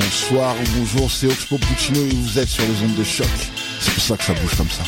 Bonsoir 0.00 0.54
ou 0.60 0.78
bonjour, 0.78 1.10
c'est 1.10 1.26
Oxpo 1.26 1.56
Puccino 1.56 1.98
et 2.04 2.10
vous 2.14 2.38
êtes 2.38 2.48
sur 2.50 2.62
les 2.64 2.82
ondes 2.84 2.94
de 2.96 3.02
choc. 3.02 3.26
C'est 3.80 3.94
pour 3.94 4.02
ça 4.02 4.16
que 4.18 4.24
ça 4.24 4.34
bouge 4.34 4.54
comme 4.54 4.68
ça. 4.68 4.82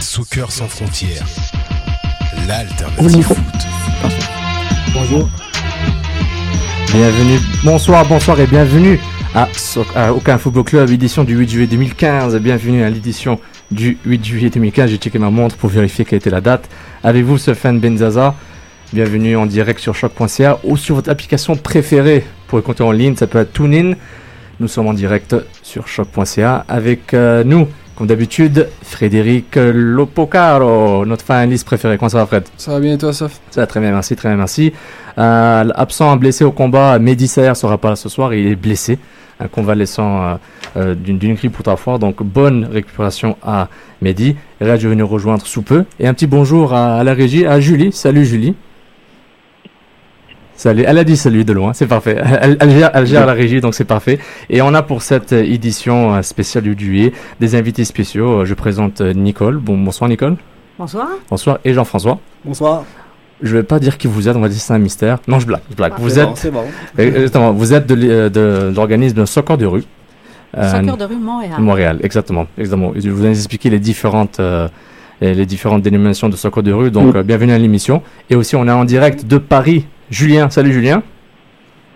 Soccer 0.00 0.50
sans 0.50 0.68
frontières. 0.68 1.24
L'alternative 2.46 3.22
foot. 3.24 3.38
Bonjour. 4.92 5.28
Bienvenue, 6.92 7.38
bonsoir, 7.64 8.06
bonsoir 8.06 8.38
et 8.40 8.46
bienvenue 8.46 9.00
à, 9.34 9.48
So- 9.56 9.84
à 9.96 10.12
Aucun 10.12 10.38
Football 10.38 10.64
Club, 10.64 10.90
édition 10.90 11.24
du 11.24 11.34
8 11.36 11.48
juillet 11.50 11.66
2015. 11.66 12.36
Bienvenue 12.38 12.84
à 12.84 12.90
l'édition 12.90 13.40
du 13.70 13.98
8 14.04 14.24
juillet 14.24 14.50
2015. 14.50 14.90
J'ai 14.90 14.96
checké 14.96 15.18
ma 15.18 15.30
montre 15.30 15.56
pour 15.56 15.70
vérifier 15.70 16.04
quelle 16.04 16.18
était 16.18 16.30
la 16.30 16.40
date. 16.40 16.68
Avec 17.02 17.24
vous, 17.24 17.38
ce 17.38 17.54
fan 17.54 17.80
Benzaza. 17.80 18.34
Bienvenue 18.92 19.36
en 19.36 19.46
direct 19.46 19.80
sur 19.80 19.94
choc.ca 19.94 20.60
ou 20.62 20.76
sur 20.76 20.94
votre 20.94 21.10
application 21.10 21.56
préférée 21.56 22.24
pour 22.46 22.58
écouter 22.58 22.82
en 22.82 22.92
ligne. 22.92 23.16
Ça 23.16 23.26
peut 23.26 23.38
être 23.38 23.52
TuneIn. 23.52 23.94
Nous 24.60 24.68
sommes 24.68 24.86
en 24.86 24.94
direct 24.94 25.34
sur 25.62 25.88
choc.ca 25.88 26.64
avec 26.68 27.12
euh, 27.12 27.42
nous, 27.42 27.66
comme 27.96 28.06
d'habitude, 28.06 28.68
Frédéric 28.82 29.56
Lopocaro, 29.56 31.04
notre 31.06 31.24
finaliste 31.24 31.66
préféré. 31.66 31.98
Comment 31.98 32.08
ça 32.08 32.18
va, 32.18 32.26
Fred? 32.26 32.44
Ça 32.56 32.72
va 32.72 32.80
bien, 32.80 32.96
toi, 32.96 33.12
Soph 33.12 33.40
ça 33.50 33.62
va 33.62 33.66
très 33.66 33.80
bien, 33.80 33.90
merci, 33.90 34.14
très 34.14 34.28
bien, 34.28 34.36
merci. 34.36 34.72
Euh, 35.18 35.68
absent, 35.74 36.16
blessé 36.16 36.44
au 36.44 36.52
combat, 36.52 36.98
Mehdi 36.98 37.26
sera 37.28 37.78
pas 37.78 37.90
là 37.90 37.96
ce 37.96 38.08
soir, 38.08 38.32
il 38.34 38.46
est 38.46 38.56
blessé, 38.56 38.98
un 39.40 39.48
convalescent 39.48 40.22
euh, 40.22 40.34
euh, 40.76 40.94
d'une 40.94 41.34
grippe 41.34 41.58
ou 41.58 41.62
trois 41.62 41.76
fois, 41.76 41.98
donc 41.98 42.22
bonne 42.22 42.64
récupération 42.64 43.36
à 43.42 43.68
Mehdi. 44.02 44.36
Et 44.60 44.64
là, 44.64 44.76
je 44.76 44.88
vais 44.88 44.94
nous 44.94 45.06
rejoindre 45.06 45.46
sous 45.46 45.62
peu. 45.62 45.84
Et 46.00 46.06
un 46.06 46.14
petit 46.14 46.26
bonjour 46.26 46.72
à, 46.72 46.96
à 46.96 47.04
la 47.04 47.14
régie, 47.14 47.46
à 47.46 47.60
Julie. 47.60 47.92
Salut 47.92 48.24
Julie. 48.24 48.54
Salut, 50.56 50.84
elle 50.86 50.98
a 50.98 51.04
dit 51.04 51.16
salut 51.16 51.44
de 51.44 51.52
loin, 51.52 51.72
c'est 51.72 51.88
parfait. 51.88 52.16
Elle, 52.40 52.56
elle 52.60 52.70
gère, 52.70 52.90
elle 52.94 53.06
gère 53.06 53.26
la 53.26 53.32
régie, 53.32 53.60
donc 53.60 53.74
c'est 53.74 53.84
parfait. 53.84 54.20
Et 54.48 54.62
on 54.62 54.72
a 54.72 54.82
pour 54.82 55.02
cette 55.02 55.32
euh, 55.32 55.42
édition 55.42 56.14
euh, 56.14 56.22
spéciale 56.22 56.62
du 56.62 56.76
juillet 56.78 57.12
des 57.40 57.56
invités 57.56 57.84
spéciaux. 57.84 58.42
Euh, 58.42 58.44
Je 58.44 58.54
présente 58.54 59.00
euh, 59.00 59.12
Nicole. 59.12 59.58
Bon, 59.58 59.76
bonsoir 59.76 60.08
Nicole. 60.08 60.36
Bonsoir. 60.78 61.08
Bonsoir. 61.28 61.58
Et 61.64 61.74
Jean-François. 61.74 62.20
Bonsoir. 62.44 62.84
Je 63.42 63.56
vais 63.56 63.62
pas 63.62 63.78
dire 63.78 63.98
qui 63.98 64.06
vous 64.06 64.28
êtes, 64.28 64.36
on 64.36 64.40
va 64.40 64.48
dire 64.48 64.56
que 64.58 64.62
c'est 64.62 64.72
un 64.72 64.78
mystère. 64.78 65.18
Non, 65.28 65.38
je 65.40 65.46
blague, 65.46 65.60
je 65.70 65.74
blague. 65.76 65.92
Ah, 65.96 66.00
vous 66.00 66.08
C'est 66.10 66.20
êtes, 66.20 66.26
bon, 66.28 66.34
c'est 66.36 66.50
bon. 67.38 67.50
vous 67.52 67.74
êtes 67.74 67.86
de, 67.86 67.94
l'é- 67.94 68.10
euh, 68.10 68.28
de, 68.28 68.70
de 68.70 68.76
l'organisme 68.76 69.26
Soccer 69.26 69.58
de 69.58 69.66
rue. 69.66 69.82
Euh, 70.56 70.70
Soccer 70.70 70.96
de 70.96 71.04
rue 71.04 71.16
Montréal. 71.16 71.54
Montréal, 71.58 71.98
exactement, 72.02 72.46
exactement. 72.56 72.92
Je 72.96 73.10
vous 73.10 73.26
ai 73.26 73.30
expliqué 73.30 73.70
les 73.70 73.80
différentes, 73.80 74.38
euh, 74.40 74.68
les 75.20 75.46
différentes 75.46 75.82
dénominations 75.82 76.28
de 76.28 76.36
soccer 76.36 76.62
de 76.62 76.72
rue. 76.72 76.90
Donc, 76.90 77.16
euh, 77.16 77.22
bienvenue 77.22 77.52
à 77.52 77.58
l'émission. 77.58 78.02
Et 78.30 78.36
aussi, 78.36 78.54
on 78.56 78.66
est 78.68 78.72
en 78.72 78.84
direct 78.84 79.26
de 79.26 79.38
Paris. 79.38 79.84
Julien, 80.10 80.48
salut 80.50 80.72
Julien. 80.72 81.02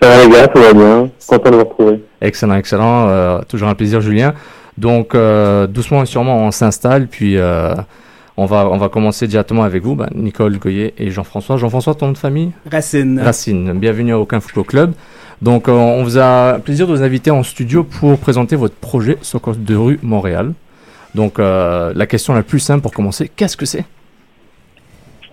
Ça 0.03 0.09
va 0.09 0.25
les 0.25 0.31
gars, 0.31 0.49
tout 0.49 0.61
va 0.61 0.73
bien. 0.73 1.11
Content 1.29 1.51
de 1.51 1.55
vous 1.57 1.65
retrouver. 1.65 2.05
Excellent, 2.21 2.57
excellent. 2.57 3.09
Euh, 3.09 3.41
toujours 3.49 3.69
un 3.69 3.75
plaisir, 3.75 4.01
Julien. 4.01 4.35
Donc, 4.77 5.15
euh, 5.15 5.67
doucement 5.67 6.03
et 6.03 6.07
sûrement, 6.07 6.39
on 6.39 6.51
s'installe. 6.51 7.07
Puis, 7.07 7.37
euh, 7.37 7.75
on 8.39 8.47
va, 8.47 8.69
on 8.71 8.79
va 8.79 8.89
commencer 8.89 9.27
directement 9.27 9.65
avec 9.65 9.83
vous, 9.83 9.97
ben, 9.97 10.09
Nicole 10.15 10.59
Goyer 10.59 10.95
et 10.97 11.11
Jean-François. 11.11 11.57
Jean-François, 11.57 11.97
ton 11.97 12.07
nom 12.07 12.13
de 12.13 12.19
famille? 12.19 12.53
Racine. 12.71 13.19
Racine. 13.19 13.73
Bienvenue 13.73 14.13
à 14.13 14.19
Aucun 14.21 14.39
Football 14.39 14.65
Club. 14.65 14.93
Donc, 15.43 15.69
euh, 15.69 15.73
on 15.73 16.05
vous 16.05 16.19
a 16.19 16.61
plaisir 16.61 16.87
de 16.87 16.93
vous 16.93 17.03
inviter 17.03 17.33
en 17.33 17.43
studio 17.43 17.83
pour 17.83 18.17
présenter 18.17 18.55
votre 18.55 18.77
projet 18.77 19.19
Soccer 19.23 19.57
de 19.57 19.75
rue 19.75 19.99
Montréal. 20.05 20.55
Donc, 21.17 21.41
euh, 21.41 21.93
la 21.97 22.07
question 22.07 22.33
la 22.33 22.45
plus 22.45 22.61
simple 22.61 22.81
pour 22.81 22.93
commencer, 22.93 23.29
qu'est-ce 23.29 23.57
que 23.57 23.67
c'est? 23.67 23.85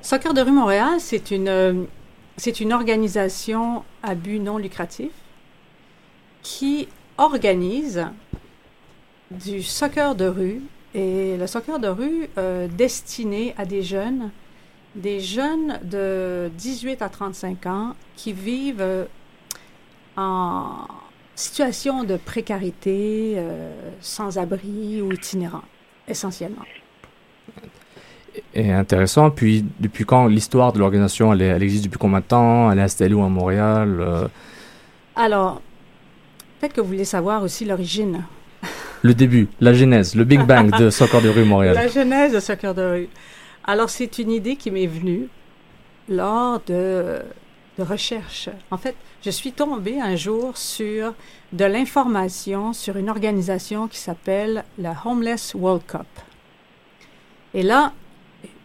Soccer 0.02 0.34
de 0.34 0.42
rue 0.42 0.52
Montréal, 0.52 0.96
c'est 0.98 1.30
une, 1.30 1.48
euh, 1.48 1.74
c'est 2.38 2.60
une 2.60 2.74
organisation 2.74 3.84
à 4.02 4.16
but 4.16 4.40
non 4.40 4.58
lucratif 4.58 5.12
qui 6.42 6.88
organise 7.20 8.04
du 9.30 9.62
soccer 9.62 10.16
de 10.16 10.26
rue 10.26 10.62
et 10.96 11.36
le 11.36 11.46
soccer 11.46 11.78
de 11.78 11.90
rue 11.90 12.30
euh, 12.38 12.68
destiné 12.70 13.54
à 13.58 13.66
des 13.66 13.84
jeunes, 13.84 14.32
des 14.96 15.20
jeunes 15.20 15.80
de 15.84 16.50
18 16.58 17.02
à 17.02 17.10
35 17.10 17.66
ans 17.66 17.96
qui 18.16 18.32
vivent 18.32 18.82
euh, 18.82 19.04
en 20.16 20.88
situation 21.36 22.06
de 22.06 22.16
précarité, 22.16 23.34
euh, 23.36 23.74
sans 24.00 24.38
abri 24.38 25.02
ou 25.02 25.12
itinérant, 25.12 25.64
essentiellement. 26.08 26.64
Et 28.54 28.72
intéressant. 28.72 29.32
Puis, 29.32 29.66
depuis 29.82 30.06
quand 30.06 30.28
l'histoire 30.28 30.72
de 30.72 30.80
l'organisation, 30.80 31.34
elle, 31.34 31.62
existe 31.62 31.84
depuis 31.84 32.00
combien 32.00 32.22
de 32.22 32.26
temps? 32.26 32.72
Elle 32.72 32.80
est 32.80 32.84
installée 32.84 33.14
où 33.14 33.24
à 33.24 33.28
Montréal 33.28 34.30
Alors, 35.18 35.62
peut-être 36.60 36.74
que 36.74 36.82
vous 36.82 36.88
voulez 36.88 37.06
savoir 37.06 37.44
aussi 37.44 37.66
l'origine. 37.66 38.24
Le 39.06 39.14
début, 39.14 39.48
la 39.60 39.72
genèse, 39.72 40.16
le 40.16 40.24
Big 40.24 40.42
Bang 40.42 40.76
de 40.80 40.90
Soccer 41.00 41.22
de 41.22 41.30
rue 41.30 41.46
Montréal. 41.46 41.76
La 41.76 41.88
genèse 41.88 42.34
de 42.34 42.40
Soccer 42.40 42.74
de 42.74 42.82
rue. 42.82 43.10
Alors, 43.64 43.92
c'est 43.92 44.18
une 44.18 44.32
idée 44.32 44.56
qui 44.56 44.72
m'est 44.72 44.88
venue 44.88 45.28
lors 46.10 46.60
de, 46.66 47.20
de 47.78 47.84
recherche. 47.84 48.50
En 48.72 48.78
fait, 48.78 48.96
je 49.22 49.30
suis 49.30 49.52
tombée 49.52 50.02
un 50.02 50.16
jour 50.16 50.58
sur 50.58 51.14
de 51.54 51.66
l'information 51.66 52.74
sur 52.74 52.98
une 52.98 53.12
organisation 53.12 53.88
qui 53.88 54.00
s'appelle 54.00 54.64
la 54.80 54.96
Homeless 55.06 55.54
World 55.54 55.84
Cup. 55.86 56.08
Et 57.54 57.62
là, 57.62 57.94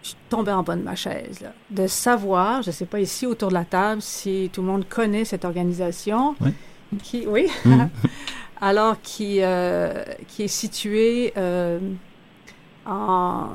je 0.02 0.08
suis 0.08 0.16
tombée 0.30 0.52
en 0.52 0.62
bas 0.62 0.76
de 0.76 0.82
ma 0.82 0.96
chaise, 0.96 1.40
là, 1.42 1.52
de 1.68 1.86
savoir, 1.86 2.62
je 2.62 2.70
ne 2.70 2.72
sais 2.72 2.86
pas 2.86 3.00
ici 3.00 3.26
autour 3.26 3.50
de 3.50 3.54
la 3.54 3.66
table 3.66 4.00
si 4.00 4.48
tout 4.50 4.62
le 4.62 4.68
monde 4.68 4.88
connaît 4.88 5.26
cette 5.26 5.44
organisation. 5.44 6.34
Oui. 6.40 6.52
Qui, 7.02 7.26
oui. 7.26 7.46
Mhm. 7.64 7.88
Alors, 8.60 8.96
qui, 9.02 9.38
euh, 9.40 10.02
qui 10.28 10.42
est 10.44 10.48
située 10.48 11.32
euh, 11.38 11.78
en, 12.84 13.46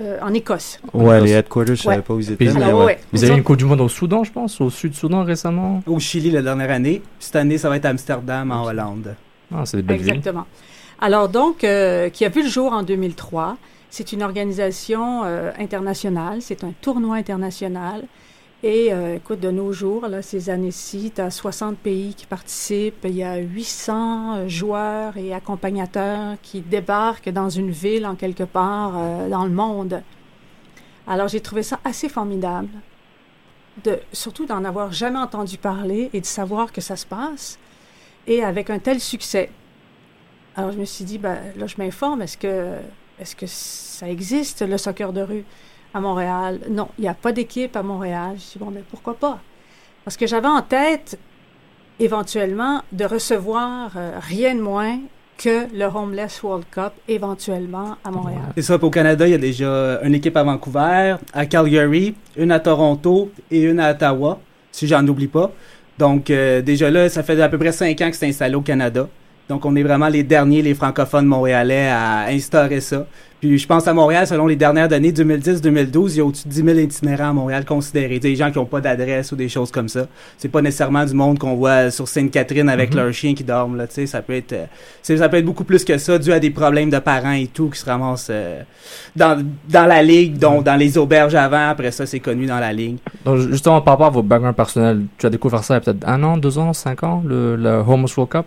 euh, 0.00 0.18
en 0.22 0.32
Écosse. 0.32 0.78
Ouais, 0.94 1.20
les 1.20 1.32
headquarters, 1.32 1.74
je 1.76 1.82
savais 1.82 1.96
Ouais. 1.96 2.02
pas 2.02 2.14
où 2.14 2.20
ils 2.20 2.32
étaient. 2.32 2.48
Alors, 2.48 2.58
mais 2.58 2.66
ouais, 2.66 2.78
ouais. 2.78 2.84
ouais. 2.86 2.98
Vous 3.12 3.24
avez 3.24 3.34
une 3.34 3.42
Coupe 3.42 3.58
du 3.58 3.64
Monde 3.66 3.82
au 3.82 3.88
Soudan, 3.88 4.24
je 4.24 4.32
pense, 4.32 4.60
au 4.60 4.70
Sud-Soudan 4.70 5.24
récemment 5.24 5.82
Au 5.86 5.98
Chili 5.98 6.30
la 6.30 6.40
dernière 6.42 6.70
année. 6.70 7.02
Cette 7.18 7.36
année, 7.36 7.58
ça 7.58 7.68
va 7.68 7.76
être 7.76 7.84
Amsterdam, 7.84 8.50
en 8.50 8.64
Hollande. 8.64 9.14
Ah, 9.54 9.66
c'est 9.66 9.78
des 9.78 9.82
belles 9.82 9.98
villes. 9.98 10.08
Exactement. 10.10 10.46
Alors 11.00 11.28
donc, 11.28 11.62
euh, 11.62 12.08
qui 12.08 12.24
a 12.24 12.30
vu 12.30 12.42
le 12.42 12.48
jour 12.48 12.72
en 12.72 12.82
2003 12.82 13.58
C'est 13.90 14.12
une 14.12 14.22
organisation 14.22 15.22
euh, 15.24 15.50
internationale, 15.58 16.38
c'est 16.40 16.64
un 16.64 16.72
tournoi 16.80 17.16
international. 17.16 18.04
Et 18.62 18.90
euh, 18.90 19.16
écoute, 19.16 19.40
de 19.40 19.50
nos 19.50 19.72
jours, 19.72 20.08
là, 20.08 20.22
ces 20.22 20.48
années-ci, 20.48 21.12
tu 21.14 21.20
as 21.20 21.30
60 21.30 21.76
pays 21.76 22.14
qui 22.14 22.24
participent, 22.24 23.04
il 23.04 23.16
y 23.16 23.22
a 23.22 23.36
800 23.36 24.36
euh, 24.36 24.48
joueurs 24.48 25.16
et 25.18 25.34
accompagnateurs 25.34 26.36
qui 26.42 26.62
débarquent 26.62 27.28
dans 27.28 27.50
une 27.50 27.70
ville 27.70 28.06
en 28.06 28.14
quelque 28.14 28.44
part 28.44 28.94
euh, 28.96 29.28
dans 29.28 29.44
le 29.44 29.50
monde. 29.50 30.02
Alors 31.06 31.28
j'ai 31.28 31.40
trouvé 31.40 31.62
ça 31.62 31.80
assez 31.84 32.08
formidable, 32.08 32.70
de, 33.84 34.00
surtout 34.12 34.46
d'en 34.46 34.64
avoir 34.64 34.90
jamais 34.90 35.18
entendu 35.18 35.58
parler 35.58 36.08
et 36.14 36.22
de 36.22 36.26
savoir 36.26 36.72
que 36.72 36.80
ça 36.80 36.96
se 36.96 37.04
passe, 37.04 37.58
et 38.26 38.42
avec 38.42 38.70
un 38.70 38.78
tel 38.78 39.00
succès. 39.00 39.50
Alors 40.56 40.72
je 40.72 40.78
me 40.78 40.86
suis 40.86 41.04
dit, 41.04 41.18
ben, 41.18 41.38
là 41.56 41.66
je 41.66 41.76
m'informe, 41.76 42.22
est-ce 42.22 42.38
que, 42.38 42.78
est-ce 43.20 43.36
que 43.36 43.46
ça 43.46 44.08
existe 44.08 44.62
le 44.62 44.78
soccer 44.78 45.12
de 45.12 45.20
rue? 45.20 45.44
À 45.96 46.00
Montréal? 46.00 46.60
Non, 46.70 46.88
il 46.98 47.02
n'y 47.02 47.08
a 47.08 47.14
pas 47.14 47.32
d'équipe 47.32 47.74
à 47.74 47.82
Montréal. 47.82 48.34
Je 48.36 48.52
dit, 48.52 48.58
bon, 48.58 48.70
mais 48.70 48.84
pourquoi 48.90 49.14
pas? 49.14 49.38
Parce 50.04 50.16
que 50.16 50.26
j'avais 50.26 50.48
en 50.48 50.62
tête 50.62 51.18
éventuellement 51.98 52.82
de 52.92 53.04
recevoir 53.06 53.92
euh, 53.96 54.12
rien 54.20 54.54
de 54.54 54.60
moins 54.60 54.98
que 55.38 55.66
le 55.74 55.84
Homeless 55.84 56.42
World 56.42 56.66
Cup 56.70 56.92
éventuellement 57.08 57.96
à 58.04 58.10
Montréal. 58.10 58.42
C'est 58.56 58.62
ça, 58.62 58.76
au 58.76 58.90
Canada, 58.90 59.26
il 59.26 59.30
y 59.32 59.34
a 59.34 59.38
déjà 59.38 60.00
une 60.02 60.14
équipe 60.14 60.36
à 60.36 60.42
Vancouver, 60.42 61.16
à 61.32 61.46
Calgary, 61.46 62.14
une 62.36 62.52
à 62.52 62.60
Toronto 62.60 63.30
et 63.50 63.62
une 63.62 63.80
à 63.80 63.92
Ottawa, 63.92 64.38
si 64.70 64.86
j'en 64.86 65.06
oublie 65.06 65.28
pas. 65.28 65.50
Donc, 65.98 66.28
euh, 66.28 66.60
déjà 66.60 66.90
là, 66.90 67.08
ça 67.08 67.22
fait 67.22 67.40
à 67.40 67.48
peu 67.48 67.58
près 67.58 67.72
cinq 67.72 68.00
ans 68.02 68.10
que 68.10 68.16
c'est 68.16 68.28
installé 68.28 68.54
au 68.54 68.60
Canada. 68.60 69.08
Donc, 69.48 69.64
on 69.64 69.76
est 69.76 69.82
vraiment 69.82 70.08
les 70.08 70.22
derniers, 70.24 70.62
les 70.62 70.74
francophones 70.74 71.26
montréalais, 71.26 71.88
à 71.88 72.26
instaurer 72.28 72.80
ça. 72.80 73.06
Puis, 73.38 73.58
je 73.58 73.66
pense 73.66 73.86
à 73.86 73.92
Montréal, 73.92 74.26
selon 74.26 74.46
les 74.46 74.56
dernières 74.56 74.88
données, 74.88 75.12
2010-2012, 75.12 76.14
il 76.14 76.16
y 76.16 76.20
a 76.20 76.24
au-dessus 76.24 76.48
de 76.48 76.52
10 76.52 76.64
000 76.64 76.78
itinérants 76.78 77.28
à 77.28 77.32
Montréal 77.34 77.64
considérés. 77.66 78.18
Des 78.18 78.34
gens 78.34 78.50
qui 78.50 78.58
n'ont 78.58 78.64
pas 78.64 78.80
d'adresse 78.80 79.30
ou 79.30 79.36
des 79.36 79.48
choses 79.50 79.70
comme 79.70 79.88
ça. 79.88 80.06
C'est 80.38 80.48
pas 80.48 80.62
nécessairement 80.62 81.04
du 81.04 81.12
monde 81.14 81.38
qu'on 81.38 81.54
voit 81.54 81.90
sur 81.90 82.08
Sainte-Catherine 82.08 82.68
avec 82.70 82.90
Mhm. 82.90 82.96
leurs 82.96 83.12
chiens 83.12 83.34
qui 83.34 83.44
dorment, 83.44 83.76
là, 83.76 83.86
tu 83.86 83.94
sais. 83.94 84.06
Ça 84.06 84.22
peut 84.22 84.32
être, 84.32 84.52
euh, 84.54 84.64
ça 85.02 85.28
peut 85.28 85.36
être 85.36 85.44
beaucoup 85.44 85.64
plus 85.64 85.84
que 85.84 85.98
ça, 85.98 86.18
dû 86.18 86.32
à 86.32 86.40
des 86.40 86.50
problèmes 86.50 86.90
de 86.90 86.98
parents 86.98 87.32
et 87.32 87.46
tout, 87.46 87.68
qui 87.68 87.78
se 87.78 87.84
ramassent 87.84 88.28
euh, 88.30 88.62
dans, 89.14 89.44
dans 89.68 89.86
la 89.86 90.02
ligue, 90.02 90.38
dont 90.38 90.62
dans 90.62 90.76
les 90.76 90.96
auberges 90.98 91.34
avant. 91.34 91.68
Après 91.68 91.90
ça, 91.92 92.06
c'est 92.06 92.20
connu 92.20 92.46
dans 92.46 92.58
la 92.58 92.72
ligue. 92.72 92.96
Donc, 93.24 93.36
justement, 93.38 93.80
par 93.82 93.94
rapport 93.94 94.06
à 94.06 94.10
vos 94.10 94.22
backgrounds 94.22 94.56
personnels, 94.56 95.02
tu 95.18 95.26
as 95.26 95.30
découvert 95.30 95.62
ça 95.62 95.74
il 95.74 95.76
y 95.76 95.78
a 95.78 95.80
peut-être 95.82 96.08
un 96.08 96.22
an, 96.24 96.36
deux 96.38 96.58
ans, 96.58 96.72
cinq 96.72 97.02
ans, 97.04 97.22
le, 97.24 97.54
le 97.54 97.68
Homeless 97.86 98.16
World 98.16 98.32
Cup? 98.32 98.46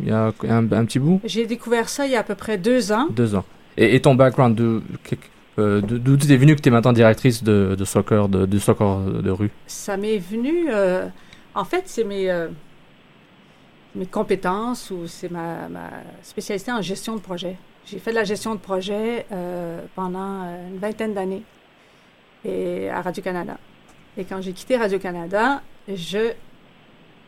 Il 0.00 0.08
y 0.08 0.10
a 0.10 0.32
un, 0.48 0.72
un 0.72 0.84
petit 0.84 0.98
bout 0.98 1.20
J'ai 1.24 1.46
découvert 1.46 1.88
ça 1.88 2.04
il 2.06 2.12
y 2.12 2.16
a 2.16 2.20
à 2.20 2.22
peu 2.22 2.34
près 2.34 2.58
deux 2.58 2.92
ans. 2.92 3.06
Deux 3.10 3.34
ans. 3.34 3.44
Et, 3.78 3.94
et 3.94 4.00
ton 4.02 4.14
background, 4.14 4.58
euh, 5.58 5.80
d'où 5.80 6.16
tu 6.18 6.30
es 6.30 6.36
venu 6.36 6.54
que 6.54 6.60
tu 6.60 6.68
es 6.68 6.72
maintenant 6.72 6.92
directrice 6.92 7.42
de, 7.42 7.74
de 7.78 7.84
soccer, 7.84 8.28
de, 8.28 8.44
de 8.44 8.58
soccer 8.58 9.00
de 9.00 9.30
rue? 9.30 9.50
Ça 9.66 9.96
m'est 9.96 10.18
venu. 10.18 10.66
euh, 10.70 11.06
en 11.54 11.64
fait, 11.64 11.84
c'est 11.86 12.04
mes, 12.04 12.30
euh, 12.30 12.48
mes 13.94 14.04
compétences 14.06 14.90
ou 14.90 15.06
c'est 15.06 15.30
ma, 15.30 15.68
ma 15.70 15.88
spécialité 16.22 16.70
en 16.72 16.82
gestion 16.82 17.16
de 17.16 17.20
projet. 17.20 17.56
J'ai 17.86 17.98
fait 17.98 18.10
de 18.10 18.16
la 18.16 18.24
gestion 18.24 18.54
de 18.54 18.60
projet 18.60 19.24
euh, 19.32 19.80
pendant 19.94 20.42
euh, 20.42 20.68
une 20.70 20.78
vingtaine 20.78 21.14
d'années 21.14 21.42
et 22.44 22.90
à 22.90 23.00
Radio-Canada. 23.00 23.56
Et 24.18 24.24
quand 24.24 24.42
j'ai 24.42 24.52
quitté 24.52 24.76
Radio-Canada, 24.76 25.62
je, 25.88 26.32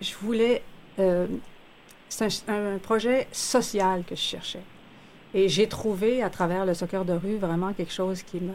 je 0.02 0.14
voulais. 0.20 0.62
C'est 2.08 2.24
un, 2.48 2.74
un 2.74 2.78
projet 2.78 3.26
social 3.32 4.02
que 4.08 4.14
je 4.16 4.20
cherchais. 4.20 4.62
Et 5.34 5.48
j'ai 5.48 5.66
trouvé 5.66 6.22
à 6.22 6.30
travers 6.30 6.64
le 6.64 6.74
soccer 6.74 7.04
de 7.04 7.12
rue 7.12 7.36
vraiment 7.40 7.72
quelque 7.74 7.92
chose 7.92 8.22
qui 8.22 8.38
me, 8.38 8.52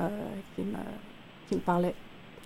qui 0.55 0.61
me, 0.61 0.77
qui 1.47 1.55
me 1.55 1.59
parlait. 1.59 1.93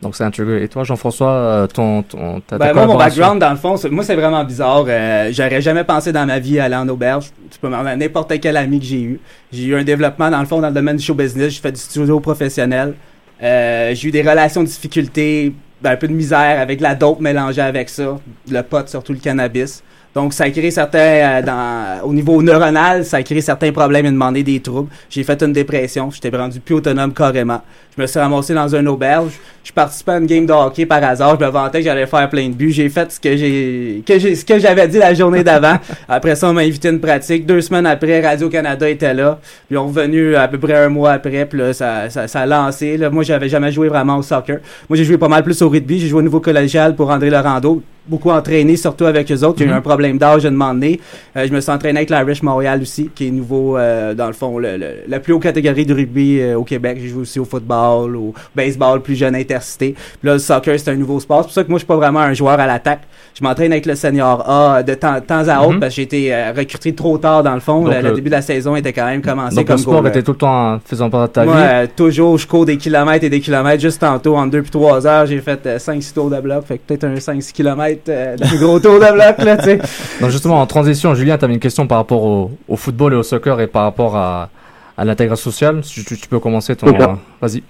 Donc 0.02 0.16
c'est 0.16 0.26
intégré. 0.26 0.62
Et 0.64 0.68
toi, 0.68 0.84
Jean-François, 0.84 1.32
euh, 1.32 1.68
ton, 1.68 2.04
ton, 2.04 2.40
ta, 2.42 2.58
Ben, 2.60 2.72
moi, 2.74 2.86
mon 2.86 2.98
background, 2.98 3.40
dans 3.42 3.50
le 3.50 3.56
fond, 3.56 3.78
c'est- 3.78 3.90
moi, 3.90 4.04
c'est 4.04 4.16
vraiment 4.16 4.44
bizarre. 4.44 4.84
Euh, 4.88 5.30
J'aurais 5.32 5.62
jamais 5.62 5.84
pensé 5.86 6.12
dans 6.12 6.26
ma 6.28 6.38
vie 6.40 6.60
aller 6.60 6.76
en 6.76 6.88
auberge. 6.88 7.32
Tu 7.50 7.58
peux 7.58 7.68
demander 7.68 7.90
à 7.92 7.96
n'importe 7.96 8.40
quel 8.40 8.58
ami 8.58 8.80
que 8.80 8.86
j'ai 8.86 9.02
eu. 9.02 9.20
J'ai 9.52 9.64
eu 9.64 9.76
un 9.76 9.84
développement, 9.84 10.30
dans 10.30 10.40
le 10.42 10.46
fond, 10.46 10.60
dans 10.60 10.68
le 10.68 10.74
domaine 10.74 10.98
du 10.98 11.04
show 11.04 11.16
business. 11.16 11.54
J'ai 11.54 11.62
fait 11.62 11.72
du 11.72 11.80
studio 11.80 12.20
professionnel. 12.20 12.94
Euh, 13.42 13.96
j'ai 13.96 14.10
eu 14.10 14.12
des 14.12 14.22
relations 14.22 14.62
de 14.62 14.68
difficulté, 14.68 15.54
ben, 15.82 15.92
un 15.92 15.96
peu 15.96 16.08
de 16.08 16.14
misère 16.14 16.60
avec 16.60 16.80
la 16.80 16.94
dope 16.94 17.20
mélangée 17.20 17.62
avec 17.62 17.90
ça. 17.90 18.20
Le 18.52 18.62
pot, 18.62 18.88
surtout 18.88 19.14
le 19.14 19.20
cannabis. 19.20 19.84
Donc, 20.18 20.34
ça 20.34 20.46
a 20.46 20.50
créé 20.50 20.72
certains, 20.72 20.98
euh, 20.98 21.42
dans, 21.44 22.04
au 22.04 22.12
niveau 22.12 22.42
neuronal, 22.42 23.06
ça 23.06 23.18
a 23.18 23.22
créé 23.22 23.40
certains 23.40 23.72
problèmes 23.72 24.08
et 24.08 24.10
demandé 24.10 24.42
des 24.42 24.60
troubles. 24.60 24.90
J'ai 25.12 25.24
fait 25.24 25.40
une 25.44 25.54
dépression. 25.54 26.10
J'étais 26.10 26.36
rendu 26.36 26.60
plus 26.60 26.74
autonome 26.74 27.14
carrément. 27.14 27.62
Je 27.96 28.02
me 28.02 28.08
suis 28.08 28.20
ramassé 28.20 28.56
dans 28.56 28.68
une 28.68 28.88
auberge. 28.88 29.34
Je 29.64 29.72
participais 29.72 30.14
à 30.14 30.18
une 30.18 30.26
game 30.26 30.48
de 30.48 30.54
hockey 30.54 30.88
par 30.88 31.04
hasard. 31.04 31.38
Je 31.40 31.46
me 31.46 31.52
vantais 31.52 31.78
que 31.78 31.84
j'allais 31.84 32.08
faire 32.08 32.28
plein 32.32 32.50
de 32.50 32.56
buts. 32.56 32.72
J'ai 32.72 32.90
fait 32.90 33.12
ce 33.12 33.20
que 33.20 33.38
j'ai, 33.38 34.02
que 34.08 34.18
j'ai, 34.18 34.34
ce 34.34 34.44
que 34.44 34.58
j'avais 34.58 34.88
dit 34.88 34.98
la 34.98 35.14
journée 35.14 35.44
d'avant. 35.44 35.76
après 36.10 36.36
ça, 36.36 36.50
on 36.50 36.54
m'a 36.54 36.62
invité 36.62 36.88
à 36.88 36.92
une 36.94 37.00
pratique. 37.00 37.46
Deux 37.46 37.62
semaines 37.62 37.86
après, 37.86 38.20
Radio-Canada 38.20 38.90
était 38.90 39.14
là. 39.14 39.40
Puis 39.68 39.78
on 39.78 39.84
est 39.84 39.88
revenu 39.88 40.36
à 40.36 40.48
peu 40.48 40.58
près 40.58 40.78
un 40.78 40.90
mois 40.90 41.12
après. 41.12 41.46
Puis 41.46 41.60
là, 41.60 41.74
ça, 41.74 42.10
ça, 42.10 42.28
ça 42.28 42.40
a 42.40 42.46
lancé. 42.48 42.98
Là, 42.98 43.12
moi, 43.12 43.22
j'avais 43.22 43.50
jamais 43.50 43.72
joué 43.72 43.88
vraiment 43.88 44.18
au 44.18 44.24
soccer. 44.24 44.62
Moi, 44.90 44.98
j'ai 44.98 45.04
joué 45.04 45.20
pas 45.20 45.28
mal 45.28 45.44
plus 45.44 45.62
au 45.62 45.70
rugby. 45.70 46.00
J'ai 46.00 46.08
joué 46.08 46.22
au 46.22 46.24
niveau 46.24 46.40
collégial 46.40 46.96
pour 46.96 47.12
André 47.12 47.30
Laurando. 47.30 47.84
Beaucoup 48.08 48.30
entraîné, 48.32 48.78
surtout 48.78 49.06
avec 49.06 49.32
eux 49.32 49.44
autres. 49.44 49.58
J'ai 49.60 49.66
eu 49.66 49.70
Mhm. 49.70 49.74
un 49.76 49.82
problème 49.82 50.18
d'âge 50.18 50.46
à 50.46 50.50
donné. 50.50 51.00
Euh, 51.36 51.46
je 51.48 51.54
me 51.54 51.60
suis 51.60 51.72
entraîné 51.72 52.00
avec 52.00 52.10
l'Irish 52.10 52.42
Montréal 52.42 52.82
aussi, 52.82 53.10
qui 53.14 53.28
est 53.28 53.32
nouveau, 53.32 53.78
euh, 53.78 54.14
dans 54.14 54.28
le 54.28 54.34
fond, 54.34 54.58
le, 54.60 54.78
le- 54.78 54.94
la 55.08 55.20
plus 55.20 55.34
haute 55.34 55.44
catégorie 55.44 55.86
de 55.86 55.94
rugby 55.94 56.40
euh, 56.40 56.58
au 56.58 56.64
Québec. 56.64 56.98
J'ai 57.02 57.10
joué 57.10 57.22
aussi 57.22 57.40
au 57.40 57.46
football, 57.46 58.16
au 58.16 58.34
baseball, 58.56 59.02
plus 59.02 59.16
jeune 59.16 59.36
intercité. 59.36 59.94
Puis 59.94 60.28
là, 60.28 60.34
le 60.34 60.40
soccer, 60.40 60.80
c'est 60.80 60.92
un 60.92 60.96
nouveau 60.96 61.20
sport. 61.20 61.40
C'est 61.42 61.46
pour 61.48 61.54
ça 61.54 61.64
que 61.64 61.70
moi, 61.70 61.78
je 61.78 61.82
suis 61.84 61.88
pas 61.88 61.96
vraiment 61.98 62.20
un 62.22 62.34
joueur 62.34 62.60
à 62.60 62.66
l'attaque. 62.66 63.02
Je 63.40 63.44
m'entraîne 63.44 63.72
avec 63.72 63.86
le 63.86 63.94
senior 63.96 64.50
A 64.50 64.82
de 64.84 64.94
temps, 64.96 65.20
temps 65.22 65.48
à 65.48 65.60
autre 65.62 65.74
Mhm. 65.74 65.80
parce 65.82 65.92
que 65.92 65.96
j'ai 65.98 66.02
été 66.04 66.34
euh, 66.34 66.52
recruté 66.56 66.94
trop 66.96 67.18
tard 67.18 67.44
dans 67.44 67.54
le 67.54 67.60
fond. 67.60 67.82
Donc, 67.84 67.94
le, 67.94 68.02
le 68.02 68.10
le- 68.10 68.16
début 68.16 68.30
de 68.30 68.36
la 68.36 68.42
saison 68.42 68.76
était 68.76 68.94
quand 68.94 69.06
même 69.06 69.22
commencé 69.22 69.56
Donc 69.58 69.68
comme 69.68 69.76
le 69.76 69.82
sport 69.82 70.08
était 70.08 70.24
tout 70.24 70.32
le 70.32 70.38
temps 70.38 70.74
en 70.76 70.80
faisant 70.84 71.10
partie 71.10 71.28
de 71.30 71.34
ta 71.34 71.46
Moi, 71.46 71.56
vie? 71.56 71.62
euh, 71.64 71.88
toujours, 71.96 72.38
je 72.38 72.48
cours 72.48 72.66
des 72.66 72.78
kilomètres 72.78 73.26
et 73.26 73.30
des 73.30 73.40
kilomètres. 73.42 73.82
Juste 73.82 74.00
tantôt, 74.02 74.36
en 74.38 74.48
2 74.48 74.62
puis 74.62 74.72
3 74.72 75.06
heures, 75.06 75.26
j'ai 75.28 75.40
fait 75.42 75.78
5-6 75.78 76.14
tours 76.14 76.30
de 76.30 76.40
bloc. 76.40 76.66
Fait 76.66 76.80
peut-être 76.80 77.04
un 77.04 77.16
5-6 77.20 77.52
kilomètres 77.54 77.97
euh, 78.10 78.36
de 78.36 78.58
gros 78.64 78.80
tour 78.80 78.94
de 79.00 79.12
bloc, 79.14 79.38
là, 79.46 79.58
tu 79.58 79.64
sais. 79.64 79.78
Donc 80.22 80.30
justement, 80.30 80.60
en 80.62 80.66
transition, 80.66 81.14
Julien, 81.16 81.38
tu 81.38 81.46
avais 81.46 81.54
une 81.54 81.60
question 81.60 81.88
par 81.88 81.98
rapport 82.00 82.24
au, 82.24 82.52
au 82.68 82.76
football 82.76 83.14
et 83.14 83.16
au 83.18 83.24
soccer 83.24 83.60
et 83.60 83.68
par 83.68 83.84
rapport 83.84 84.16
à, 84.16 84.50
à 84.98 85.06
l'intégration 85.06 85.52
sociale. 85.52 85.84
Si 85.84 86.04
tu, 86.04 86.18
tu 86.18 86.28
peux 86.28 86.40
commencer 86.40 86.76
ton... 86.76 86.88
Euh, 86.88 87.14
Vas-y. 87.42 87.64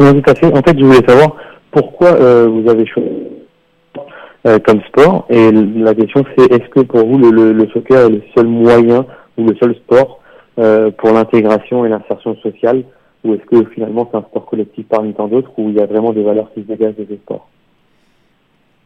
Oui, 0.00 0.22
tout 0.22 0.30
à 0.30 0.34
fait. 0.34 0.46
En 0.46 0.62
fait, 0.62 0.78
je 0.78 0.84
voulais 0.84 1.06
savoir 1.06 1.36
pourquoi 1.70 2.08
euh, 2.08 2.48
vous 2.48 2.68
avez 2.70 2.86
choisi 2.86 3.08
euh, 4.46 4.58
comme 4.60 4.80
sport. 4.88 5.26
Et 5.30 5.50
la 5.50 5.94
question, 5.94 6.24
c'est 6.36 6.50
est-ce 6.52 6.68
que 6.68 6.80
pour 6.80 7.06
vous, 7.06 7.18
le, 7.18 7.30
le, 7.30 7.52
le 7.52 7.66
soccer 7.68 8.06
est 8.06 8.10
le 8.10 8.22
seul 8.36 8.46
moyen 8.46 9.06
ou 9.36 9.46
le 9.46 9.56
seul 9.56 9.74
sport 9.76 10.20
euh, 10.58 10.90
pour 10.90 11.12
l'intégration 11.12 11.84
et 11.84 11.88
l'insertion 11.88 12.36
sociale? 12.36 12.84
Ou 13.24 13.34
est-ce 13.34 13.44
que 13.46 13.68
finalement, 13.70 14.08
c'est 14.10 14.16
un 14.16 14.22
sport 14.22 14.46
collectif 14.46 14.86
parmi 14.88 15.12
tant 15.12 15.26
d'autres 15.26 15.50
où 15.58 15.68
il 15.70 15.74
y 15.74 15.80
a 15.80 15.86
vraiment 15.86 16.12
des 16.12 16.22
valeurs 16.22 16.50
qui 16.54 16.62
se 16.62 16.66
dégagent 16.68 16.94
de 16.94 17.06
ce 17.10 17.16
sport 17.16 17.48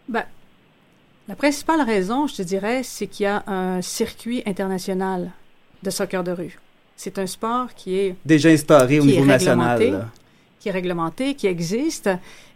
Ben, 0.08 0.24
la 1.28 1.36
principale 1.36 1.80
raison, 1.82 2.26
je 2.26 2.36
te 2.36 2.42
dirais, 2.42 2.82
c'est 2.82 3.06
qu'il 3.06 3.24
y 3.24 3.26
a 3.26 3.42
un 3.46 3.80
circuit 3.82 4.42
international 4.46 5.30
de 5.82 5.90
soccer 5.90 6.24
de 6.24 6.32
rue. 6.32 6.58
C'est 6.96 7.18
un 7.18 7.26
sport 7.26 7.74
qui 7.74 7.96
est, 7.96 8.16
Déjà 8.24 8.50
instauré 8.50 9.00
au 9.00 9.04
niveau 9.04 9.24
national. 9.24 10.08
qui 10.60 10.68
est 10.68 10.72
réglementé, 10.72 11.34
qui 11.34 11.46
existe 11.46 12.08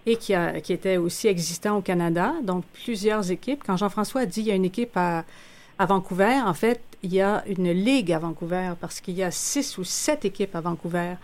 et 0.05 0.17
qui, 0.17 0.35
a, 0.35 0.61
qui 0.61 0.73
était 0.73 0.97
aussi 0.97 1.27
existant 1.27 1.79
au 1.79 1.81
Canada. 1.81 2.35
Donc, 2.43 2.65
plusieurs 2.85 3.31
équipes. 3.31 3.63
Quand 3.67 3.77
Jean-François 3.77 4.21
a 4.23 4.27
dit 4.27 4.41
qu'il 4.41 4.49
y 4.49 4.53
a 4.53 4.55
une 4.55 4.65
équipe 4.65 4.97
à, 4.97 5.25
à 5.79 5.87
Vancouver, 5.87 6.41
en 6.45 6.55
fait, 6.55 6.81
il 7.03 7.13
y 7.13 7.21
a 7.21 7.45
une 7.47 7.71
ligue 7.71 8.13
à 8.13 8.19
Vancouver 8.19 8.73
parce 8.81 9.01
qu'il 9.01 9.15
y 9.15 9.23
a 9.23 9.31
six 9.31 9.79
ou 9.79 9.85
sept 9.85 10.25
équipes 10.25 10.55
à 10.55 10.61
Vancouver. 10.61 11.15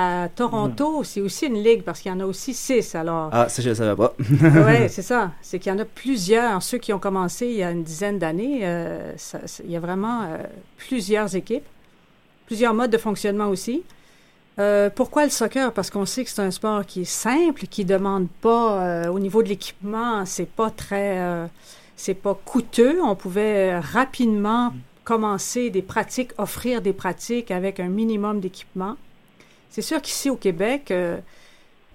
À 0.00 0.28
Toronto, 0.28 1.02
c'est 1.02 1.20
aussi 1.20 1.46
une 1.46 1.60
ligue 1.60 1.82
parce 1.82 1.98
qu'il 1.98 2.12
y 2.12 2.14
en 2.14 2.20
a 2.20 2.24
aussi 2.24 2.54
six. 2.54 2.94
Alors, 2.94 3.30
Ah, 3.32 3.48
ça, 3.48 3.60
je 3.62 3.70
ne 3.70 3.74
savais 3.74 3.96
pas. 3.96 4.14
oui, 4.20 4.88
c'est 4.88 5.02
ça. 5.02 5.32
C'est 5.42 5.58
qu'il 5.58 5.72
y 5.72 5.74
en 5.74 5.78
a 5.80 5.84
plusieurs. 5.84 6.62
Ceux 6.62 6.78
qui 6.78 6.92
ont 6.92 7.00
commencé 7.00 7.46
il 7.46 7.56
y 7.56 7.64
a 7.64 7.72
une 7.72 7.82
dizaine 7.82 8.16
d'années, 8.16 8.60
euh, 8.62 9.12
il 9.64 9.72
y 9.72 9.76
a 9.76 9.80
vraiment 9.80 10.22
euh, 10.22 10.36
plusieurs 10.76 11.34
équipes, 11.34 11.64
plusieurs 12.46 12.74
modes 12.74 12.92
de 12.92 12.96
fonctionnement 12.96 13.48
aussi. 13.48 13.82
Euh, 14.60 14.88
pourquoi 14.88 15.24
le 15.24 15.30
soccer? 15.30 15.72
Parce 15.72 15.90
qu'on 15.90 16.06
sait 16.06 16.22
que 16.22 16.30
c'est 16.30 16.42
un 16.42 16.52
sport 16.52 16.86
qui 16.86 17.00
est 17.00 17.04
simple, 17.04 17.66
qui 17.66 17.84
demande 17.84 18.28
pas, 18.40 19.10
au 19.10 19.18
niveau 19.18 19.42
de 19.42 19.48
l'équipement, 19.48 20.24
c'est 20.26 20.48
pas 20.48 20.70
très, 20.70 21.48
c'est 21.96 22.14
pas 22.14 22.38
coûteux. 22.44 23.00
On 23.02 23.16
pouvait 23.16 23.76
rapidement 23.80 24.72
commencer 25.02 25.70
des 25.70 25.82
pratiques, 25.82 26.30
offrir 26.38 26.82
des 26.82 26.92
pratiques 26.92 27.50
avec 27.50 27.80
un 27.80 27.88
minimum 27.88 28.38
d'équipement. 28.38 28.94
C'est 29.70 29.82
sûr 29.82 30.00
qu'ici 30.02 30.30
au 30.30 30.36
Québec, 30.36 30.90
euh, 30.90 31.16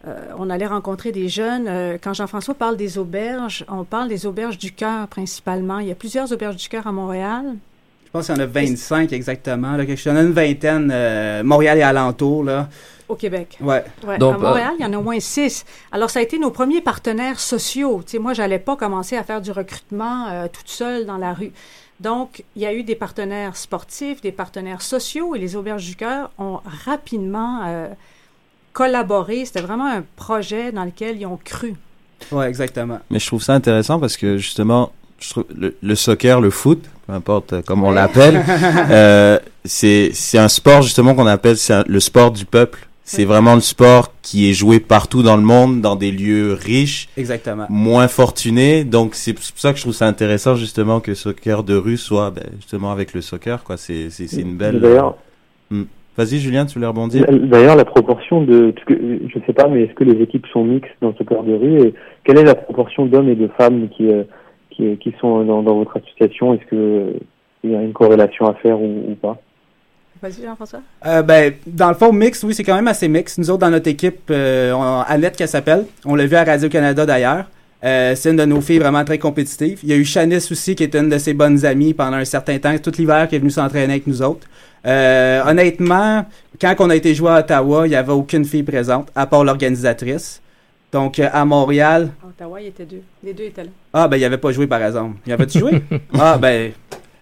euh, 0.07 0.19
on 0.37 0.49
allait 0.49 0.67
rencontrer 0.67 1.11
des 1.11 1.29
jeunes. 1.29 1.65
euh, 1.67 1.97
quand 2.01 2.13
Jean-François 2.13 2.53
parle 2.53 2.77
des 2.77 2.97
auberges, 2.97 3.65
on 3.69 3.83
parle 3.83 4.09
des 4.09 4.25
auberges 4.25 4.57
du 4.57 4.71
cœur 4.71 5.07
principalement. 5.07 5.79
Il 5.79 5.87
y 5.87 5.91
a 5.91 5.95
plusieurs 5.95 6.31
auberges 6.31 6.57
du 6.57 6.67
cœur 6.67 6.85
à 6.87 6.91
Montréal. 6.91 7.55
pense 8.11 8.27
qu'il 8.27 8.35
y 8.35 8.37
en 8.37 8.41
a 8.41 8.45
25 8.45 9.11
exactement. 9.13 9.75
Là, 9.77 9.85
que 9.85 9.95
je 9.95 10.03
donne 10.03 10.17
une 10.27 10.33
vingtaine, 10.33 10.91
euh, 10.93 11.43
Montréal 11.43 11.77
et 11.77 11.83
alentour. 11.83 12.43
Là. 12.43 12.67
Au 13.09 13.15
Québec. 13.15 13.57
Ouais. 13.61 13.83
Ouais, 14.05 14.17
Donc, 14.17 14.35
à 14.35 14.37
Montréal, 14.37 14.73
il 14.79 14.83
y 14.83 14.85
en 14.85 14.93
a 14.93 14.97
au 14.97 15.01
moins 15.01 15.19
six. 15.19 15.65
Alors, 15.91 16.09
ça 16.09 16.19
a 16.19 16.21
été 16.21 16.37
nos 16.39 16.51
premiers 16.51 16.81
partenaires 16.81 17.39
sociaux. 17.39 18.01
Sais, 18.05 18.19
moi, 18.19 18.33
j'allais 18.33 18.59
pas 18.59 18.75
commencer 18.75 19.17
à 19.17 19.23
faire 19.23 19.41
du 19.41 19.51
recrutement 19.51 20.27
euh, 20.29 20.47
toute 20.51 20.67
seule 20.69 21.05
dans 21.05 21.17
la 21.17 21.33
rue. 21.33 21.51
Donc, 22.03 22.43
il 22.57 22.61
y 22.61 22.65
a 22.65 22.73
eu 22.73 22.83
des 22.83 22.95
partenaires 22.95 23.55
sportifs, 23.55 24.19
des 24.21 24.33
partenaires 24.33 24.81
sociaux, 24.81 25.35
et 25.35 25.39
les 25.39 25.55
Auberges 25.55 25.85
du 25.85 25.95
Cœur 25.95 26.29
ont 26.37 26.59
rapidement 26.85 27.61
euh, 27.65 27.87
collaboré. 28.73 29.45
C'était 29.45 29.61
vraiment 29.61 29.87
un 29.87 30.03
projet 30.15 30.71
dans 30.71 30.83
lequel 30.83 31.17
ils 31.19 31.25
ont 31.25 31.39
cru. 31.43 31.75
Ouais, 32.31 32.47
exactement. 32.49 32.99
Mais 33.09 33.19
je 33.19 33.27
trouve 33.27 33.41
ça 33.41 33.53
intéressant 33.53 33.99
parce 33.99 34.17
que 34.17 34.37
justement, 34.37 34.91
je 35.19 35.29
trouve 35.29 35.45
le, 35.55 35.75
le 35.81 35.95
soccer, 35.95 36.41
le 36.41 36.49
foot, 36.49 36.83
peu 37.07 37.13
importe 37.13 37.53
euh, 37.53 37.61
comment 37.65 37.87
on 37.87 37.89
Ouais. 37.89 37.95
l'appelle, 37.95 38.43
euh, 38.91 39.39
c'est 39.65 40.11
c'est 40.13 40.37
un 40.37 40.47
sport 40.49 40.81
justement 40.81 41.15
qu'on 41.15 41.27
appelle 41.27 41.57
un- 41.69 41.83
le 41.87 41.99
sport 41.99 42.31
du 42.31 42.45
peuple. 42.45 42.87
C'est 43.05 43.25
vraiment 43.25 43.55
le 43.55 43.61
sport 43.61 44.13
qui 44.21 44.49
est 44.49 44.53
joué 44.53 44.79
partout 44.79 45.23
dans 45.23 45.35
le 45.35 45.43
monde, 45.43 45.81
dans 45.81 45.95
des 45.97 46.09
lieux 46.11 46.53
riches, 46.53 47.09
Exactement. 47.17 47.65
moins 47.69 48.07
fortunés. 48.07 48.85
Donc 48.85 49.13
c'est 49.15 49.33
pour 49.33 49.43
ça 49.43 49.71
que 49.71 49.77
je 49.77 49.83
trouve 49.83 49.93
ça 49.93 50.07
intéressant 50.07 50.55
justement 50.55 51.01
que 51.01 51.13
soccer 51.13 51.63
de 51.63 51.75
rue 51.75 51.97
soit 51.97 52.31
ben, 52.31 52.45
justement 52.55 52.91
avec 52.91 53.13
le 53.13 53.21
soccer. 53.21 53.63
quoi. 53.63 53.75
C'est 53.77 54.09
c'est 54.09 54.27
c'est 54.27 54.41
une 54.41 54.55
belle. 54.55 54.79
D'ailleurs, 54.79 55.15
Hmm. 55.71 55.83
Vas-y 56.15 56.37
Julien, 56.37 56.65
tu 56.67 56.75
voulais 56.75 56.85
rebondir? 56.87 57.25
D'ailleurs, 57.27 57.75
la 57.75 57.85
proportion 57.85 58.43
de, 58.43 58.73
je 58.87 59.39
sais 59.47 59.53
pas, 59.53 59.67
mais 59.67 59.83
est-ce 59.83 59.93
que 59.93 60.03
les 60.03 60.21
équipes 60.21 60.45
sont 60.53 60.63
mixtes 60.63 60.91
dans 61.01 61.11
ce 61.13 61.19
soccer 61.19 61.41
de 61.43 61.53
rue? 61.55 61.87
Et 61.87 61.93
quelle 62.23 62.37
est 62.37 62.43
la 62.43 62.53
proportion 62.53 63.07
d'hommes 63.07 63.29
et 63.29 63.35
de 63.35 63.47
femmes 63.57 63.89
qui, 63.89 64.07
euh, 64.07 64.23
qui, 64.69 64.95
qui 64.97 65.15
sont 65.19 65.43
dans, 65.43 65.63
dans 65.63 65.75
votre 65.77 65.97
association? 65.97 66.53
Est-ce 66.53 66.65
que 66.69 66.75
euh, 66.75 67.11
il 67.63 67.71
y 67.71 67.75
a 67.75 67.81
une 67.81 67.93
corrélation 67.93 68.45
à 68.45 68.53
faire 68.55 68.79
ou, 68.79 69.05
ou 69.09 69.15
pas? 69.15 69.41
Vas-y, 70.23 70.43
Jean-François? 70.45 70.79
Euh, 71.05 71.21
ben, 71.21 71.53
dans 71.67 71.89
le 71.89 71.95
fond, 71.95 72.13
mix, 72.13 72.41
oui, 72.43 72.55
c'est 72.55 72.63
quand 72.63 72.75
même 72.75 72.87
assez 72.87 73.09
mix. 73.09 73.37
Nous 73.37 73.49
autres, 73.49 73.59
dans 73.59 73.69
notre 73.69 73.89
équipe, 73.89 74.21
euh, 74.31 74.71
on, 74.71 75.01
Annette, 75.01 75.35
qu'elle 75.35 75.49
s'appelle, 75.49 75.85
on 76.05 76.15
l'a 76.15 76.25
vu 76.25 76.35
à 76.37 76.45
Radio-Canada 76.45 77.05
d'ailleurs. 77.05 77.45
Euh, 77.83 78.15
c'est 78.15 78.29
une 78.29 78.37
de 78.37 78.45
nos 78.45 78.61
filles 78.61 78.79
vraiment 78.79 79.03
très 79.03 79.17
compétitives. 79.17 79.79
Il 79.83 79.89
y 79.89 79.93
a 79.93 79.97
eu 79.97 80.05
Shanice 80.05 80.49
aussi, 80.49 80.75
qui 80.75 80.83
est 80.83 80.95
une 80.95 81.09
de 81.09 81.17
ses 81.17 81.33
bonnes 81.33 81.65
amies 81.65 81.93
pendant 81.93 82.15
un 82.15 82.23
certain 82.23 82.57
temps, 82.57 82.73
tout 82.77 82.93
l'hiver, 82.97 83.27
qui 83.27 83.35
est 83.35 83.39
venue 83.39 83.51
s'entraîner 83.51 83.93
avec 83.93 84.07
nous 84.07 84.21
autres. 84.21 84.47
Euh, 84.85 85.43
honnêtement, 85.45 86.25
quand 86.59 86.75
on 86.79 86.89
a 86.89 86.95
été 86.95 87.13
joué 87.13 87.29
à 87.31 87.39
Ottawa, 87.39 87.85
il 87.85 87.89
n'y 87.89 87.95
avait 87.97 88.13
aucune 88.13 88.45
fille 88.45 88.63
présente, 88.63 89.09
à 89.15 89.27
part 89.27 89.43
l'organisatrice. 89.43 90.41
Donc, 90.93 91.19
euh, 91.19 91.27
à 91.33 91.43
Montréal, 91.43 92.11
À 92.23 92.27
Ottawa, 92.27 92.61
il 92.61 92.67
était 92.67 92.85
deux. 92.85 93.01
Les 93.23 93.33
deux 93.33 93.45
étaient 93.45 93.63
là. 93.63 93.69
ah, 93.93 94.07
ben, 94.07 94.15
il 94.15 94.23
avait 94.23 94.37
pas 94.37 94.51
joué, 94.51 94.67
par 94.67 94.81
exemple. 94.83 95.17
Il 95.25 95.33
avait-tu 95.33 95.59
joué? 95.59 95.81
ah, 96.19 96.37
ben, 96.37 96.71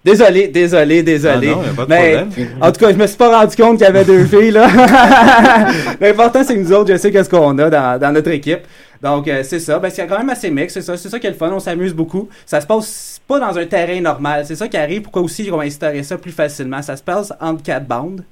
désolé, 0.03 0.48
désolé, 0.48 1.03
désolé. 1.03 1.50
Ah 1.51 1.55
non, 1.55 1.63
y 1.63 1.70
a 1.70 1.74
pas 1.74 1.84
de 1.86 1.89
Mais, 1.89 2.17
problème. 2.17 2.48
en 2.62 2.72
tout 2.72 2.79
cas, 2.79 2.91
je 2.91 2.98
me 2.98 3.08
suis 3.08 3.17
pas 3.17 3.39
rendu 3.39 3.55
compte 3.55 3.77
qu'il 3.77 3.86
y 3.86 3.89
avait 3.89 4.05
deux 4.05 4.25
filles, 4.25 4.51
là. 4.51 4.67
L'important, 6.01 6.43
c'est 6.43 6.55
que 6.55 6.60
nous 6.60 6.74
autres, 6.74 6.91
je 6.91 6.98
sais 6.98 7.12
qu'est-ce 7.12 7.29
qu'on 7.29 7.58
a 7.60 7.70
dans, 7.70 8.00
dans 8.00 8.12
notre 8.12 8.29
équipe. 8.31 8.62
Donc, 9.01 9.27
euh, 9.27 9.41
c'est 9.43 9.60
ça. 9.60 9.79
Ben, 9.79 9.89
c'est 9.89 10.05
quand 10.05 10.17
même 10.20 10.29
assez 10.29 10.51
mix, 10.51 10.74
c'est 10.74 10.81
ça. 10.81 10.96
C'est 10.96 11.10
ça 11.10 11.20
qui 11.20 11.25
est 11.27 11.31
le 11.31 11.36
fun. 11.36 11.50
On 11.51 11.60
s'amuse 11.60 11.93
beaucoup. 11.93 12.29
Ça 12.46 12.62
se 12.62 12.67
passe 12.67 13.20
pas 13.27 13.39
dans 13.39 13.58
un 13.58 13.65
terrain 13.65 14.00
normal. 14.00 14.46
C'est 14.46 14.55
ça 14.55 14.67
qui 14.67 14.77
arrive. 14.77 15.01
Pourquoi 15.01 15.24
aussi 15.24 15.50
on 15.51 15.58
va 15.58 15.63
instaurer 15.63 16.03
ça 16.03 16.17
plus 16.17 16.31
facilement? 16.31 16.81
Ça 16.81 16.96
se 16.96 17.01
passe 17.03 17.34
entre 17.41 17.63
quatre 17.63 17.88
bandes, 17.88 18.24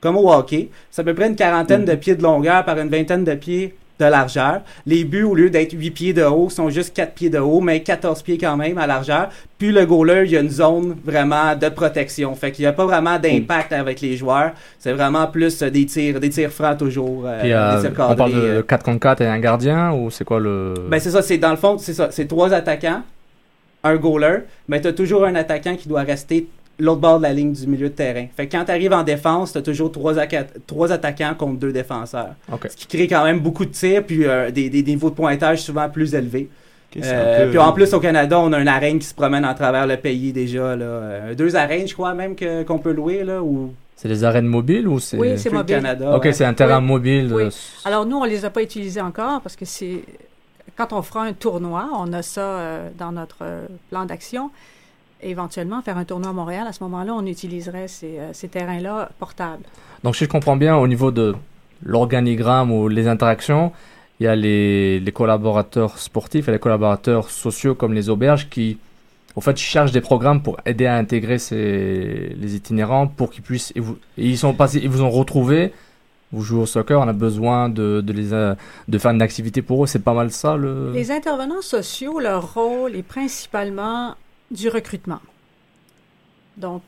comme 0.00 0.16
au 0.16 0.32
hockey. 0.32 0.68
C'est 0.90 1.02
à 1.02 1.04
peu 1.04 1.14
près 1.14 1.28
une 1.28 1.36
quarantaine 1.36 1.84
de 1.84 1.94
pieds 1.94 2.16
de 2.16 2.22
longueur 2.22 2.64
par 2.64 2.76
une 2.78 2.88
vingtaine 2.88 3.22
de 3.24 3.34
pieds 3.34 3.74
de 4.00 4.06
largeur. 4.06 4.62
Les 4.86 5.04
buts, 5.04 5.22
au 5.22 5.34
lieu 5.34 5.50
d'être 5.50 5.72
8 5.72 5.90
pieds 5.90 6.12
de 6.12 6.22
haut, 6.24 6.48
sont 6.50 6.70
juste 6.70 6.94
4 6.94 7.12
pieds 7.14 7.30
de 7.30 7.38
haut, 7.38 7.60
mais 7.60 7.80
14 7.82 8.22
pieds 8.22 8.38
quand 8.38 8.56
même 8.56 8.78
à 8.78 8.86
largeur. 8.86 9.28
Puis 9.58 9.70
le 9.72 9.84
goaler, 9.84 10.22
il 10.24 10.30
y 10.32 10.36
a 10.36 10.40
une 10.40 10.48
zone 10.48 10.96
vraiment 11.04 11.54
de 11.54 11.68
protection. 11.68 12.34
Fait 12.34 12.50
qu'il 12.50 12.62
n'y 12.62 12.66
a 12.66 12.72
pas 12.72 12.86
vraiment 12.86 13.18
d'impact 13.18 13.72
avec 13.72 14.00
les 14.00 14.16
joueurs. 14.16 14.52
C'est 14.78 14.92
vraiment 14.92 15.26
plus 15.26 15.62
euh, 15.62 15.70
des 15.70 15.84
tirs, 15.84 16.18
des 16.18 16.30
tirs 16.30 16.50
francs 16.50 16.78
toujours. 16.78 17.24
euh, 17.26 17.40
Puis, 17.42 17.52
euh, 17.52 17.82
des 17.82 17.90
tirs 17.92 18.06
on 18.08 18.14
parle 18.16 18.32
de 18.32 18.60
4 18.62 18.82
contre 18.84 19.00
4 19.00 19.20
et 19.20 19.26
un 19.26 19.38
gardien 19.38 19.92
ou 19.92 20.10
c'est 20.10 20.24
quoi 20.24 20.40
le. 20.40 20.74
Ben 20.88 20.98
c'est 20.98 21.10
ça, 21.10 21.20
c'est 21.20 21.36
dans 21.38 21.50
le 21.50 21.56
fond, 21.56 21.76
c'est 21.78 21.92
ça, 21.94 22.08
c'est 22.10 22.26
trois 22.26 22.54
attaquants, 22.54 23.02
un 23.84 23.96
goaler, 23.96 24.38
mais 24.68 24.80
t'as 24.80 24.92
toujours 24.92 25.24
un 25.26 25.34
attaquant 25.34 25.76
qui 25.76 25.88
doit 25.88 26.02
rester 26.02 26.46
l'autre 26.80 27.00
bord 27.00 27.18
de 27.18 27.22
la 27.24 27.32
ligne 27.32 27.52
du 27.52 27.66
milieu 27.66 27.88
de 27.88 27.94
terrain. 27.94 28.26
Fait 28.36 28.46
que 28.48 28.56
quand 28.56 28.64
t'arrives 28.64 28.92
en 28.92 29.02
défense, 29.02 29.52
t'as 29.52 29.62
toujours 29.62 29.92
trois, 29.92 30.14
trois 30.66 30.90
attaquants 30.92 31.34
contre 31.38 31.58
deux 31.58 31.72
défenseurs. 31.72 32.34
Ok. 32.52 32.68
Ce 32.70 32.76
qui 32.76 32.86
crée 32.86 33.06
quand 33.08 33.24
même 33.24 33.40
beaucoup 33.40 33.64
de 33.64 33.70
tirs, 33.70 34.04
puis 34.04 34.26
euh, 34.26 34.50
des, 34.50 34.68
des 34.70 34.82
niveaux 34.82 35.10
de 35.10 35.14
pointage 35.14 35.62
souvent 35.62 35.88
plus 35.88 36.14
élevés. 36.14 36.48
Euh, 36.96 37.44
peu- 37.44 37.50
Puis 37.50 37.58
en 37.58 37.72
plus, 37.72 37.94
au 37.94 38.00
Canada, 38.00 38.40
on 38.40 38.52
a 38.52 38.58
une 38.58 38.66
arène 38.66 38.98
qui 38.98 39.06
se 39.06 39.14
promène 39.14 39.44
à 39.44 39.54
travers 39.54 39.86
le 39.86 39.96
pays 39.96 40.32
déjà. 40.32 40.74
Là. 40.74 40.84
Euh, 40.84 41.34
deux 41.36 41.54
arènes, 41.54 41.86
je 41.86 41.94
crois 41.94 42.14
même 42.14 42.34
que- 42.34 42.64
qu'on 42.64 42.78
peut 42.78 42.92
louer. 42.92 43.22
Là, 43.22 43.40
ou... 43.42 43.72
C'est 43.94 44.08
des 44.08 44.24
arènes 44.24 44.46
mobiles 44.46 44.88
ou 44.88 44.98
c'est. 44.98 45.16
Oui, 45.16 45.38
c'est 45.38 45.50
mobile. 45.52 45.76
Canada. 45.76 46.16
Ok, 46.16 46.24
ouais. 46.24 46.32
c'est 46.32 46.44
un 46.44 46.54
terrain 46.54 46.80
Oui. 46.80 46.86
mobile. 46.86 47.30
Oui. 47.32 47.44
Alors, 47.84 48.06
nous, 48.06 48.16
on 48.16 48.24
les 48.24 48.44
a 48.44 48.50
pas 48.50 48.62
utilisés 48.62 49.00
encore 49.00 49.40
parce 49.40 49.54
que 49.54 49.64
c'est. 49.64 50.02
Quand 50.76 50.92
on 50.92 51.02
fera 51.02 51.22
un 51.24 51.32
tournoi, 51.32 51.88
on 51.94 52.12
a 52.12 52.22
ça 52.22 52.40
euh, 52.40 52.88
dans 52.98 53.12
notre 53.12 53.44
plan 53.90 54.04
d'action. 54.06 54.50
Éventuellement, 55.22 55.82
faire 55.82 55.98
un 55.98 56.04
tournoi 56.04 56.30
à 56.30 56.32
Montréal, 56.32 56.66
à 56.66 56.72
ce 56.72 56.82
moment-là, 56.84 57.12
on 57.14 57.26
utiliserait 57.26 57.88
ces, 57.88 58.18
euh, 58.18 58.30
ces 58.32 58.48
terrains-là 58.48 59.10
portables. 59.18 59.64
Donc, 60.02 60.16
si 60.16 60.24
je 60.24 60.28
comprends 60.30 60.56
bien, 60.56 60.76
au 60.76 60.88
niveau 60.88 61.10
de 61.10 61.34
l'organigramme 61.82 62.70
ou 62.72 62.88
les 62.88 63.06
interactions, 63.06 63.72
il 64.18 64.24
y 64.24 64.26
a 64.26 64.36
les, 64.36 65.00
les 65.00 65.12
collaborateurs 65.12 65.98
sportifs 65.98 66.48
et 66.48 66.52
les 66.52 66.58
collaborateurs 66.58 67.30
sociaux 67.30 67.74
comme 67.74 67.94
les 67.94 68.08
auberges 68.10 68.48
qui, 68.50 68.78
au 69.34 69.40
fait, 69.40 69.56
cherchent 69.56 69.92
des 69.92 70.00
programmes 70.02 70.42
pour 70.42 70.58
aider 70.66 70.86
à 70.86 70.96
intégrer 70.96 71.38
ces, 71.38 72.36
les 72.38 72.54
itinérants 72.54 73.06
pour 73.06 73.30
qu'ils 73.30 73.42
puissent. 73.42 73.72
Et 73.74 73.80
vous, 73.80 73.96
et 74.18 74.26
ils, 74.26 74.38
sont 74.38 74.52
passés, 74.54 74.80
ils 74.82 74.90
vous 74.90 75.02
ont 75.02 75.10
retrouvé. 75.10 75.72
Vous 76.32 76.42
jouez 76.42 76.60
au 76.60 76.66
soccer, 76.66 77.00
on 77.00 77.08
a 77.08 77.12
besoin 77.12 77.68
de, 77.68 78.00
de, 78.02 78.12
les, 78.12 78.32
euh, 78.32 78.54
de 78.86 78.98
faire 78.98 79.10
une 79.10 79.22
activité 79.22 79.62
pour 79.62 79.82
eux. 79.82 79.86
C'est 79.86 80.04
pas 80.04 80.14
mal 80.14 80.30
ça 80.30 80.56
le. 80.56 80.92
Les 80.92 81.10
intervenants 81.10 81.62
sociaux, 81.62 82.20
leur 82.20 82.54
rôle 82.54 82.94
est 82.94 83.02
principalement 83.02 84.14
du 84.50 84.68
recrutement. 84.68 85.20
Donc, 86.56 86.82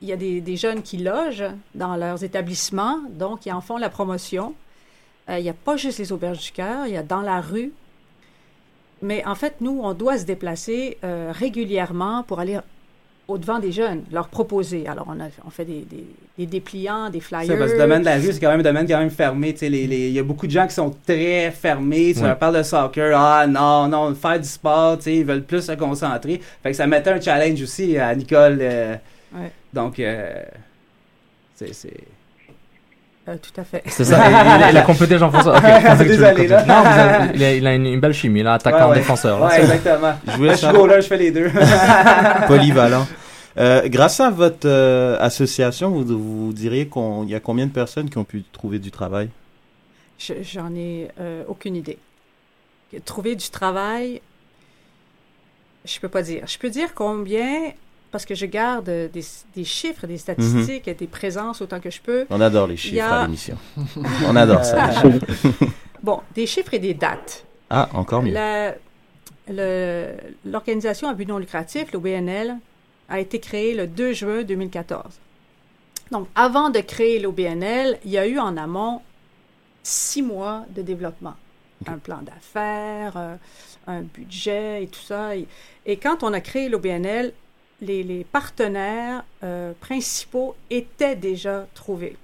il 0.00 0.08
y 0.08 0.12
a 0.12 0.16
des, 0.16 0.40
des 0.40 0.56
jeunes 0.56 0.82
qui 0.82 0.98
logent 0.98 1.50
dans 1.74 1.96
leurs 1.96 2.24
établissements, 2.24 3.00
donc 3.10 3.46
ils 3.46 3.52
en 3.52 3.60
font 3.60 3.76
la 3.76 3.88
promotion. 3.88 4.54
Euh, 5.28 5.38
il 5.38 5.42
n'y 5.42 5.50
a 5.50 5.54
pas 5.54 5.76
juste 5.76 5.98
les 5.98 6.12
auberges 6.12 6.40
du 6.40 6.52
cœur, 6.52 6.86
il 6.86 6.92
y 6.92 6.96
a 6.96 7.02
dans 7.02 7.22
la 7.22 7.40
rue. 7.40 7.72
Mais 9.00 9.24
en 9.24 9.34
fait, 9.34 9.60
nous, 9.60 9.80
on 9.82 9.94
doit 9.94 10.18
se 10.18 10.24
déplacer 10.24 10.98
euh, 11.04 11.32
régulièrement 11.34 12.22
pour 12.22 12.40
aller 12.40 12.58
au-devant 13.32 13.58
des 13.58 13.72
jeunes, 13.72 14.02
leur 14.12 14.28
proposer. 14.28 14.86
Alors, 14.86 15.06
on, 15.08 15.20
a, 15.20 15.24
on 15.46 15.50
fait 15.50 15.64
des, 15.64 15.84
des, 15.90 16.04
des 16.38 16.46
dépliants, 16.46 17.10
des 17.10 17.20
flyers. 17.20 17.46
Ça, 17.46 17.56
parce 17.56 17.72
que 17.72 17.76
le 17.76 17.82
domaine 17.82 18.00
de 18.00 18.06
la 18.06 18.16
rue, 18.16 18.32
c'est 18.32 18.40
quand 18.40 18.50
même 18.50 18.60
un 18.60 18.62
domaine 18.62 18.86
quand 18.86 18.98
même 18.98 19.10
fermé. 19.10 19.52
tu 19.52 19.60
sais, 19.60 19.68
les- 19.68 19.86
les- 19.86 20.08
Il 20.08 20.12
y 20.14 20.18
a 20.18 20.22
beaucoup 20.22 20.46
de 20.46 20.52
gens 20.52 20.66
qui 20.66 20.74
sont 20.74 20.94
très 21.06 21.50
fermés. 21.50 22.12
Tu 22.14 22.20
Ouais. 22.20 22.28
leur 22.28 22.38
parles 22.38 22.56
de 22.58 22.62
soccer. 22.62 23.12
Ah 23.18 23.46
non, 23.46 23.88
non, 23.88 24.14
faire 24.14 24.38
du 24.40 24.48
sport, 24.48 24.98
ils 25.06 25.24
veulent 25.24 25.42
plus 25.44 25.62
se 25.62 25.72
concentrer. 25.72 26.40
Fait 26.62 26.70
que 26.70 26.76
ça 26.76 26.86
mettait 26.86 27.10
un 27.10 27.20
challenge 27.20 27.60
aussi 27.62 27.98
à 27.98 28.14
Nicole. 28.14 28.58
euh, 28.60 28.94
Ouais. 29.34 29.50
Donc, 29.72 29.98
euh, 29.98 30.42
c'est. 31.54 31.72
c'est- 31.74 31.90
Euh, 33.28 33.36
tout 33.40 33.60
à 33.60 33.62
fait. 33.62 33.84
C'est 33.86 34.04
ça, 34.04 34.18
il, 34.26 34.30
il 34.32 34.62
a- 34.64 34.70
il 34.72 34.76
a 34.76 34.82
complété 34.82 35.16
Jean-François. 35.16 35.60
Désolé, 35.96 36.48
là. 36.48 36.64
Non, 36.64 36.82
vous 36.82 36.98
avez- 36.98 37.30
il, 37.36 37.44
a, 37.44 37.54
il 37.54 37.66
a 37.68 37.74
une, 37.74 37.86
une 37.86 38.00
belle 38.00 38.12
chimie, 38.12 38.42
là, 38.42 38.54
attaquant, 38.54 38.86
Ouais, 38.86 38.90
ouais. 38.90 38.96
défenseur. 38.96 39.38
là. 39.38 39.46
Ouais, 39.46 39.60
exactement. 39.60 40.12
Je 40.26 40.36
voulais 40.36 40.50
je 40.50 40.56
suis 40.56 40.66
goaler, 40.72 40.96
je 41.00 41.06
fais 41.06 41.16
les 41.18 41.30
deux. 41.30 41.48
polyvalent. 42.48 43.06
Euh, 43.58 43.86
grâce 43.88 44.18
à 44.20 44.30
votre 44.30 44.66
euh, 44.68 45.16
association, 45.20 45.90
vous, 45.90 46.04
vous 46.18 46.52
diriez 46.52 46.88
qu'il 46.88 47.28
y 47.28 47.34
a 47.34 47.40
combien 47.40 47.66
de 47.66 47.72
personnes 47.72 48.08
qui 48.08 48.18
ont 48.18 48.24
pu 48.24 48.44
trouver 48.52 48.78
du 48.78 48.90
travail? 48.90 49.28
Je- 50.18 50.42
J'en 50.42 50.74
ai 50.74 51.08
euh, 51.20 51.44
aucune 51.48 51.76
idée. 51.76 51.98
Trouver 53.04 53.36
du 53.36 53.48
travail, 53.50 54.20
je 55.84 55.98
peux 56.00 56.08
pas 56.08 56.22
dire. 56.22 56.46
Je 56.46 56.58
peux 56.58 56.70
dire 56.70 56.94
combien, 56.94 57.72
parce 58.10 58.24
que 58.26 58.34
je 58.34 58.44
garde 58.46 58.84
des, 59.12 59.24
des 59.56 59.64
chiffres, 59.64 60.06
des 60.06 60.18
statistiques, 60.18 60.86
et 60.88 60.94
des 60.94 61.06
présences 61.06 61.60
autant 61.62 61.80
que 61.80 61.90
je 61.90 62.00
peux. 62.00 62.26
On 62.30 62.40
adore 62.40 62.66
les 62.66 62.76
chiffres 62.76 63.02
a- 63.02 63.20
à 63.20 63.24
l'émission. 63.24 63.56
On 64.26 64.36
adore 64.36 64.64
ça. 64.64 64.90
Bon, 66.02 66.20
des 66.34 66.46
chiffres 66.48 66.74
et 66.74 66.80
des 66.80 66.94
dates. 66.94 67.44
ah, 67.70 67.88
encore 67.94 68.22
mieux. 68.22 68.34
Le- 69.48 70.10
L'organisation 70.44 71.08
à 71.08 71.14
but 71.14 71.28
non 71.28 71.38
lucratif, 71.38 71.92
l'OBNL, 71.92 72.56
a 73.12 73.20
été 73.20 73.38
créée 73.40 73.74
le 73.74 73.86
2 73.86 74.14
juin 74.14 74.42
2014. 74.42 75.04
Donc, 76.10 76.28
avant 76.34 76.70
de 76.70 76.80
créer 76.80 77.20
l'OBNL, 77.20 77.98
il 78.06 78.10
y 78.10 78.16
a 78.16 78.26
eu 78.26 78.38
en 78.38 78.56
amont 78.56 79.02
six 79.82 80.22
mois 80.22 80.64
de 80.70 80.80
développement. 80.80 81.34
Un 81.86 81.98
plan 81.98 82.22
d'affaires, 82.22 83.12
euh, 83.16 83.36
un 83.86 84.00
budget 84.00 84.84
et 84.84 84.86
tout 84.86 85.00
ça. 85.00 85.36
Et, 85.36 85.46
et 85.84 85.98
quand 85.98 86.22
on 86.22 86.32
a 86.32 86.40
créé 86.40 86.70
l'OBNL, 86.70 87.34
les, 87.82 88.02
les 88.02 88.24
partenaires 88.24 89.24
euh, 89.44 89.72
principaux 89.80 90.54
étaient 90.70 91.16
déjà 91.16 91.66
trouvés. 91.74 92.16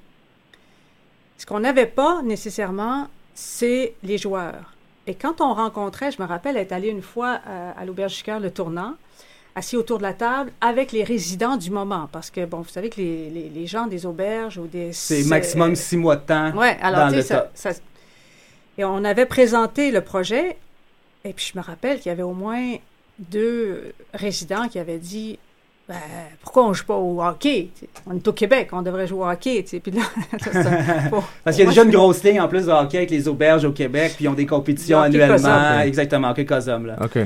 Ce 1.37 1.45
qu'on 1.45 1.61
n'avait 1.61 1.87
pas 1.87 2.23
nécessairement, 2.23 3.09
c'est 3.35 3.95
les 4.03 4.17
joueurs. 4.17 4.73
Et 5.07 5.15
quand 5.15 5.43
on 5.43 5.53
rencontrait, 5.53 6.13
je 6.13 6.23
me 6.23 6.27
rappelle 6.27 6.57
être 6.57 6.73
allée 6.73 6.89
une 6.89 7.03
fois 7.03 7.41
à, 7.45 7.71
à 7.73 7.85
l'Auberge 7.85 8.17
du 8.17 8.23
Cœur, 8.23 8.41
le 8.41 8.51
tournant, 8.51 8.95
assis 9.59 9.77
autour 9.77 9.99
de 9.99 10.03
la 10.05 10.13
table 10.15 10.51
avec 10.61 10.93
les 10.93 11.05
résidents 11.05 11.57
du 11.57 11.71
moment. 11.71 12.09
Parce 12.11 12.31
que, 12.31 12.45
bon, 12.47 12.59
vous 12.59 12.69
savez 12.69 12.89
que 12.89 12.97
les, 12.97 13.29
les, 13.31 13.51
les 13.55 13.67
gens 13.67 13.87
des 13.87 14.07
auberges 14.07 14.57
ou 14.59 14.67
des... 14.67 14.93
C'est 14.93 15.25
maximum 15.25 15.75
six 15.77 15.97
mois 15.97 16.17
de 16.17 16.23
temps 16.23 16.51
Ouais, 16.57 16.77
alors, 16.81 17.01
dans 17.07 17.11
tu 17.11 17.17
le 17.17 17.23
sais, 17.23 17.35
ça, 17.55 17.71
Et 18.79 18.85
on 18.85 19.05
avait 19.05 19.27
présenté 19.27 19.91
le 19.91 20.01
projet, 20.01 20.57
et 21.25 21.33
puis 21.33 21.51
je 21.53 21.59
me 21.59 21.63
rappelle 21.65 21.99
qu'il 21.99 22.09
y 22.09 22.13
avait 22.13 22.23
au 22.23 22.33
moins 22.33 22.77
deux 23.19 23.93
résidents 24.15 24.69
qui 24.69 24.79
avaient 24.79 24.99
dit 24.99 25.39
Ben, 25.89 25.97
pourquoi 26.43 26.67
on 26.67 26.73
joue 26.73 26.85
pas 26.85 26.97
au 26.97 27.21
hockey 27.23 27.69
On 28.07 28.15
est 28.17 28.29
au 28.29 28.33
Québec, 28.33 28.69
on 28.73 28.83
devrait 28.83 29.07
jouer 29.09 29.21
au 29.21 29.29
hockey. 29.29 29.63
tu 29.65 29.71
sais. 29.71 29.81
Puis 29.81 29.91
là, 29.93 30.03
ça- 30.53 31.09
bon, 31.11 31.23
Parce 31.45 31.57
qu'il 31.57 31.65
y 31.65 31.69
a 31.69 31.71
déjà 31.71 31.83
une 31.83 31.91
grosse 31.91 32.23
ligne 32.23 32.41
en 32.41 32.47
plus 32.49 32.67
de 32.67 32.71
hockey 32.71 32.99
avec 32.99 33.11
les 33.11 33.27
auberges 33.27 33.65
au 33.65 33.73
Québec, 33.73 34.13
puis 34.15 34.27
ils 34.27 34.29
ont 34.29 34.35
des 34.35 34.47
compétitions 34.47 35.01
annuellement. 35.01 35.81
Exactement, 35.81 36.31
hockey 36.31 36.45
Cosum, 36.45 36.87
là. 36.87 36.97
OK. 37.03 37.19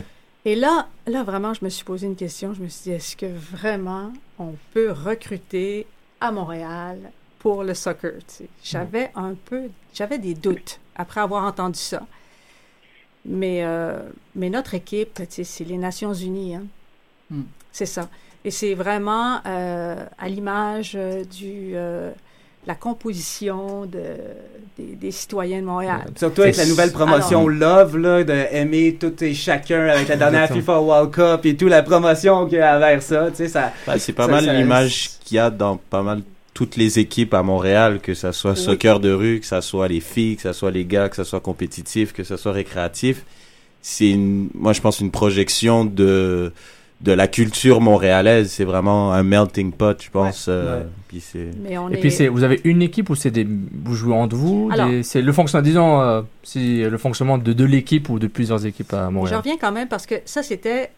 Et 0.45 0.55
là, 0.57 0.89
là, 1.07 1.23
vraiment, 1.23 1.55
je 1.55 1.65
me 1.65 1.71
suis 1.71 1.85
posé 1.85 2.07
une 2.07 2.17
question. 2.17 2.53
Je 2.55 2.63
me 2.63 2.69
suis 2.69 2.83
dit, 2.85 2.91
est-ce 2.91 3.17
que 3.17 3.27
vraiment 3.27 4.13
on 4.39 4.55
peut 4.75 4.91
recruter 4.91 5.87
à 6.21 6.33
Montréal 6.33 6.99
pour 7.39 7.63
le 7.65 7.75
soccer? 7.75 8.15
tu 8.19 8.25
sais? 8.27 8.49
J'avais 8.63 9.11
un 9.15 9.35
peu, 9.35 9.71
j'avais 9.95 10.19
des 10.19 10.35
doutes 10.35 10.81
après 10.97 11.21
avoir 11.21 11.45
entendu 11.45 11.79
ça. 11.79 12.07
Mais, 13.25 13.65
euh, 13.65 14.01
mais 14.35 14.51
notre 14.51 14.75
équipe, 14.75 15.15
tu 15.15 15.27
sais, 15.29 15.45
c'est 15.45 15.65
les 15.65 15.79
Nations 15.79 16.13
Unies. 16.13 16.57
hein. 16.57 16.67
Hmm. 17.31 17.43
C'est 17.71 17.87
ça. 17.87 18.09
Et 18.45 18.51
c'est 18.51 18.75
vraiment 18.75 19.41
euh, 19.47 20.05
à 20.19 20.29
l'image 20.29 20.95
euh, 20.97 21.23
du 21.25 21.73
euh, 21.77 22.11
la 22.67 22.75
composition 22.77 23.87
de, 23.87 23.99
des, 24.79 24.95
des 24.95 25.11
citoyens 25.11 25.61
de 25.61 25.67
Montréal. 25.67 26.05
Surtout 26.17 26.43
avec 26.43 26.57
la 26.57 26.67
nouvelle 26.67 26.93
promotion 26.93 27.49
Alors- 27.49 27.51
Love, 27.51 27.97
là, 27.99 28.23
de 28.25 28.33
aimer 28.53 28.97
tout 29.01 29.13
et 29.25 29.35
chacun 29.35 29.89
avec 29.89 30.09
la 30.09 30.17
dernière. 30.17 30.49
FIFA 30.53 30.81
World 30.81 31.11
Cup 31.11 31.45
et 31.47 31.57
tout, 31.57 31.67
la 31.69 31.83
promotion 31.83 32.47
qu'il 32.47 32.59
y 32.59 32.61
a 32.61 32.79
vers 32.79 33.03
ça, 33.03 33.31
tu 33.31 33.37
sais, 33.39 33.49
ça... 33.49 33.73
C'est 33.99 34.13
pas 34.13 34.27
ça- 34.27 34.31
mal 34.33 34.57
l'image 34.57 35.11
qu'il 35.25 35.37
y 35.37 35.41
a 35.41 35.51
dans 35.51 35.77
pas 35.77 36.03
mal 36.03 36.23
toutes 36.55 36.77
les 36.77 36.99
équipes 36.99 37.35
à 37.35 37.43
Montréal, 37.43 37.99
que 38.01 38.15
ça 38.15 38.33
soit 38.33 38.53
Oui. 38.53 38.59
soccer 38.59 39.01
de 39.01 39.11
rue, 39.13 39.41
que 39.41 39.47
ça 39.47 39.61
soit 39.63 39.89
les 39.89 40.01
filles, 40.01 40.37
que 40.37 40.43
ça 40.43 40.53
soit 40.53 40.71
les 40.71 40.85
gars, 40.85 41.09
que 41.09 41.17
ça 41.17 41.25
soit 41.25 41.41
compétitif, 41.41 42.13
que 42.13 42.23
ça 42.25 42.37
soit 42.37 42.53
récréatif. 42.53 43.25
C'est 43.81 44.11
une, 44.11 44.51
moi 44.55 44.73
je 44.73 44.81
pense 44.81 45.01
une 45.01 45.11
projection 45.11 45.85
de 45.85 46.53
de 47.03 47.13
la 47.13 47.27
culture 47.29 47.81
montréalaise. 47.81 48.51
C'est 48.53 48.65
vraiment 48.65 49.13
un 49.13 49.23
melting 49.23 49.73
pot, 49.73 50.01
je 50.03 50.09
pense. 50.11 50.47
euh, 50.49 50.81
ouais. 50.83 50.87
puis 51.09 51.21
c'est. 51.21 51.51
Mais 51.61 51.77
on 51.79 51.91
Et 51.91 51.95
est- 51.95 51.97
puis, 52.01 52.11
c'est, 52.13 52.29
vous 52.29 52.45
avez 52.45 52.61
une 52.65 52.81
équipe 52.83 53.11
ou 53.11 53.15
c'est 53.17 53.31
des, 53.33 53.45
vous 53.47 53.95
jouez 53.95 54.15
entre 54.15 54.37
vous? 54.37 54.69
Alors- 54.73 54.89
des- 54.89 55.03
C'est 55.03 55.21
le 55.23 55.33
fonctionnement, 55.33 55.65
disons, 55.65 56.01
euh, 56.01 56.23
c'est 56.43 56.89
le 56.89 56.99
fonctionnement 56.99 57.39
de, 57.39 57.53
de 57.53 57.65
l'équipe 57.65 58.09
ou 58.09 58.19
de 58.19 58.27
plusieurs 58.29 58.65
équipes 58.67 58.93
à 58.95 59.07
Je 59.07 59.11
Montréal. 59.11 59.39
reviens 59.39 59.57
quand 59.61 59.73
même 59.73 59.89
parce 59.89 60.07
que 60.07 60.17
ça, 60.25 60.43
c'était 60.43 60.91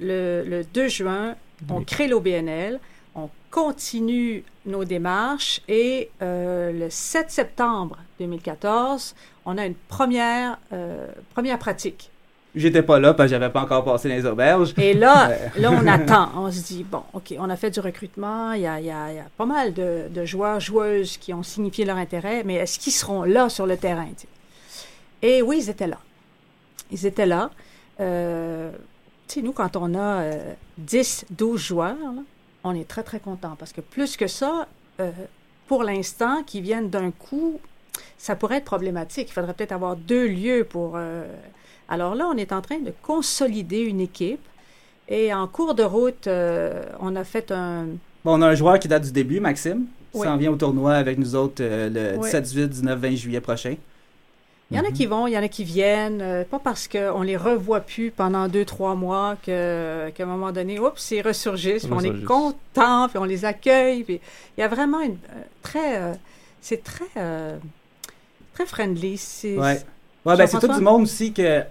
le, 0.00 0.42
le 0.46 0.62
2 0.74 0.88
juin. 0.88 1.34
On 1.70 1.82
crée 1.82 2.08
l'OBNL, 2.08 2.80
on 3.14 3.30
continue 3.50 4.42
nos 4.66 4.84
démarches 4.84 5.60
et 5.68 6.10
euh, 6.20 6.72
le 6.72 6.86
7 6.90 7.30
septembre 7.30 7.96
2014, 8.18 9.14
on 9.46 9.56
a 9.56 9.64
une 9.66 9.74
première, 9.88 10.58
euh, 10.72 11.06
première 11.32 11.58
pratique. 11.58 12.10
J'étais 12.54 12.82
pas 12.82 13.00
là 13.00 13.14
parce 13.14 13.28
que 13.28 13.30
j'avais 13.36 13.50
pas 13.50 13.62
encore 13.62 13.84
passé 13.84 14.08
les 14.08 14.24
auberges. 14.26 14.74
Et 14.78 14.94
là, 14.94 15.30
Euh, 15.30 15.48
là, 15.58 15.72
on 15.72 15.86
attend. 15.88 16.30
On 16.36 16.50
se 16.52 16.60
dit, 16.62 16.84
bon, 16.84 17.02
OK, 17.12 17.34
on 17.38 17.50
a 17.50 17.56
fait 17.56 17.70
du 17.70 17.80
recrutement. 17.80 18.52
Il 18.52 18.62
y 18.62 18.66
a, 18.66 18.78
il 18.80 18.86
y 18.86 18.90
a- 18.90 19.10
il 19.12 19.16
y 19.16 19.18
a 19.18 19.26
pas 19.36 19.46
mal 19.46 19.74
de, 19.74 20.04
de 20.08 20.24
joueurs, 20.24 20.60
joueuses 20.60 21.16
qui 21.16 21.34
ont 21.34 21.42
signifié 21.42 21.84
leur 21.84 21.96
intérêt, 21.96 22.42
mais 22.44 22.54
est-ce 22.54 22.78
qu'ils 22.78 22.92
seront 22.92 23.24
là 23.24 23.48
sur 23.48 23.66
le 23.66 23.76
terrain? 23.76 24.06
Et 25.22 25.42
oui, 25.42 25.58
ils 25.62 25.70
étaient 25.70 25.86
là. 25.88 25.98
Ils 26.92 27.06
étaient 27.06 27.26
là. 27.26 27.50
Euh, 28.00 28.70
tu 29.26 29.34
sais, 29.34 29.42
nous, 29.42 29.52
quand 29.52 29.76
on 29.76 29.94
a 29.94 30.20
euh, 30.22 30.52
10, 30.78 31.26
12 31.30 31.60
joueurs, 31.60 31.96
là, 31.96 32.22
on 32.62 32.74
est 32.74 32.86
très, 32.86 33.02
très 33.02 33.18
content 33.20 33.56
parce 33.58 33.72
que 33.72 33.80
plus 33.80 34.16
que 34.16 34.26
ça, 34.26 34.66
euh, 35.00 35.10
pour 35.66 35.82
l'instant, 35.82 36.42
qui 36.44 36.60
viennent 36.60 36.90
d'un 36.90 37.10
coup, 37.10 37.58
ça 38.18 38.36
pourrait 38.36 38.56
être 38.58 38.64
problématique. 38.64 39.28
Il 39.30 39.32
faudrait 39.32 39.54
peut-être 39.54 39.72
avoir 39.72 39.96
deux 39.96 40.26
lieux 40.28 40.64
pour. 40.68 40.96
Alors 41.88 42.14
là, 42.14 42.26
on 42.32 42.36
est 42.36 42.52
en 42.52 42.60
train 42.60 42.78
de 42.78 42.92
consolider 43.02 43.80
une 43.80 44.00
équipe. 44.00 44.40
Et 45.08 45.34
en 45.34 45.46
cours 45.46 45.74
de 45.74 45.82
route, 45.82 46.26
euh, 46.26 46.82
on 47.00 47.14
a 47.16 47.24
fait 47.24 47.50
un. 47.50 47.86
Bon, 48.24 48.38
on 48.38 48.42
a 48.42 48.48
un 48.48 48.54
joueur 48.54 48.78
qui 48.78 48.88
date 48.88 49.04
du 49.04 49.12
début, 49.12 49.38
Maxime, 49.38 49.84
qui 50.12 50.18
Oui. 50.20 50.26
s'en 50.26 50.36
vient 50.38 50.50
au 50.50 50.56
tournoi 50.56 50.94
avec 50.94 51.18
nous 51.18 51.34
autres 51.34 51.62
euh, 51.62 51.90
le 51.90 52.18
Oui. 52.18 52.24
17, 52.24 52.42
18, 52.44 52.68
19, 52.68 52.98
20 52.98 53.10
juillet 53.16 53.40
prochain. 53.40 53.76
Il 54.70 54.78
y 54.78 54.80
en 54.80 54.84
a 54.84 54.90
qui 54.90 55.04
vont, 55.04 55.26
il 55.26 55.32
y 55.34 55.38
en 55.38 55.42
a 55.42 55.48
qui 55.48 55.62
viennent, 55.62 56.22
euh, 56.22 56.42
pas 56.42 56.58
parce 56.58 56.88
qu'on 56.88 57.20
les 57.20 57.36
revoit 57.36 57.80
plus 57.80 58.10
pendant 58.10 58.48
deux, 58.48 58.64
trois 58.64 58.94
mois 58.94 59.36
que, 59.44 60.08
qu'à 60.14 60.22
un 60.22 60.26
moment 60.26 60.52
donné, 60.52 60.80
oups, 60.80 61.10
ils 61.10 61.20
ressurgissent, 61.20 61.84
puis 61.84 61.92
on 61.94 62.00
est 62.00 62.24
content, 62.24 63.08
puis 63.10 63.18
on 63.18 63.24
les 63.24 63.44
accueille. 63.44 64.04
Puis 64.04 64.20
il 64.56 64.60
y 64.62 64.64
a 64.64 64.68
vraiment 64.68 65.00
une 65.02 65.12
euh, 65.36 65.42
très. 65.62 65.98
euh, 66.00 66.14
c'est 66.62 66.82
très. 66.82 67.04
euh, 67.18 67.58
très 68.54 68.64
friendly. 68.64 69.18
C'est, 69.18 69.58
Ouais. 69.58 69.82
Ouais, 70.24 70.36
ben 70.38 70.46
c'est 70.46 70.58
tout 70.58 70.72
du 70.72 70.80
monde 70.80 71.02
aussi 71.02 71.34
que, 71.34 71.62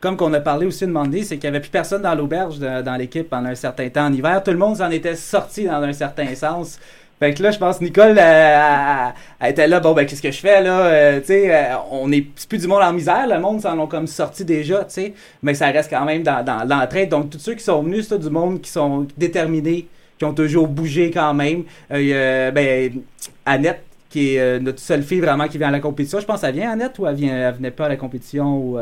comme 0.00 0.16
qu'on 0.16 0.32
a 0.32 0.40
parlé 0.40 0.66
aussi 0.66 0.86
de 0.86 0.92
Monday, 0.92 1.22
c'est 1.22 1.38
qu'il 1.38 1.50
n'y 1.50 1.56
avait 1.56 1.60
plus 1.60 1.70
personne 1.70 2.02
dans 2.02 2.14
l'auberge 2.14 2.58
dans 2.58 2.96
l'équipe 2.96 3.28
pendant 3.28 3.48
un 3.48 3.54
certain 3.54 3.88
temps 3.88 4.06
en 4.06 4.12
hiver. 4.12 4.42
Tout 4.44 4.52
le 4.52 4.56
monde 4.58 4.76
s'en 4.76 4.90
était 4.90 5.16
sorti 5.16 5.64
dans 5.64 5.82
un 5.82 5.92
certain 5.92 6.34
sens. 6.34 6.78
Fait 7.18 7.34
que 7.34 7.42
là, 7.42 7.50
je 7.50 7.58
pense 7.58 7.80
Nicole 7.80 8.16
euh, 8.16 8.20
elle- 8.20 9.12
elle 9.40 9.50
était 9.50 9.66
là, 9.66 9.80
bon 9.80 9.92
ben 9.92 10.06
qu'est-ce 10.06 10.22
que 10.22 10.30
je 10.30 10.38
fais 10.38 10.62
là, 10.62 10.82
Euh, 10.86 11.18
tu 11.18 11.26
sais, 11.26 11.52
euh, 11.52 11.74
on 11.90 12.12
est 12.12 12.20
plus 12.48 12.58
du 12.58 12.68
monde 12.68 12.80
en 12.82 12.92
misère, 12.92 13.26
le 13.26 13.40
monde 13.40 13.60
s'en 13.60 13.76
ont 13.76 13.88
comme 13.88 14.06
sorti 14.06 14.44
déjà, 14.44 14.84
tu 14.84 14.90
sais, 14.94 15.14
mais 15.42 15.54
ça 15.54 15.66
reste 15.66 15.90
quand 15.90 16.04
même 16.04 16.22
dans, 16.22 16.44
dans 16.44 16.62
l'entraide. 16.62 17.08
Donc 17.08 17.30
tous 17.30 17.40
ceux 17.40 17.54
qui 17.54 17.64
sont 17.64 17.82
venus, 17.82 18.06
c'est 18.08 18.20
du 18.20 18.30
monde 18.30 18.60
qui 18.60 18.70
sont 18.70 19.08
déterminés, 19.16 19.88
qui 20.16 20.24
ont 20.26 20.32
toujours 20.32 20.68
bougé 20.68 21.10
quand 21.10 21.34
même. 21.34 21.64
Ben 21.90 23.02
Annette 23.44 23.82
qui 24.10 24.36
est 24.36 24.60
notre 24.60 24.78
seule 24.78 25.02
fille 25.02 25.20
vraiment 25.20 25.48
qui 25.48 25.58
vient 25.58 25.68
à 25.68 25.72
la 25.72 25.80
compétition. 25.80 26.20
Je 26.20 26.24
pense 26.24 26.40
qu'elle 26.42 26.54
vient 26.54 26.70
Annette 26.70 26.98
ou 27.00 27.06
elle 27.08 27.16
vient 27.16 27.36
elle 27.48 27.54
venait 27.54 27.72
pas 27.72 27.86
à 27.86 27.88
la 27.88 27.96
compétition 27.96 28.56
ou 28.58 28.78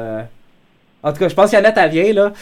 en 1.09 1.13
tout 1.13 1.19
cas, 1.19 1.29
je 1.29 1.35
pense 1.35 1.51
qu'Annette 1.51 1.75
elle 1.77 1.91
vient 1.91 2.13
là. 2.13 2.33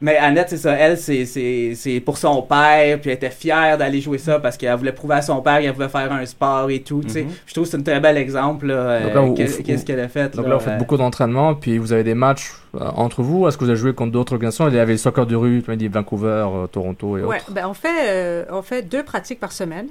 Mais 0.00 0.16
Annette, 0.18 0.48
c'est 0.50 0.56
ça, 0.58 0.72
elle, 0.72 0.98
c'est, 0.98 1.24
c'est, 1.24 1.72
c'est 1.76 2.00
pour 2.00 2.18
son 2.18 2.42
père, 2.42 3.00
puis 3.00 3.10
elle 3.10 3.16
était 3.16 3.30
fière 3.30 3.78
d'aller 3.78 4.00
jouer 4.00 4.18
ça 4.18 4.38
parce 4.40 4.56
qu'elle 4.56 4.74
voulait 4.76 4.92
prouver 4.92 5.14
à 5.14 5.22
son 5.22 5.40
père 5.40 5.60
qu'elle 5.60 5.72
voulait 5.72 5.88
faire 5.88 6.12
un 6.12 6.26
sport 6.26 6.68
et 6.68 6.80
tout, 6.80 7.00
tu 7.04 7.10
sais. 7.10 7.22
Mhm. 7.22 7.30
Je 7.46 7.54
trouve 7.54 7.64
que 7.64 7.70
c'est 7.70 7.76
un 7.78 7.82
très 7.82 8.00
bel 8.00 8.16
exemple, 8.18 8.66
là, 8.66 8.74
euh, 8.74 9.14
là, 9.14 9.34
qu'est-ce 9.34 9.84
qu'elle 9.84 10.00
a 10.00 10.08
fait. 10.08 10.34
Donc 10.34 10.46
là, 10.48 10.54
vous 10.56 10.60
faites 10.60 10.74
euh, 10.74 10.78
beaucoup 10.78 10.96
d'entraînement, 10.96 11.54
puis 11.54 11.78
vous 11.78 11.92
avez 11.92 12.02
des 12.02 12.14
matchs 12.14 12.50
euh, 12.74 12.80
entre 12.96 13.22
vous. 13.22 13.46
Est-ce 13.46 13.56
que 13.56 13.64
vous 13.64 13.70
avez 13.70 13.78
joué 13.78 13.94
contre 13.94 14.10
d'autres 14.12 14.32
organisations? 14.34 14.68
Il 14.68 14.74
y 14.74 14.78
avait 14.80 14.92
le 14.92 14.98
soccer 14.98 15.26
de 15.26 15.36
rue, 15.36 15.62
tu 15.64 15.70
m'as 15.70 15.76
dit 15.76 15.88
Vancouver, 15.88 16.44
euh, 16.52 16.66
Toronto 16.66 17.16
et 17.16 17.22
Ouais, 17.22 17.36
autres. 17.36 17.52
ben 17.52 17.66
on 17.68 17.74
fait, 17.74 18.08
euh, 18.08 18.44
on 18.50 18.62
fait 18.62 18.82
deux 18.82 19.04
pratiques 19.04 19.40
par 19.40 19.52
semaine, 19.52 19.86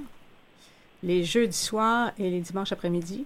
les 1.01 1.23
jeudis 1.23 1.57
soirs 1.57 2.11
et 2.19 2.29
les 2.29 2.39
dimanches 2.41 2.73
après-midi. 2.73 3.25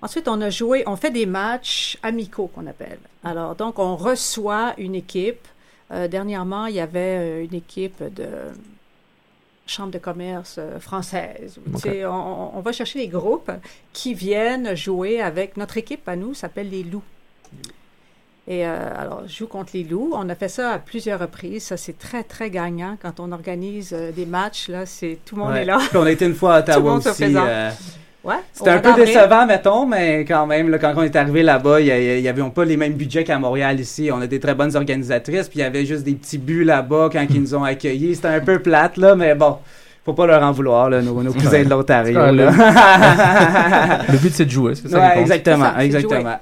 Ensuite, 0.00 0.28
on 0.28 0.40
a 0.40 0.50
joué, 0.50 0.84
on 0.86 0.96
fait 0.96 1.10
des 1.10 1.26
matchs 1.26 1.98
amicaux 2.02 2.48
qu'on 2.54 2.66
appelle. 2.66 2.98
Alors, 3.24 3.54
donc, 3.56 3.78
on 3.78 3.96
reçoit 3.96 4.74
une 4.78 4.94
équipe. 4.94 5.46
Euh, 5.90 6.06
dernièrement, 6.06 6.66
il 6.66 6.76
y 6.76 6.80
avait 6.80 7.18
euh, 7.18 7.44
une 7.44 7.54
équipe 7.54 8.02
de 8.14 8.28
chambre 9.66 9.90
de 9.90 9.98
commerce 9.98 10.56
euh, 10.58 10.78
française. 10.78 11.58
Tu 11.64 11.74
Ok. 11.74 11.80
sais, 11.80 12.06
On, 12.06 12.56
on 12.56 12.60
va 12.60 12.72
chercher 12.72 13.00
des 13.00 13.08
groupes 13.08 13.50
qui 13.92 14.14
viennent 14.14 14.74
jouer 14.76 15.20
avec 15.20 15.56
notre 15.56 15.76
équipe 15.78 16.08
à 16.08 16.14
nous, 16.16 16.32
s'appelle 16.34 16.70
les 16.70 16.84
Loups. 16.84 17.02
Et 18.46 18.66
euh, 18.66 18.78
alors, 18.96 19.24
je 19.26 19.34
joue 19.36 19.46
contre 19.46 19.72
les 19.74 19.84
loups. 19.84 20.12
On 20.14 20.26
a 20.30 20.34
fait 20.34 20.48
ça 20.48 20.70
à 20.70 20.78
plusieurs 20.78 21.20
reprises. 21.20 21.64
Ça, 21.64 21.76
c'est 21.76 21.98
très, 21.98 22.22
très 22.24 22.48
gagnant 22.48 22.96
quand 23.02 23.20
on 23.20 23.30
organise 23.30 23.92
euh, 23.92 24.10
des 24.10 24.24
matchs. 24.24 24.68
Là, 24.68 24.86
c'est 24.86 25.18
tout 25.26 25.36
le 25.36 25.42
monde 25.42 25.52
ouais. 25.52 25.62
est 25.62 25.66
là. 25.66 25.76
Puis 25.86 25.98
on 25.98 26.04
a 26.04 26.10
été 26.10 26.24
une 26.24 26.34
fois 26.34 26.54
à 26.54 26.58
Ottawa 26.60 26.94
aussi. 26.94 27.24
euh, 27.36 27.70
Ouais, 28.24 28.34
C'était 28.52 28.70
un 28.70 28.78
peu 28.80 28.88
décevant, 29.06 29.46
mettons, 29.46 29.86
mais 29.86 30.24
quand 30.26 30.44
même, 30.46 30.68
là, 30.70 30.78
quand 30.78 30.92
on 30.96 31.02
est 31.02 31.14
arrivé 31.16 31.42
là-bas, 31.44 31.80
il 31.80 31.86
y 31.86 31.90
a- 31.92 32.16
il 32.18 32.22
y 32.22 32.28
avait 32.28 32.42
pas 32.50 32.64
les 32.64 32.76
mêmes 32.76 32.94
budgets 32.94 33.22
qu'à 33.24 33.38
Montréal 33.38 33.78
ici. 33.80 34.10
On 34.12 34.20
a 34.20 34.26
des 34.26 34.40
très 34.40 34.54
bonnes 34.54 34.74
organisatrices, 34.76 35.48
puis 35.48 35.60
il 35.60 35.62
y 35.62 35.64
avait 35.64 35.86
juste 35.86 36.02
des 36.02 36.14
petits 36.14 36.36
buts 36.38 36.64
là-bas 36.64 37.10
quand 37.12 37.24
ils 37.30 37.40
nous 37.40 37.54
ont 37.54 37.62
accueillis. 37.64 38.16
C'était 38.16 38.28
un 38.28 38.40
peu 38.40 38.58
plate, 38.60 38.96
là, 38.96 39.14
mais 39.14 39.34
bon, 39.36 39.58
faut 40.04 40.14
pas 40.14 40.26
leur 40.26 40.42
en 40.42 40.50
vouloir, 40.52 40.90
là, 40.90 41.00
nos, 41.00 41.22
nos 41.22 41.32
cousins 41.32 41.62
de 41.62 41.70
l'Ontario. 41.70 42.18
Le- 42.32 44.18
but, 44.18 44.32
c'est 44.34 44.46
de 44.46 44.50
jouer, 44.50 44.74
c'est 44.74 44.88
ça 44.88 44.98
Ouais, 44.98 45.20
exactement, 45.20 45.72
ça, 45.74 45.84
exactement. 45.84 46.20
jouer. 46.20 46.32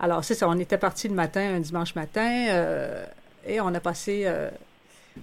Alors, 0.00 0.24
c'est 0.24 0.34
ça. 0.34 0.48
On 0.48 0.58
était 0.58 0.78
parti 0.78 1.08
le 1.08 1.14
matin, 1.14 1.56
un 1.56 1.60
dimanche 1.60 1.94
matin, 1.94 2.46
euh, 2.50 3.04
et 3.46 3.60
on 3.60 3.74
a 3.74 3.80
passé. 3.80 4.22
euh, 4.26 4.48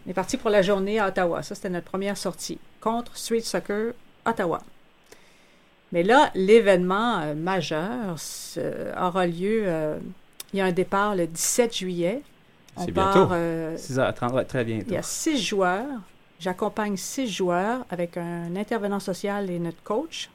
on 0.05 0.09
est 0.11 0.13
parti 0.13 0.37
pour 0.37 0.49
la 0.49 0.61
journée 0.61 0.99
à 0.99 1.07
Ottawa. 1.07 1.41
Ça, 1.41 1.55
c'était 1.55 1.69
notre 1.69 1.87
première 1.89 2.15
sortie 2.17 2.59
contre 2.79 3.15
Street 3.17 3.41
Soccer 3.41 3.93
Ottawa. 4.25 4.59
Mais 5.91 6.03
là, 6.03 6.29
l'événement 6.35 7.19
euh, 7.19 7.35
majeur 7.35 8.15
aura 9.01 9.25
lieu. 9.27 9.63
euh, 9.65 9.97
il 10.53 10.59
y 10.59 10.61
a 10.61 10.65
un 10.65 10.71
départ 10.71 11.15
le 11.15 11.27
17 11.27 11.75
juillet. 11.75 12.21
On 12.75 12.85
C'est 12.85 12.91
part, 12.91 13.13
bientôt. 13.13 13.33
euh, 13.33 13.75
6h30, 13.77 14.33
ouais, 14.33 14.45
très 14.45 14.63
bientôt. 14.63 14.85
il 14.87 14.93
y 14.93 14.97
a 14.97 15.01
six 15.03 15.37
joueurs. 15.43 15.85
J'accompagne 16.39 16.95
six 16.97 17.27
joueurs 17.27 17.85
avec 17.89 18.17
un 18.17 18.55
intervenant 18.55 18.99
social 18.99 19.49
et 19.49 19.59
notre 19.59 19.81
coach. 19.83 20.29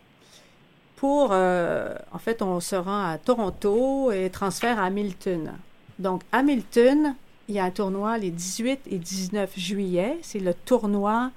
Pour, 0.96 1.30
euh, 1.32 1.94
en 2.12 2.18
fait, 2.18 2.42
on 2.42 2.60
se 2.60 2.76
rend 2.76 3.08
à 3.10 3.18
Toronto 3.18 4.12
et 4.12 4.30
transfert 4.30 4.78
à 4.78 4.84
Hamilton. 4.84 5.52
Donc, 5.98 6.22
Hamilton, 6.32 7.14
il 7.48 7.54
y 7.56 7.58
a 7.58 7.64
un 7.64 7.70
tournoi 7.70 8.18
les 8.18 8.30
18 8.30 8.80
et 8.90 8.98
19 8.98 9.50
juillet. 9.56 10.18
C'est 10.22 10.38
le 10.40 10.54
tournoi 10.54 11.30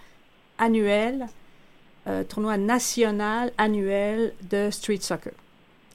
annuel, 0.58 1.28
euh, 2.08 2.24
tournoi 2.24 2.58
national 2.58 3.52
annuel 3.58 4.34
de 4.50 4.70
street 4.72 5.00
soccer. 5.02 5.34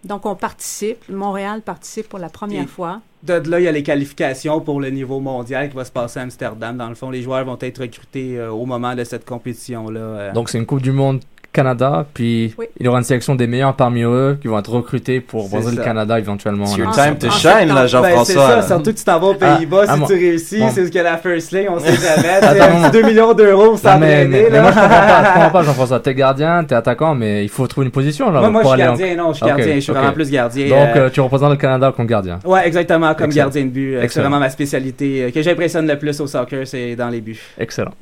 Donc, 0.05 0.27
on 0.27 0.35
participe. 0.35 1.09
Montréal 1.09 1.63
participe 1.63 2.09
pour 2.09 2.19
la 2.19 2.29
première 2.29 2.65
Et- 2.65 2.67
fois. 2.67 3.01
De 3.23 3.35
là, 3.49 3.61
il 3.61 3.63
y 3.63 3.69
a 3.69 3.73
les 3.73 3.85
qualifications 3.85 4.61
pour 4.61 4.81
le 4.81 4.91
niveau 4.91 5.21
mondial 5.21 5.71
qui 5.71 5.77
va 5.77 5.85
se 5.85 5.93
passer 5.93 6.19
à 6.19 6.23
Amsterdam. 6.25 6.77
Dans 6.77 6.89
le 6.89 6.97
fond, 6.97 7.09
les 7.09 7.23
joueurs 7.23 7.45
vont 7.45 7.57
être 7.61 7.79
recrutés 7.83 8.37
euh, 8.37 8.51
au 8.51 8.67
moment 8.67 8.97
de 8.97 9.05
cette 9.05 9.25
compétition-là. 9.25 10.01
euh. 10.01 10.33
Donc 10.33 10.49
c'est 10.51 10.59
une 10.59 10.67
Coupe 10.67 10.83
du 10.83 10.91
Monde 10.91 11.21
Canada, 11.53 12.07
puis 12.15 12.55
Oui. 12.57 12.67
il 12.81 12.87
y 12.87 12.89
aura 12.89 12.99
une 12.99 13.05
sélection 13.05 13.35
des 13.35 13.47
meilleurs 13.47 13.75
parmi 13.77 14.03
eux 14.03 14.39
qui 14.41 14.49
vont 14.49 14.59
être 14.59 14.71
recrutés 14.71 15.21
pour 15.21 15.45
C'est 15.49 15.57
Brésil 15.57 15.75
ça. 15.79 15.85
Canada 15.85 16.19
éventuellement. 16.19 16.65
It's 16.65 16.77
your 16.79 16.91
time 16.93 17.19
to 17.19 17.31
shine, 17.31 17.69
là, 17.69 17.75
Ben, 17.75 17.83
c'est 17.83 17.89
Jean-François. 17.89 18.63
ça, 18.63 18.63
surtout 18.63 18.93
que 18.93 18.99
tu 18.99 19.05
t'en 19.05 19.19
vas 19.21 19.27
aux 19.27 19.37
Ah, 19.41 19.57
Pays-Bas, 19.57 19.85
ah, 19.87 19.97
si 19.97 20.05
tu 20.07 20.13
réussis, 20.15 20.59
bon. 20.61 20.71
c'est 20.73 20.87
ce 20.87 20.91
que 20.91 20.99
la 20.99 21.19
First 21.19 21.53
League, 21.53 21.67
on 21.71 21.79
sait 21.79 21.93
jamais. 22.17 22.29
Attends, 22.29 22.49
C'est 22.83 22.91
petit 22.91 23.03
2 23.03 23.09
millions 23.09 23.35
d'euros 23.35 23.73
Non, 23.73 23.77
sans 23.77 23.99
mais, 23.99 24.25
mais, 24.27 24.45
mais 24.45 24.51
là. 24.51 24.63
moi 24.63 24.71
je 24.73 24.79
comprends 24.81 24.89
pas, 24.89 25.23
je 25.25 25.33
comprends 25.35 25.51
pas 25.51 25.63
Jean-François. 25.67 26.01
T'es 26.01 26.15
gardien, 26.15 26.65
t'es 26.65 26.75
attaquant, 26.75 27.15
mais 27.15 27.45
il 27.45 27.49
faut 27.51 27.67
trouver 27.67 27.85
une 27.87 27.93
position 27.93 28.31
là 28.31 28.41
Moi, 28.41 28.51
moi, 28.51 28.63
je 28.63 28.69
suis 28.69 28.75
en- 28.75 28.85
gardien, 28.87 29.15
non, 29.17 29.33
je 29.33 29.37
suis 29.37 29.47
gardien, 29.47 29.75
je 29.75 29.81
suis 29.81 29.93
vraiment 29.93 30.13
plus 30.13 30.31
gardien. 30.31 30.69
Donc 30.69 30.97
euh, 30.97 31.01
euh, 31.07 31.11
tu 31.11 31.21
représentes 31.21 31.51
le 31.51 31.57
Canada 31.57 31.93
comme 31.95 32.07
gardien. 32.07 32.39
Ouais, 32.47 32.67
exactement, 32.67 33.15
comme 33.15 33.27
Excellent. 33.27 33.45
gardien 33.45 33.65
de 33.65 33.71
but. 33.71 33.97
euh, 33.97 34.07
C'est 34.09 34.21
vraiment 34.21 34.41
ma 34.41 34.49
spécialité. 34.51 35.25
euh, 35.25 35.31
que 35.31 35.43
j'impressionne 35.43 35.87
le 35.87 35.99
plus 35.99 36.19
au 36.21 36.27
soccer, 36.27 36.67
c'est 36.67 36.97
dans 36.97 37.09
les 37.11 37.21
buts. 37.21 37.39
Excellent. 37.59 37.93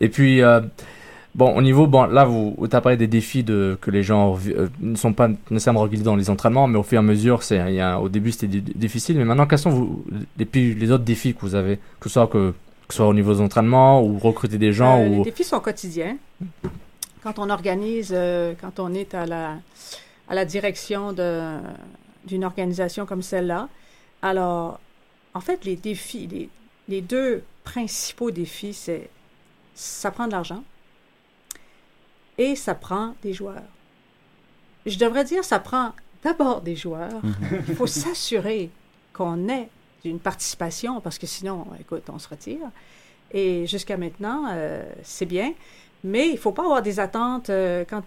Et 0.00 0.08
puis, 0.08 0.42
euh, 0.42 0.60
bon, 1.34 1.54
au 1.56 1.62
niveau, 1.62 1.86
bon, 1.86 2.04
là, 2.04 2.24
vous, 2.24 2.56
tu 2.68 2.76
as 2.76 2.80
parlé 2.80 2.96
des 2.96 3.06
défis 3.06 3.42
de, 3.42 3.76
que 3.80 3.90
les 3.90 4.02
gens 4.02 4.38
euh, 4.48 4.68
ne 4.80 4.94
sont 4.96 5.12
pas 5.12 5.28
nécessairement 5.50 5.82
réguliers 5.82 6.02
dans 6.02 6.16
les 6.16 6.30
entraînements, 6.30 6.66
mais 6.68 6.78
au 6.78 6.82
fur 6.82 6.96
et 6.96 6.98
à 6.98 7.02
mesure, 7.02 7.42
c'est, 7.42 7.58
il 7.68 7.74
y 7.74 7.80
a, 7.80 8.00
au 8.00 8.08
début, 8.08 8.32
c'était 8.32 8.46
di- 8.48 8.72
difficile, 8.74 9.16
mais 9.18 9.24
maintenant, 9.24 9.46
quels 9.46 9.58
sont 9.58 9.70
vous, 9.70 10.04
les, 10.38 10.74
les 10.74 10.90
autres 10.90 11.04
défis 11.04 11.34
que 11.34 11.40
vous 11.40 11.54
avez, 11.54 11.76
que 12.00 12.08
ce 12.08 12.14
soit, 12.14 12.26
que, 12.26 12.52
que 12.88 12.94
soit 12.94 13.06
au 13.06 13.14
niveau 13.14 13.34
des 13.34 13.40
entraînements 13.40 14.02
ou 14.02 14.18
recruter 14.18 14.58
des 14.58 14.72
gens 14.72 14.98
Euh, 15.00 15.08
ou... 15.08 15.18
Les 15.24 15.30
défis 15.30 15.44
sont 15.44 15.60
quotidiens. 15.60 16.16
Quand 17.22 17.38
on 17.38 17.50
organise, 17.50 18.12
euh, 18.14 18.54
quand 18.60 18.80
on 18.80 18.92
est 18.94 19.14
à 19.14 19.26
la, 19.26 19.56
à 20.28 20.34
la 20.34 20.44
direction 20.44 21.12
de- 21.12 21.58
d'une 22.26 22.44
organisation 22.44 23.06
comme 23.06 23.22
celle-là, 23.22 23.68
alors, 24.22 24.78
en 25.34 25.40
fait, 25.40 25.64
les 25.64 25.76
défis, 25.76 26.28
les, 26.30 26.48
les 26.88 27.00
deux 27.00 27.42
principaux 27.64 28.30
défis, 28.30 28.74
c'est 28.74 29.08
ça 29.74 30.10
prend 30.10 30.26
de 30.26 30.32
l'argent 30.32 30.62
et 32.42 32.56
ça 32.56 32.74
prend 32.74 33.14
des 33.22 33.32
joueurs. 33.32 33.62
Je 34.84 34.98
devrais 34.98 35.24
dire, 35.24 35.44
ça 35.44 35.60
prend 35.60 35.92
d'abord 36.24 36.60
des 36.60 36.74
joueurs. 36.74 37.20
Il 37.68 37.74
faut 37.76 37.86
s'assurer 37.86 38.70
qu'on 39.12 39.48
ait 39.48 39.68
une 40.04 40.18
participation 40.18 41.00
parce 41.00 41.18
que 41.18 41.26
sinon, 41.26 41.66
écoute, 41.78 42.02
on 42.12 42.18
se 42.18 42.28
retire. 42.28 42.68
Et 43.30 43.66
jusqu'à 43.68 43.96
maintenant, 43.96 44.46
euh, 44.50 44.82
c'est 45.04 45.26
bien. 45.26 45.54
Mais 46.04 46.28
il 46.28 46.32
ne 46.32 46.38
faut 46.38 46.52
pas 46.52 46.64
avoir 46.64 46.82
des 46.82 46.98
attentes 46.98 47.50
euh, 47.50 47.84
quand, 47.88 48.02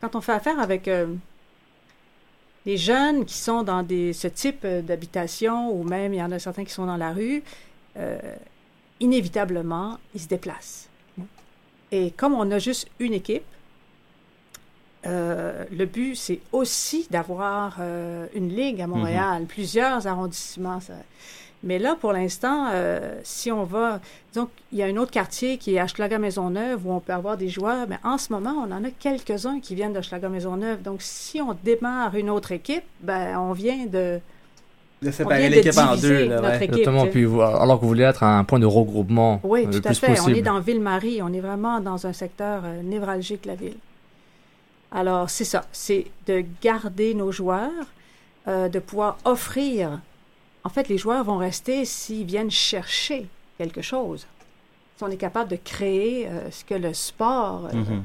quand 0.00 0.14
on 0.14 0.20
fait 0.20 0.32
affaire 0.32 0.60
avec 0.60 0.86
euh, 0.86 1.12
les 2.66 2.76
jeunes 2.76 3.24
qui 3.24 3.34
sont 3.34 3.62
dans 3.62 3.82
des, 3.82 4.12
ce 4.12 4.28
type 4.28 4.60
euh, 4.64 4.80
d'habitation 4.80 5.72
ou 5.72 5.82
même 5.82 6.14
il 6.14 6.18
y 6.18 6.22
en 6.22 6.30
a 6.30 6.38
certains 6.38 6.64
qui 6.64 6.72
sont 6.72 6.86
dans 6.86 6.96
la 6.96 7.12
rue. 7.12 7.42
inévitablement, 9.00 9.98
ils 10.14 10.20
se 10.20 10.28
déplacent. 10.28 10.89
Et 11.92 12.10
comme 12.12 12.34
on 12.34 12.50
a 12.50 12.58
juste 12.58 12.88
une 12.98 13.12
équipe, 13.14 13.42
euh, 15.06 15.64
le 15.72 15.86
but, 15.86 16.14
c'est 16.14 16.40
aussi 16.52 17.06
d'avoir 17.10 17.76
euh, 17.80 18.26
une 18.34 18.50
ligue 18.54 18.80
à 18.82 18.86
Montréal, 18.86 19.44
plusieurs 19.46 20.06
arrondissements. 20.06 20.80
ça- 20.80 20.92
Mais 21.62 21.78
là, 21.78 21.96
pour 21.98 22.12
l'instant, 22.12 22.68
euh, 22.72 23.18
si 23.24 23.50
on 23.50 23.64
va... 23.64 24.00
Disons 24.32 24.48
qu'il 24.68 24.78
y 24.78 24.82
a 24.82 24.86
un 24.86 24.96
autre 24.98 25.10
quartier 25.10 25.56
qui 25.58 25.74
est 25.74 25.82
Hochelaga 25.82 26.18
Maisonneuve 26.18 26.86
où 26.86 26.92
on 26.92 27.00
peut 27.00 27.12
avoir 27.14 27.36
des 27.36 27.48
joueurs, 27.48 27.86
mais 27.88 27.98
en 28.04 28.18
ce 28.18 28.32
moment, 28.32 28.52
on 28.66 28.70
en 28.72 28.84
a 28.84 28.90
quelques-uns 28.90 29.60
qui 29.60 29.74
viennent 29.74 29.92
d'Hochelaga 29.94 30.28
Maisonneuve. 30.28 30.82
Donc, 30.82 31.00
si 31.02 31.40
on 31.40 31.54
démarre 31.64 32.14
une 32.14 32.30
autre 32.30 32.52
équipe, 32.52 32.84
ben, 33.00 33.38
on 33.38 33.52
vient 33.52 33.86
de... 33.86 34.20
Séparer 35.10 35.48
de 35.48 35.54
l'équipe 35.54 35.78
en 35.78 35.96
deux. 35.96 36.26
Là, 36.26 36.40
ouais. 36.42 36.56
équipe. 36.56 36.68
Exactement, 36.70 37.06
puis 37.06 37.24
alors 37.24 37.76
que 37.78 37.82
vous 37.82 37.88
voulez 37.88 38.02
être 38.04 38.22
un 38.22 38.44
point 38.44 38.58
de 38.58 38.66
regroupement 38.66 39.40
Oui, 39.44 39.62
euh, 39.64 39.66
le 39.72 39.80
tout 39.80 39.88
à 39.88 39.94
fait. 39.94 40.08
possible. 40.08 40.32
On 40.32 40.34
est 40.34 40.42
dans 40.42 40.60
Ville-Marie. 40.60 41.22
On 41.22 41.32
est 41.32 41.40
vraiment 41.40 41.80
dans 41.80 42.06
un 42.06 42.12
secteur 42.12 42.62
euh, 42.64 42.82
névralgique 42.82 43.44
de 43.44 43.48
la 43.48 43.54
ville. 43.54 43.76
Alors, 44.92 45.30
c'est 45.30 45.44
ça. 45.44 45.64
C'est 45.72 46.06
de 46.26 46.44
garder 46.62 47.14
nos 47.14 47.30
joueurs, 47.32 47.70
euh, 48.48 48.68
de 48.68 48.78
pouvoir 48.78 49.16
offrir. 49.24 50.00
En 50.64 50.68
fait, 50.68 50.88
les 50.88 50.98
joueurs 50.98 51.24
vont 51.24 51.38
rester 51.38 51.84
s'ils 51.84 52.26
viennent 52.26 52.50
chercher 52.50 53.26
quelque 53.56 53.82
chose. 53.82 54.26
Si 54.96 55.04
on 55.04 55.08
est 55.08 55.16
capable 55.16 55.50
de 55.50 55.56
créer 55.62 56.26
euh, 56.26 56.50
ce 56.50 56.64
que 56.64 56.74
le 56.74 56.92
sport 56.92 57.68
euh, 57.72 57.76
Mhm. 57.76 58.02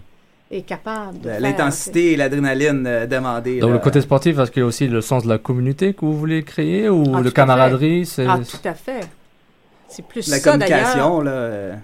Est 0.52 0.62
capable 0.62 1.20
de. 1.22 1.30
L'intensité 1.40 2.14
et 2.14 2.16
l'adrénaline 2.16 2.86
euh, 2.88 3.06
demandée. 3.08 3.60
Donc 3.60 3.70
là. 3.70 3.76
le 3.76 3.82
côté 3.82 4.02
sportif, 4.02 4.38
est-ce 4.40 4.52
qu'il 4.52 4.62
y 4.62 4.64
a 4.64 4.68
aussi 4.68 4.88
le 4.88 5.02
sens 5.02 5.24
de 5.24 5.30
la 5.30 5.38
communauté 5.38 5.94
que 5.94 6.02
vous 6.02 6.18
voulez 6.18 6.44
créer 6.44 6.90
ou 6.90 7.04
Ah, 7.16 7.22
de 7.22 7.30
camaraderie 7.30 8.06
c'est... 8.06 8.26
Ah, 8.28 8.40
tout 8.40 8.68
à 8.68 8.74
fait. 8.74 9.08
C'est 9.88 10.06
plus 10.06 10.28
La 10.28 10.38
ça, 10.38 10.52
communication, 10.52 11.22
là. 11.22 11.76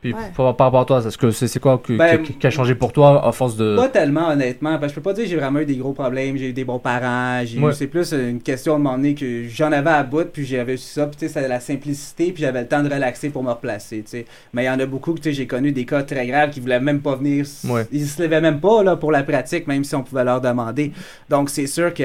Puis 0.00 0.12
Ouais. 0.14 0.20
par, 0.36 0.54
par 0.54 0.66
rapport 0.68 0.80
à 0.82 0.84
toi, 0.84 1.02
est-ce 1.04 1.18
que 1.18 1.32
c'est, 1.32 1.48
c'est 1.48 1.58
quoi 1.58 1.82
Ben, 1.88 2.22
qui, 2.22 2.46
a 2.46 2.50
changé 2.50 2.76
pour 2.76 2.92
toi 2.92 3.26
à 3.26 3.32
force 3.32 3.56
de... 3.56 3.74
Pas 3.74 3.88
tellement, 3.88 4.28
honnêtement, 4.28 4.78
parce 4.78 4.84
que 4.84 4.88
je 4.90 4.94
peux 4.94 5.00
pas 5.02 5.12
dire 5.12 5.24
que 5.24 5.30
j'ai 5.30 5.36
vraiment 5.36 5.58
eu 5.58 5.66
des 5.66 5.74
gros 5.74 5.92
problèmes, 5.92 6.36
j'ai 6.36 6.50
eu 6.50 6.52
des 6.52 6.62
bons 6.64 6.78
parents, 6.78 7.44
j'ai 7.44 7.58
eu- 7.58 7.60
Ouais. 7.64 7.72
c'est 7.72 7.88
plus 7.88 8.12
une 8.12 8.40
question 8.40 8.78
de 8.78 8.84
m'emmener 8.84 9.16
que 9.16 9.48
j'en 9.48 9.72
avais 9.72 9.90
à 9.90 10.04
bout, 10.04 10.30
puis 10.32 10.46
j'avais 10.46 10.76
su 10.76 10.86
ça, 10.86 11.06
puis 11.08 11.16
tu 11.16 11.26
sais, 11.26 11.32
c'était 11.34 11.48
la 11.48 11.58
simplicité, 11.58 12.30
puis 12.30 12.44
j'avais 12.44 12.60
le 12.60 12.68
temps 12.68 12.80
de 12.84 12.88
relaxer 12.94 13.30
pour 13.30 13.42
me 13.42 13.50
replacer, 13.50 14.02
tu 14.02 14.10
sais. 14.10 14.24
Mais 14.52 14.62
il 14.62 14.66
y 14.66 14.70
en 14.70 14.78
a 14.78 14.86
beaucoup 14.86 15.14
que, 15.14 15.30
j'ai 15.32 15.46
connu 15.48 15.72
des 15.72 15.84
cas 15.84 16.04
très 16.04 16.28
graves 16.28 16.50
qui 16.50 16.60
voulaient 16.60 16.78
même 16.78 17.00
pas 17.00 17.16
venir, 17.16 17.44
Ouais. 17.68 17.84
ils 17.90 18.06
se 18.06 18.22
levaient 18.22 18.40
même 18.40 18.60
pas, 18.60 18.84
là, 18.84 18.94
pour 18.94 19.10
la 19.10 19.24
pratique, 19.24 19.66
même 19.66 19.82
si 19.82 19.96
on 19.96 20.04
pouvait 20.04 20.22
leur 20.22 20.40
demander. 20.40 20.92
Donc, 21.28 21.50
c'est 21.50 21.66
sûr 21.66 21.92
que 21.92 22.04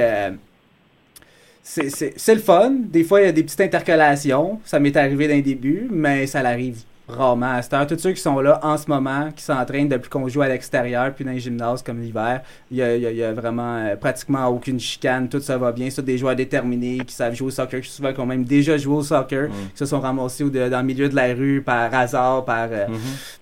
c'est- 1.62 1.90
c'est 1.92 2.14
c'est 2.18 2.34
le 2.36 2.42
fun. 2.42 2.72
Des 2.90 3.04
fois, 3.04 3.22
il 3.22 3.26
y 3.26 3.30
a 3.30 3.32
des 3.32 3.44
petites 3.44 3.62
intercalations. 3.62 4.60
Ça 4.66 4.80
m'est 4.80 4.98
arrivé 4.98 5.28
d'un 5.28 5.40
début, 5.42 5.88
mais 5.92 6.26
ça 6.28 6.42
l'arrive 6.42 6.78
rarement 7.08 7.60
heure. 7.74 7.88
Tous 7.88 7.98
ceux 7.98 8.12
qui 8.14 8.22
sont 8.22 8.40
là 8.40 8.60
en 8.64 8.78
ce 8.78 8.88
moment, 8.90 9.30
qui 9.36 9.44
s'entraînent 9.44 9.90
depuis 9.90 10.10
qu'on 10.10 10.28
joue 10.28 10.42
à 10.42 10.48
l'extérieur, 10.48 11.14
puis 11.14 11.26
dans 11.26 11.32
les 11.32 11.40
gymnases 11.40 11.84
comme 11.84 12.02
l'hiver, 12.02 12.42
il 12.72 12.78
y 12.78 12.82
a, 12.82 12.96
il 12.96 13.02
y 13.02 13.06
a- 13.08 13.12
il 13.12 13.18
y 13.18 13.24
a 13.24 13.34
vraiment 13.34 13.78
euh, 13.78 13.96
pratiquement 13.96 14.46
aucune 14.48 14.80
chicane. 14.80 15.28
Tout 15.30 15.40
ça 15.42 15.58
va 15.58 15.72
bien. 15.72 15.90
C'est 15.90 16.04
des 16.06 16.18
joueurs 16.18 16.36
déterminés 16.36 17.00
qui 17.06 17.14
savent 17.14 17.34
jouer 17.36 17.48
au 17.48 17.52
soccer, 17.52 17.82
qui 17.82 17.90
souvent 17.90 18.14
qui 18.14 18.20
ont 18.20 18.26
même 18.26 18.44
déjà 18.46 18.78
joué 18.78 18.96
au 18.96 19.04
soccer, 19.04 19.50
qui 19.50 19.78
se 19.78 19.86
sont 19.86 20.00
ramassés 20.00 20.44
de- 20.50 20.70
dans 20.70 20.80
le 20.80 20.86
milieu 20.86 21.10
de 21.10 21.16
la 21.16 21.34
rue 21.34 21.62
par 21.62 21.94
hasard, 21.94 22.46
par... 22.46 22.70
euh, 22.72 22.88
Mhm. 22.88 22.98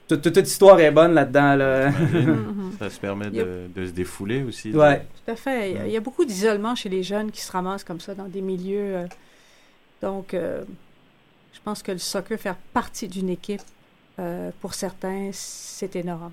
toute, 0.08 0.22
toute, 0.22 0.34
toute 0.34 0.48
histoire 0.48 0.80
est 0.80 0.92
bonne 0.92 1.14
là-dedans. 1.14 1.56
Là. 1.56 1.92
Ça 2.80 2.90
se 2.90 3.00
permet 3.00 3.30
de, 3.30 3.68
de 3.76 3.86
se 3.86 3.92
défouler 3.92 4.44
aussi. 4.44 4.72
ouais. 4.72 5.02
Tout 5.26 5.32
à 5.32 5.36
fait. 5.36 5.72
Il 5.72 5.78
y 5.78 5.80
a- 5.80 5.88
Il 5.88 5.94
y 5.94 5.98
a 5.98 6.02
beaucoup 6.02 6.26
d'isolement 6.26 6.74
chez 6.76 6.90
les 6.90 7.04
jeunes 7.04 7.30
qui 7.32 7.42
se 7.42 7.52
ramassent 7.52 7.84
comme 7.84 8.00
ça 8.00 8.16
dans 8.16 8.28
des 8.28 8.42
milieux. 8.42 8.96
euh, 8.96 9.06
donc, 10.02 10.34
euh, 10.34 10.64
je 11.62 11.66
pense 11.66 11.84
que 11.84 11.92
le 11.92 12.00
soccer, 12.00 12.40
faire 12.40 12.56
partie 12.74 13.08
d'une 13.08 13.30
équipe, 13.30 13.62
euh, 14.20 14.50
pour 14.62 14.74
certains, 14.74 15.30
c'est 15.32 15.96
énorme. 15.96 16.32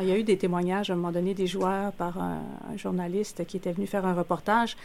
Il 0.00 0.08
y 0.08 0.12
a 0.12 0.16
eu 0.16 0.22
des 0.22 0.38
témoignages 0.38 0.88
à 0.88 0.92
un 0.92 0.96
moment 0.96 1.10
donné 1.12 1.34
des 1.34 1.46
joueurs 1.48 1.92
par 1.92 2.16
un, 2.18 2.40
un 2.72 2.76
journaliste 2.76 3.44
qui 3.46 3.56
était 3.56 3.72
venu 3.72 3.86
faire 3.86 4.06
un 4.06 4.14
reportage. 4.14 4.76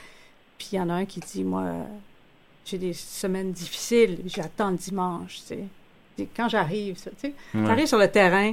Puis 0.57 0.69
il 0.73 0.75
y 0.77 0.79
en 0.81 0.89
a 0.89 0.93
un 0.95 1.05
qui 1.05 1.19
dit 1.19 1.43
Moi, 1.43 1.61
euh, 1.61 1.83
j'ai 2.65 2.77
des 2.79 2.93
semaines 2.93 3.51
difficiles, 3.51 4.19
j'attends 4.25 4.71
le 4.71 4.77
dimanche. 4.77 5.39
Quand 6.35 6.49
j'arrive, 6.49 6.97
ça, 6.97 7.11
tu 7.11 7.17
sais, 7.27 7.33
Ouais. 7.53 7.65
j'arrive 7.67 7.85
sur 7.87 7.99
le 7.99 8.09
terrain 8.09 8.51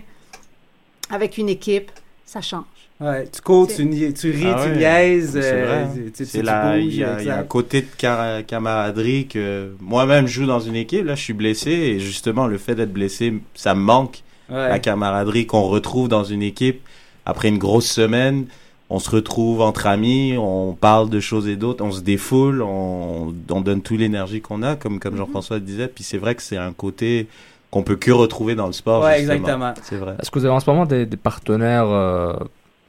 avec 1.10 1.38
une 1.38 1.48
équipe, 1.48 1.90
ça 2.24 2.40
change. 2.40 2.64
Ouais, 3.00 3.26
tu 3.30 3.40
cours, 3.40 3.66
tu, 3.66 3.74
tu 4.14 4.30
ris, 4.30 4.46
Ah 4.46 4.60
tu 4.64 4.70
ouais, 4.70 4.76
niaises, 4.76 5.32
c'est 5.32 5.52
euh, 5.52 5.66
vrai, 5.66 5.82
hein. 6.06 6.10
tu- 6.16 6.26
tu- 6.26 6.42
là, 6.42 6.76
il 6.78 6.84
bouges, 6.84 6.94
y, 6.96 7.04
a- 7.04 7.20
il 7.20 7.26
y 7.26 7.30
a 7.30 7.38
un 7.38 7.42
côté 7.42 7.82
de 7.82 8.42
camaraderie 8.42 9.26
que 9.26 9.72
moi-même 9.80 10.26
je 10.26 10.40
joue 10.40 10.46
dans 10.46 10.60
une 10.60 10.76
équipe. 10.76 11.04
Là, 11.04 11.14
je 11.14 11.22
suis 11.22 11.32
blessé 11.32 11.70
et 11.70 11.98
justement 12.00 12.46
le 12.46 12.56
fait 12.58 12.74
d'être 12.74 12.92
blessé, 12.92 13.34
ça 13.54 13.74
me 13.74 13.80
manque 13.80 14.22
Ouais. 14.50 14.68
la 14.68 14.78
camaraderie 14.78 15.46
qu'on 15.46 15.62
retrouve 15.62 16.08
dans 16.08 16.22
une 16.24 16.42
équipe 16.42 16.82
après 17.26 17.48
une 17.48 17.58
grosse 17.58 17.90
semaine. 17.90 18.46
On 18.90 18.98
se 18.98 19.08
retrouve 19.10 19.62
entre 19.62 19.86
amis, 19.86 20.34
on 20.38 20.74
parle 20.78 21.08
de 21.08 21.18
choses 21.18 21.48
et 21.48 21.56
d'autres, 21.56 21.82
on 21.82 21.90
se 21.90 22.02
défoule, 22.02 22.60
on, 22.62 23.34
on 23.50 23.60
donne 23.62 23.80
toute 23.80 23.98
l'énergie 23.98 24.42
qu'on 24.42 24.62
a, 24.62 24.76
comme 24.76 25.00
comme 25.00 25.16
Jean-François 25.16 25.56
le 25.56 25.62
disait. 25.62 25.88
Puis 25.88 26.04
c'est 26.04 26.18
vrai 26.18 26.34
que 26.34 26.42
c'est 26.42 26.58
un 26.58 26.72
côté 26.72 27.26
qu'on 27.74 27.82
peut 27.82 27.96
que 27.96 28.12
retrouver 28.12 28.54
dans 28.54 28.68
le 28.68 28.72
sport. 28.72 29.02
Ouais, 29.02 29.18
justement. 29.18 29.34
exactement. 29.34 29.74
C'est 29.82 29.96
vrai. 29.96 30.14
Est-ce 30.20 30.30
que 30.30 30.38
vous 30.38 30.44
avez 30.44 30.54
en 30.54 30.60
ce 30.60 30.70
moment 30.70 30.86
des, 30.86 31.06
des 31.06 31.16
partenaires 31.16 31.88
euh, 31.88 32.32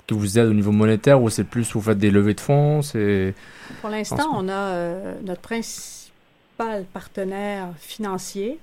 qui 0.05 0.13
vous 0.13 0.37
aident 0.37 0.49
au 0.49 0.53
niveau 0.53 0.71
monétaire 0.71 1.19
ou 1.23 1.31
c'est 1.31 1.43
plus 1.43 1.73
vous 1.73 1.81
faites 1.81 1.97
des 1.97 2.11
levées 2.11 2.35
de 2.35 2.39
fonds 2.39 2.83
c'est... 2.83 3.33
Pour 3.81 3.89
l'instant, 3.89 4.29
on 4.33 4.47
a 4.47 4.53
euh, 4.53 5.15
notre 5.23 5.41
principal 5.41 6.85
partenaire 6.93 7.69
financier, 7.79 8.59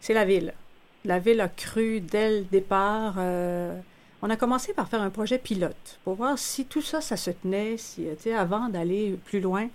c'est 0.00 0.14
la 0.14 0.24
ville. 0.24 0.54
La 1.04 1.18
ville 1.18 1.40
a 1.42 1.48
cru 1.48 2.00
dès 2.00 2.38
le 2.38 2.44
départ. 2.50 3.16
euh, 3.18 3.76
on 4.22 4.30
a 4.30 4.36
commencé 4.36 4.72
par 4.72 4.88
faire 4.88 5.02
un 5.02 5.10
projet 5.10 5.36
pilote 5.36 5.98
pour 6.04 6.14
voir 6.14 6.38
si 6.38 6.64
tout 6.64 6.80
ça, 6.80 7.02
ça 7.02 7.18
se 7.18 7.30
tenait, 7.30 7.76
si, 7.76 8.04
tu 8.16 8.22
sais, 8.22 8.34
avant 8.34 8.70
d'aller 8.70 9.18
plus 9.26 9.40
loin. 9.40 9.66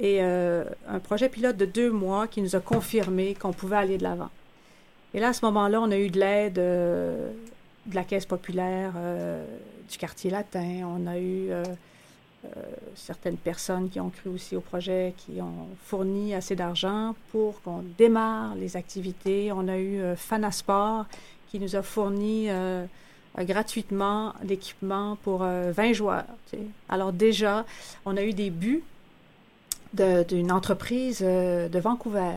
et 0.00 0.18
euh, 0.20 0.64
un 0.88 0.98
projet 0.98 1.28
pilote 1.28 1.56
de 1.56 1.64
deux 1.66 1.92
mois 1.92 2.26
qui 2.26 2.42
nous 2.42 2.56
a 2.56 2.60
confirmé 2.60 3.34
qu'on 3.34 3.52
pouvait 3.52 3.76
aller 3.76 3.98
de 3.98 4.02
l'avant. 4.02 4.30
Et 5.16 5.20
là, 5.20 5.28
à 5.28 5.32
ce 5.32 5.44
moment-là, 5.46 5.80
on 5.80 5.90
a 5.90 5.96
eu 5.96 6.10
de 6.10 6.20
l'aide 6.20 6.58
euh, 6.58 7.30
de 7.86 7.94
la 7.94 8.04
Caisse 8.04 8.26
populaire, 8.26 8.92
euh, 8.96 9.42
du 9.90 9.96
quartier 9.96 10.30
latin. 10.30 10.82
On 10.84 11.06
a 11.06 11.18
eu 11.18 11.50
euh, 11.50 11.64
certaines 12.94 13.38
personnes 13.38 13.88
qui 13.88 13.98
ont 13.98 14.10
cru 14.10 14.28
aussi 14.28 14.54
au 14.56 14.60
projet, 14.60 15.14
qui 15.16 15.40
ont 15.40 15.68
fourni 15.86 16.34
assez 16.34 16.54
d'argent 16.54 17.14
pour 17.32 17.62
qu'on 17.62 17.82
démarre 17.96 18.56
les 18.56 18.76
activités. 18.76 19.50
On 19.52 19.68
a 19.68 19.78
eu 19.78 20.00
Fanasport 20.16 21.06
qui 21.48 21.58
nous 21.60 21.76
a 21.76 21.82
fourni 21.82 22.50
gratuitement 23.44 24.34
l'équipement 24.44 25.16
pour 25.22 25.42
euh, 25.42 25.72
20 25.72 25.92
joueurs. 25.94 26.24
Alors 26.90 27.12
déjà, 27.12 27.64
on 28.04 28.16
a 28.18 28.22
eu 28.22 28.32
des 28.32 28.50
buts 28.50 28.82
d'une 29.94 30.52
entreprise 30.52 31.20
de 31.20 31.78
Vancouver. 31.78 32.34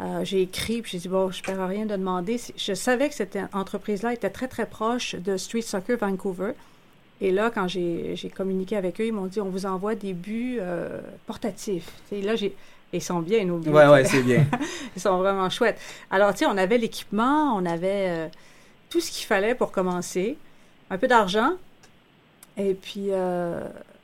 Euh, 0.00 0.24
j'ai 0.24 0.42
écrit, 0.42 0.82
puis 0.82 0.92
j'ai 0.92 0.98
dit, 0.98 1.08
bon, 1.08 1.30
je 1.30 1.40
ne 1.40 1.46
perds 1.46 1.68
rien 1.68 1.84
de 1.84 1.96
demander. 1.96 2.40
Je 2.56 2.74
savais 2.74 3.08
que 3.08 3.14
cette 3.14 3.38
entreprise-là 3.52 4.14
était 4.14 4.30
très, 4.30 4.48
très 4.48 4.66
proche 4.66 5.14
de 5.14 5.36
Street 5.36 5.62
Soccer 5.62 5.98
Vancouver. 5.98 6.52
Et 7.20 7.30
là, 7.30 7.50
quand 7.50 7.68
j'ai 7.68 8.32
communiqué 8.34 8.76
avec 8.76 9.00
eux, 9.00 9.06
ils 9.06 9.12
m'ont 9.12 9.26
dit, 9.26 9.40
on 9.40 9.50
vous 9.50 9.66
envoie 9.66 9.94
des 9.94 10.14
buts 10.14 10.56
euh, 10.60 11.00
portatifs. 11.26 11.90
Et 12.12 12.22
là, 12.22 12.36
j'ai... 12.36 12.56
Ils 12.92 13.02
sont 13.02 13.20
bien, 13.20 13.44
nos 13.44 13.58
buts. 13.58 13.70
Ouais, 13.70 13.86
ouais, 13.86 14.04
c'est 14.04 14.22
bien. 14.22 14.44
Ils 14.96 15.00
sont 15.00 15.16
vraiment 15.18 15.48
chouettes. 15.48 15.78
Alors, 16.10 16.32
tu 16.32 16.38
sais, 16.38 16.46
on 16.46 16.56
avait 16.56 16.76
l'équipement, 16.76 17.54
on 17.54 17.64
avait 17.64 18.08
euh, 18.08 18.28
tout 18.88 18.98
ce 18.98 19.12
qu'il 19.12 19.26
fallait 19.26 19.54
pour 19.54 19.70
commencer. 19.70 20.36
Un 20.90 20.98
peu 20.98 21.06
d'argent. 21.06 21.52
Et 22.56 22.74
puis, 22.74 23.10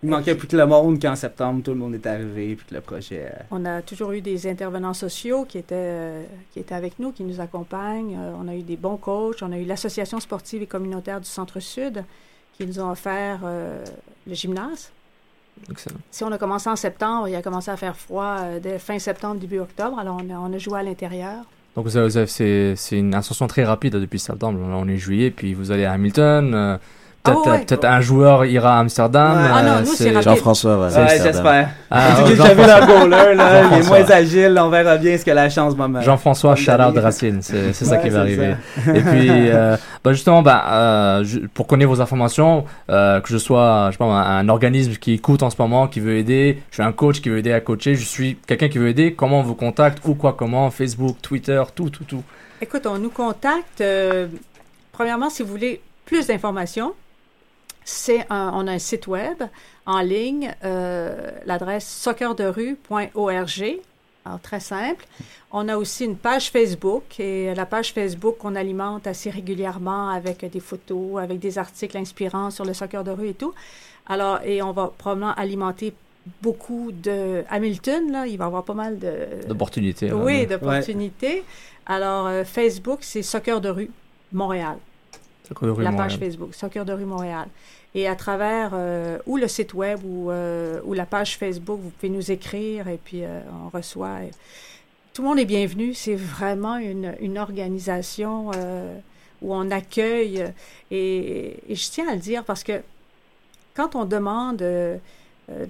Il 0.03 0.11
manquait 0.11 0.35
plus 0.35 0.47
que 0.47 0.57
le 0.57 0.67
monde 0.67 1.01
qu'en 1.01 1.17
septembre, 1.17 1.63
tout 1.65 1.71
le 1.73 1.79
monde 1.79 1.95
est 1.95 2.07
arrivé, 2.07 2.55
puis 2.55 2.67
que 2.69 2.75
le 2.75 2.81
projet. 2.81 3.33
euh, 3.35 3.43
On 3.51 3.65
a 3.65 3.81
toujours 3.83 4.13
eu 4.13 4.21
des 4.21 4.47
intervenants 4.47 4.95
sociaux 4.95 5.45
qui 5.47 5.59
étaient, 5.59 5.75
euh, 5.75 6.25
qui 6.53 6.61
étaient 6.61 6.75
avec 6.75 6.99
nous, 6.99 7.13
qui 7.13 7.25
nous 7.25 7.41
accompagnent. 7.41 8.17
Euh, 8.17 8.33
on 8.39 8.47
a 8.47 8.55
eu 8.55 8.63
des 8.63 8.77
bons 8.77 8.99
coachs. 8.99 9.39
On 9.43 9.53
a 9.53 9.59
eu 9.59 9.65
l'Association 9.65 10.21
sportive 10.21 10.63
et 10.63 10.67
communautaire 10.67 11.21
du 11.21 11.29
Centre-Sud 11.29 12.05
qui 12.57 12.67
nous 12.67 12.79
ont 12.79 12.91
offert 12.91 13.41
euh, 13.45 13.85
le 14.27 14.35
gymnase. 14.35 14.91
Excellent. 15.71 15.97
Si 16.11 16.23
on 16.23 16.31
a 16.33 16.39
commencé 16.39 16.69
en 16.69 16.77
septembre, 16.77 17.29
il 17.29 17.35
a 17.35 17.41
commencé 17.41 17.71
à 17.71 17.77
faire 17.79 17.97
froid 17.97 18.37
euh, 18.41 18.61
dès 18.61 18.79
fin 18.79 18.99
septembre, 18.99 19.41
début 19.41 19.59
octobre. 19.59 19.99
Alors, 19.99 20.19
on 20.23 20.31
a, 20.31 20.39
on 20.39 20.53
a 20.53 20.59
joué 20.59 20.79
à 20.79 20.83
l'intérieur. 20.83 21.45
Donc 21.75 21.89
c'est 21.91 22.77
c'est 22.77 22.99
une 22.99 23.15
ascension 23.15 23.47
très 23.47 23.65
rapide 23.65 23.95
depuis 23.97 24.19
septembre. 24.19 24.59
Là, 24.61 24.77
on 24.77 24.89
est 24.89 24.97
juillet, 24.97 25.31
puis 25.31 25.53
vous 25.55 25.71
allez 25.71 25.85
à 25.85 25.93
Hamilton. 25.93 26.79
Peut-être 27.27 27.43
Ah 27.47 27.51
ouais. 27.51 27.65
peut-être 27.65 27.85
un 27.85 28.01
joueur 28.01 28.45
ira 28.45 28.77
à 28.77 28.81
Amsterdam. 28.81 29.37
Ouais. 29.37 29.51
Ah 29.53 29.63
non, 29.63 29.81
nous, 29.81 29.87
c'est. 29.87 30.23
Jean-François 30.23 30.79
Ouais, 30.87 30.91
j'espère. 31.23 31.69
Ah, 31.91 32.09
J'ai 32.17 32.23
oh, 32.23 32.27
vu 32.27 32.37
Jean-François. 32.37 32.81
le 32.81 32.87
goaler, 32.87 33.35
là, 33.37 33.63
il 33.73 33.79
est 33.79 33.87
moins 33.89 34.11
agile, 34.11 34.59
on 34.61 34.69
verra 34.71 34.97
bien 34.97 35.17
ce 35.19 35.25
que 35.25 35.31
la 35.31 35.49
chance 35.51 35.77
me. 35.77 36.03
Jean-François, 36.03 36.51
va 36.55 36.57
me 36.57 36.61
shout 36.65 36.71
out 36.73 36.79
donner. 36.79 36.93
de 36.97 37.01
Racine, 37.01 37.39
c'est 37.43 37.73
ça 37.73 37.97
qui 37.99 38.09
va 38.09 38.21
arriver. 38.21 38.55
Et 38.95 39.01
puis, 39.01 39.29
euh, 39.31 39.77
bah 40.05 40.13
justement, 40.13 40.43
bah, 40.43 40.65
euh, 40.69 41.25
pour 41.55 41.67
connaître 41.67 41.91
vos 41.91 42.01
informations, 42.01 42.65
euh, 42.91 43.21
que 43.21 43.29
je 43.29 43.39
sois, 43.39 43.87
je 43.89 43.93
sais 43.93 43.99
pas, 43.99 44.05
un, 44.05 44.39
un 44.39 44.49
organisme 44.49 44.93
qui 44.95 45.13
écoute 45.13 45.43
en 45.43 45.51
ce 45.51 45.57
moment, 45.59 45.87
qui 45.89 46.01
veut 46.01 46.17
aider, 46.17 46.61
je 46.71 46.77
suis 46.77 46.83
un 46.83 46.93
coach 46.93 47.21
qui 47.21 47.29
veut 47.29 47.39
aider 47.39 47.53
à 47.53 47.61
coacher, 47.61 47.95
je 47.95 48.05
suis 48.05 48.37
quelqu'un 48.47 48.69
qui 48.69 48.79
veut 48.79 48.89
aider, 48.89 49.15
comment 49.15 49.41
on 49.41 49.43
vous 49.43 49.55
contacte, 49.55 49.99
ou 50.05 50.15
quoi, 50.15 50.35
comment, 50.37 50.71
Facebook, 50.71 51.17
Twitter, 51.23 51.63
tout, 51.75 51.91
tout, 51.91 52.05
tout. 52.05 52.23
Écoute, 52.61 52.87
on 52.87 52.99
nous 52.99 53.11
contacte. 53.11 53.81
euh, 53.81 54.27
premièrement, 54.93 55.31
si 55.31 55.43
vous 55.43 55.51
voulez 55.51 55.81
plus 56.07 56.27
d'informations, 56.27 56.95
c'est 57.89 58.27
un- 58.31 58.51
on 58.55 58.67
a 58.67 58.73
un 58.73 58.79
site 58.79 59.07
web 59.07 59.43
en 59.87 60.01
ligne, 60.01 60.53
euh, 60.65 61.31
l'adresse 61.47 61.87
soccerderue.org. 61.89 63.79
Alors, 64.25 64.41
très 64.41 64.59
simple. 64.59 65.05
On 65.53 65.69
a 65.69 65.77
aussi 65.77 66.05
une 66.05 66.17
page 66.17 66.51
Facebook 66.51 67.21
et 67.21 67.55
la 67.55 67.65
page 67.65 67.93
Facebook 67.93 68.39
qu'on 68.39 68.57
alimente 68.57 69.07
assez 69.07 69.31
régulièrement 69.31 70.09
avec 70.11 70.45
des 70.51 70.59
photos, 70.61 71.23
avec 71.23 71.39
des 71.39 71.59
articles 71.59 71.97
inspirants 71.97 72.51
sur 72.51 72.65
le 72.65 72.75
soccer 72.75 73.05
de 73.05 73.13
rue 73.13 73.29
et 73.29 73.35
tout. 73.35 73.55
Alors, 74.09 74.41
et 74.45 74.63
on 74.63 74.73
va 74.73 74.93
probablement 74.99 75.33
alimenter 75.35 75.95
beaucoup 76.43 76.91
de 76.91 77.45
Hamilton, 77.51 78.11
là, 78.11 78.27
il 78.27 78.37
va 78.37 78.45
y 78.45 78.47
avoir 78.49 78.65
pas 78.65 78.75
mal 78.75 78.99
de 78.99 79.47
D'opportunités. 79.47 80.13
oui, 80.13 80.45
d'opportunités. 80.49 81.45
Alors, 81.87 82.27
euh, 82.27 82.43
Facebook, 82.45 82.99
c'est 83.03 83.23
Soccer 83.23 83.61
de 83.61 83.69
rue 83.69 83.91
Montréal. 84.33 84.77
Soccer 85.49 85.67
de 85.69 85.73
rue 85.73 85.83
la 85.85 85.91
Montréal. 85.91 86.09
page 86.11 86.19
Facebook, 86.19 86.55
Soccer 86.55 86.85
de 86.85 86.93
rue 86.93 87.05
Montréal. 87.05 87.49
Et 87.95 88.07
à 88.09 88.15
travers 88.17 88.71
euh, 88.75 89.19
ou 89.27 89.37
le 89.37 89.49
site 89.49 89.73
web 89.75 90.01
ou, 90.05 90.31
euh, 90.31 90.81
ou 90.85 90.93
la 90.93 91.07
page 91.07 91.39
Facebook, 91.39 91.81
vous 91.81 91.91
pouvez 91.91 92.11
nous 92.11 92.31
écrire 92.31 92.89
et 92.89 92.99
puis 93.03 93.25
euh, 93.25 93.41
on 93.65 93.69
reçoit. 93.75 94.23
et- 94.25 94.31
Tout 95.15 95.23
le 95.23 95.29
monde 95.29 95.39
est 95.39 95.45
bienvenu. 95.47 95.95
C'est 95.95 96.15
vraiment 96.17 96.77
une, 96.77 97.15
une 97.21 97.39
organisation 97.39 98.51
où 99.41 99.55
on 99.55 99.71
accueille. 99.71 100.45
Et, 100.91 101.57
et 101.71 101.75
je 101.75 101.91
tiens 101.91 102.09
à 102.09 102.15
le 102.15 102.21
dire 102.21 102.45
parce 102.45 102.63
que 102.63 102.83
quand 103.75 103.95
on 103.95 104.05
demande 104.05 104.57
de 104.57 104.99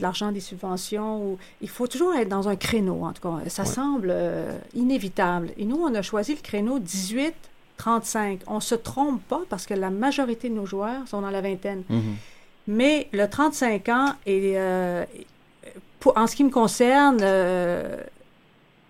l'argent 0.01 0.33
des 0.33 0.41
subventions, 0.41 1.23
ou, 1.23 1.39
il 1.61 1.69
faut 1.69 1.87
toujours 1.87 2.15
être 2.15 2.29
dans 2.29 2.49
un 2.49 2.57
créneau, 2.57 3.05
en 3.05 3.13
tout 3.13 3.23
cas. 3.23 3.49
Ça 3.49 3.63
Ouais. 3.63 3.69
semble 3.69 4.09
euh, 4.11 4.57
inévitable. 4.75 5.51
Et 5.59 5.65
nous, 5.65 5.77
on 5.77 5.95
a 5.95 6.03
choisi 6.03 6.35
le 6.35 6.41
créneau 6.41 6.79
18-35. 7.79 8.41
On 8.47 8.61
se 8.61 8.75
trompe 8.75 9.23
pas 9.29 9.43
parce 9.49 9.67
que 9.67 9.75
la 9.75 9.91
majorité 9.91 10.49
de 10.49 10.55
nos 10.55 10.67
joueurs 10.67 11.07
sont 11.09 11.21
dans 11.21 11.31
la 11.31 11.41
vingtaine. 11.41 11.83
Mhm. 11.89 12.17
Mais 12.69 13.09
le 13.13 13.27
35 13.29 13.89
ans, 13.91 14.13
est, 14.27 14.57
euh, 14.57 15.05
pour, 16.01 16.17
en 16.19 16.27
ce 16.27 16.35
qui 16.37 16.45
me 16.45 16.51
concerne, 16.51 17.19
euh, 17.23 17.97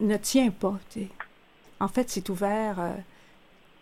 ne 0.01 0.17
tient 0.17 0.51
pas. 0.51 0.75
En 1.81 1.89
fait, 1.89 2.09
c'est 2.11 2.29
ouvert. 2.31 2.77
euh, 2.81 2.91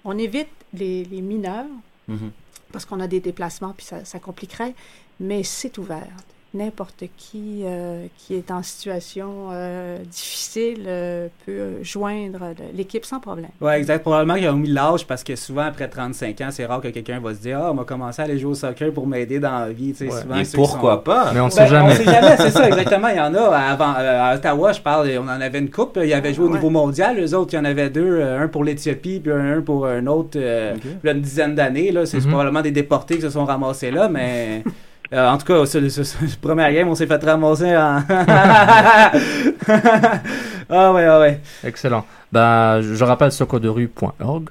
on 0.04 0.18
évite 0.18 0.48
les, 0.74 1.04
les 1.04 1.20
mineurs 1.22 1.66
Mhm. 2.08 2.30
parce 2.72 2.84
qu'on 2.84 3.00
a 3.00 3.06
des 3.06 3.20
déplacements, 3.20 3.72
puis 3.74 3.86
ça, 3.86 4.04
ça 4.04 4.18
compliquerait, 4.18 4.74
mais 5.20 5.42
c'est 5.42 5.78
ouvert. 5.78 6.12
N'importe 6.54 7.04
qui 7.16 7.62
euh, 7.64 8.06
qui 8.16 8.34
est 8.36 8.50
en 8.52 8.62
situation 8.62 9.48
euh, 9.50 9.98
difficile 10.08 10.84
euh, 10.86 11.26
peut 11.44 11.82
joindre 11.82 12.54
l'équipe 12.74 13.04
sans 13.04 13.18
problème. 13.18 13.50
Ouais, 13.60 13.76
exact. 13.78 14.02
Probablement 14.02 14.36
qu'ils 14.36 14.48
ont 14.48 14.52
mis 14.56 14.68
l'âge 14.68 15.04
parce 15.04 15.24
que 15.24 15.34
souvent, 15.34 15.62
après 15.62 15.88
35 15.88 16.40
ans, 16.42 16.48
c'est 16.52 16.64
rare 16.64 16.80
que 16.80 16.88
quelqu'un 16.88 17.18
va 17.18 17.34
se 17.34 17.40
dire 17.40 17.58
Ah, 17.60 17.72
on 17.72 17.74
va 17.74 17.82
commencer 17.84 18.22
à 18.22 18.26
aller 18.26 18.38
jouer 18.38 18.52
au 18.52 18.54
soccer 18.54 18.92
pour 18.92 19.06
m'aider 19.08 19.40
dans 19.40 19.50
la 19.58 19.70
vie. 19.70 19.92
Ouais. 20.00 20.10
souvent, 20.10 20.36
Et 20.36 20.44
pourquoi 20.54 20.92
sont- 20.94 21.00
pas? 21.02 21.30
Mais 21.34 21.40
on 21.40 21.44
Ben, 21.44 21.50
sait 21.50 21.66
jamais. 21.66 21.92
On 21.92 21.96
sait 21.96 22.04
jamais, 22.04 22.36
c'est 22.36 22.50
ça, 22.50 22.68
exactement. 22.68 23.08
Il 23.08 23.16
y 23.16 23.20
en 23.20 23.34
a. 23.34 23.40
Avant, 23.56 23.94
euh, 23.98 24.22
à 24.32 24.36
Ottawa, 24.36 24.72
je 24.72 24.80
parle, 24.80 25.10
on 25.18 25.24
en 25.24 25.40
avait 25.40 25.58
une 25.58 25.70
coupe. 25.70 25.98
Il 26.00 26.08
y 26.08 26.14
avait 26.14 26.32
joué 26.32 26.44
au 26.44 26.48
Ouais. 26.48 26.54
niveau 26.54 26.70
mondial. 26.70 27.18
Eux 27.18 27.34
autres, 27.36 27.52
il 27.54 27.56
y 27.56 27.58
en 27.58 27.64
avait 27.64 27.90
deux. 27.90 28.22
un 28.22 28.46
pour 28.46 28.62
l'Éthiopie, 28.62 29.18
puis 29.18 29.32
un 29.32 29.60
pour 29.60 29.86
un 29.86 30.06
autre, 30.06 30.36
euh, 30.36 30.74
Ok. 30.76 30.82
il 31.02 31.06
y 31.06 31.08
a 31.10 31.12
une 31.12 31.20
dizaine 31.20 31.54
d'années. 31.56 31.90
là. 31.90 32.06
C'est 32.06 32.18
Mhm. 32.20 32.28
probablement 32.28 32.62
des 32.62 32.70
déportés 32.70 33.16
qui 33.16 33.22
se 33.22 33.30
sont 33.30 33.44
ramassés 33.44 33.90
là, 33.90 34.08
mais. 34.08 34.62
euh, 35.14 35.30
en 35.30 35.38
tout 35.38 35.46
cas, 35.46 35.64
ce, 35.64 36.36
premier 36.40 36.72
game, 36.74 36.88
on 36.88 36.94
s'est 36.94 37.06
fait 37.06 37.22
ramasser 37.24 37.74
en. 37.76 38.04
ah 40.68 40.92
ouais, 40.92 41.04
ah 41.04 41.20
ouais. 41.20 41.40
Excellent. 41.62 42.04
Bah, 42.32 42.80
je 42.82 43.04
rappelle 43.04 43.30
soccerderue.org. 43.30 44.50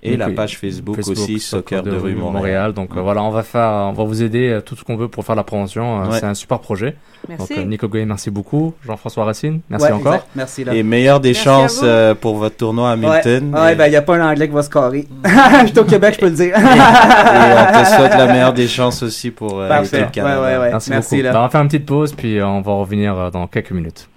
Et 0.00 0.10
Donc, 0.10 0.18
la 0.20 0.26
oui, 0.28 0.34
page 0.34 0.58
Facebook, 0.58 0.96
aussi, 0.98 1.40
Soccer 1.40 1.82
de 1.82 1.90
rue 1.90 2.14
Montréal. 2.14 2.32
Montréal. 2.32 2.72
Donc 2.72 2.90
euh, 2.96 3.00
voilà, 3.00 3.20
on 3.24 3.30
va 3.30 3.42
faire, 3.42 3.68
on 3.68 3.92
va 3.92 4.04
vous 4.04 4.22
aider 4.22 4.48
euh, 4.48 4.60
tout 4.60 4.76
ce 4.76 4.84
qu'on 4.84 4.96
veut 4.96 5.08
pour 5.08 5.24
faire 5.24 5.34
la 5.34 5.42
promotion. 5.42 6.02
Euh, 6.02 6.08
Ouais. 6.08 6.20
C'est 6.20 6.26
un 6.26 6.34
super 6.34 6.60
projet. 6.60 6.94
Merci. 7.28 7.54
Donc 7.56 7.64
euh, 7.64 7.68
Nico 7.68 7.88
merci 8.06 8.30
beaucoup. 8.30 8.74
Jean-François 8.86 9.24
Racine, 9.24 9.60
merci 9.68 9.86
Ouais, 9.86 9.92
encore. 9.92 10.14
exact. 10.14 10.28
Merci 10.36 10.62
là. 10.64 10.72
Et 10.74 10.84
meilleure 10.84 11.18
des 11.18 11.30
Merci 11.30 11.42
chances 11.44 11.80
euh, 11.82 12.14
pour 12.14 12.36
votre 12.36 12.56
tournoi 12.56 12.90
à 12.90 12.92
Hamilton. 12.92 13.52
Ouais, 13.52 13.60
ouais 13.60 13.72
et, 13.72 13.74
ben, 13.74 13.86
il 13.86 13.90
n'y 13.90 13.96
a 13.96 14.02
pas 14.02 14.16
un 14.16 14.30
anglais 14.30 14.46
qui 14.46 14.54
va 14.54 14.62
se 14.62 14.70
carrer. 14.70 15.08
Je 15.62 15.66
suis 15.66 15.78
au 15.80 15.84
Québec, 15.84 16.14
je 16.14 16.20
peux 16.20 16.28
le 16.28 16.36
dire. 16.36 16.56
et 16.56 16.60
on 16.60 17.82
te 17.82 17.86
souhaite 17.96 18.14
la 18.16 18.26
meilleure 18.28 18.52
des 18.52 18.68
chances 18.68 19.02
aussi 19.02 19.32
pour 19.32 19.58
euh, 19.58 19.68
Parfait. 19.68 19.98
l'équipe 19.98 20.12
Canada. 20.12 20.40
Ouais, 20.40 20.46
ouais, 20.46 20.58
ouais. 20.58 20.70
Merci, 20.70 20.90
Merci, 20.90 21.16
beaucoup. 21.16 21.24
là. 21.24 21.32
Bah, 21.32 21.40
on 21.40 21.42
va 21.42 21.48
faire 21.48 21.60
une 21.62 21.68
petite 21.68 21.86
pause 21.86 22.12
puis 22.12 22.40
on 22.40 22.60
va 22.60 22.72
revenir 22.74 23.18
euh, 23.18 23.30
dans 23.30 23.48
quelques 23.48 23.72
minutes. 23.72 24.08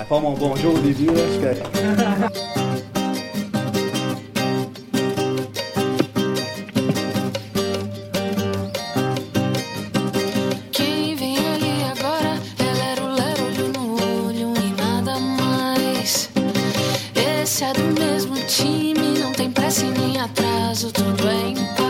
À 0.00 0.04
part 0.08 0.20
mon 0.20 0.32
bonjour 0.32 0.74
au 0.74 0.78
début, 0.78 1.06
là, 1.06 1.20
je 1.26 1.32
suis 1.32 2.62
Parece 19.66 19.86
em 19.86 20.16
atraso, 20.16 20.92
tudo 20.92 21.28
é 21.28 21.48
em 21.48 21.54
paz. 21.74 21.85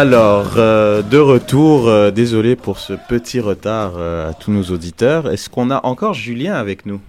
Alors, 0.00 0.54
euh, 0.58 1.02
de 1.02 1.18
retour, 1.18 1.88
euh, 1.88 2.12
désolé 2.12 2.54
pour 2.54 2.78
ce 2.78 2.92
petit 2.92 3.40
retard 3.40 3.94
euh, 3.98 4.30
à 4.30 4.32
tous 4.32 4.52
nos 4.52 4.62
auditeurs. 4.62 5.28
Est-ce 5.28 5.50
qu'on 5.50 5.72
a 5.72 5.84
encore 5.84 6.14
Julien 6.14 6.54
avec 6.54 6.86
nous? 6.86 7.00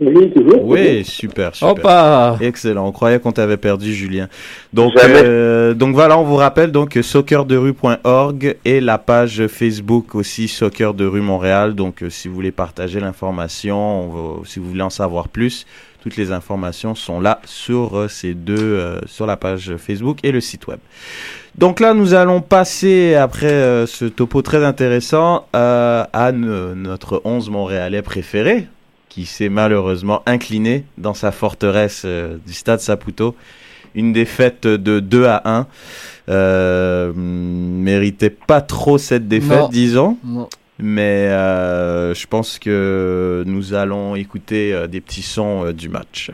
Oui, 0.00 0.32
toujours. 0.32 0.64
Oui, 0.64 1.04
super, 1.04 1.54
super. 1.54 2.38
Excellent. 2.40 2.86
On 2.86 2.92
croyait 2.92 3.18
qu'on 3.18 3.32
t'avait 3.32 3.58
perdu, 3.58 3.92
Julien. 3.92 4.30
Donc, 4.72 4.92
euh, 4.96 5.74
donc 5.74 5.94
voilà, 5.94 6.16
on 6.18 6.22
vous 6.22 6.36
rappelle 6.36 6.72
donc 6.72 6.98
soccerderue.org 7.02 8.56
et 8.64 8.80
la 8.80 8.96
page 8.96 9.46
Facebook 9.48 10.14
aussi 10.14 10.48
Soccer 10.48 10.94
de 10.94 11.04
rue 11.04 11.20
Montréal. 11.20 11.74
Donc, 11.74 12.02
euh, 12.02 12.08
si 12.08 12.28
vous 12.28 12.34
voulez 12.34 12.50
partager 12.50 12.98
l'information, 12.98 14.42
si 14.46 14.58
vous 14.58 14.70
voulez 14.70 14.80
en 14.80 14.88
savoir 14.88 15.28
plus, 15.28 15.66
toutes 16.00 16.16
les 16.16 16.32
informations 16.32 16.94
sont 16.94 17.20
là 17.20 17.40
sur 17.44 17.98
euh, 17.98 18.08
ces 18.08 18.34
deux, 18.34 18.56
euh, 18.58 19.00
sur 19.06 19.26
la 19.26 19.36
page 19.36 19.76
Facebook 19.76 20.18
et 20.22 20.32
le 20.32 20.40
site 20.40 20.66
web. 20.66 20.78
Donc 21.58 21.80
là, 21.80 21.94
nous 21.94 22.14
allons 22.14 22.40
passer, 22.40 23.14
après 23.16 23.46
euh, 23.52 23.86
ce 23.86 24.04
topo 24.04 24.40
très 24.42 24.64
intéressant, 24.64 25.46
euh, 25.54 26.04
à 26.12 26.32
ne- 26.32 26.74
notre 26.74 27.20
11 27.24 27.50
Montréalais 27.50 28.02
préféré, 28.02 28.66
qui 29.08 29.26
s'est 29.26 29.48
malheureusement 29.48 30.22
incliné 30.26 30.84
dans 30.96 31.14
sa 31.14 31.32
forteresse 31.32 32.02
euh, 32.04 32.36
du 32.46 32.52
stade 32.54 32.80
Saputo. 32.80 33.34
Une 33.96 34.12
défaite 34.12 34.66
de 34.68 35.00
2 35.00 35.26
à 35.26 35.42
1. 35.44 35.66
Euh, 36.28 37.12
méritait 37.16 38.30
pas 38.30 38.60
trop 38.60 38.98
cette 38.98 39.26
défaite, 39.26 39.58
Non. 39.62 39.68
disons. 39.68 40.16
Non. 40.24 40.48
Mais 40.78 41.28
je 41.28 42.26
pense 42.26 42.58
que 42.60 43.42
nous 43.46 43.74
allons 43.74 44.14
écouter 44.14 44.86
des 44.88 45.00
petits 45.02 45.20
sons 45.22 45.72
du 45.72 45.88
match. 45.90 46.30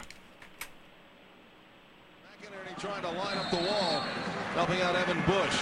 helping 4.57 4.81
out 4.83 4.97
Evan 4.97 5.17
Bush. 5.27 5.57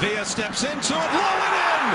Villa 0.00 0.15
steps 0.26 0.62
into 0.62 0.92
it, 0.94 1.10
low 1.14 1.34
and 1.46 1.56
in. 1.56 1.86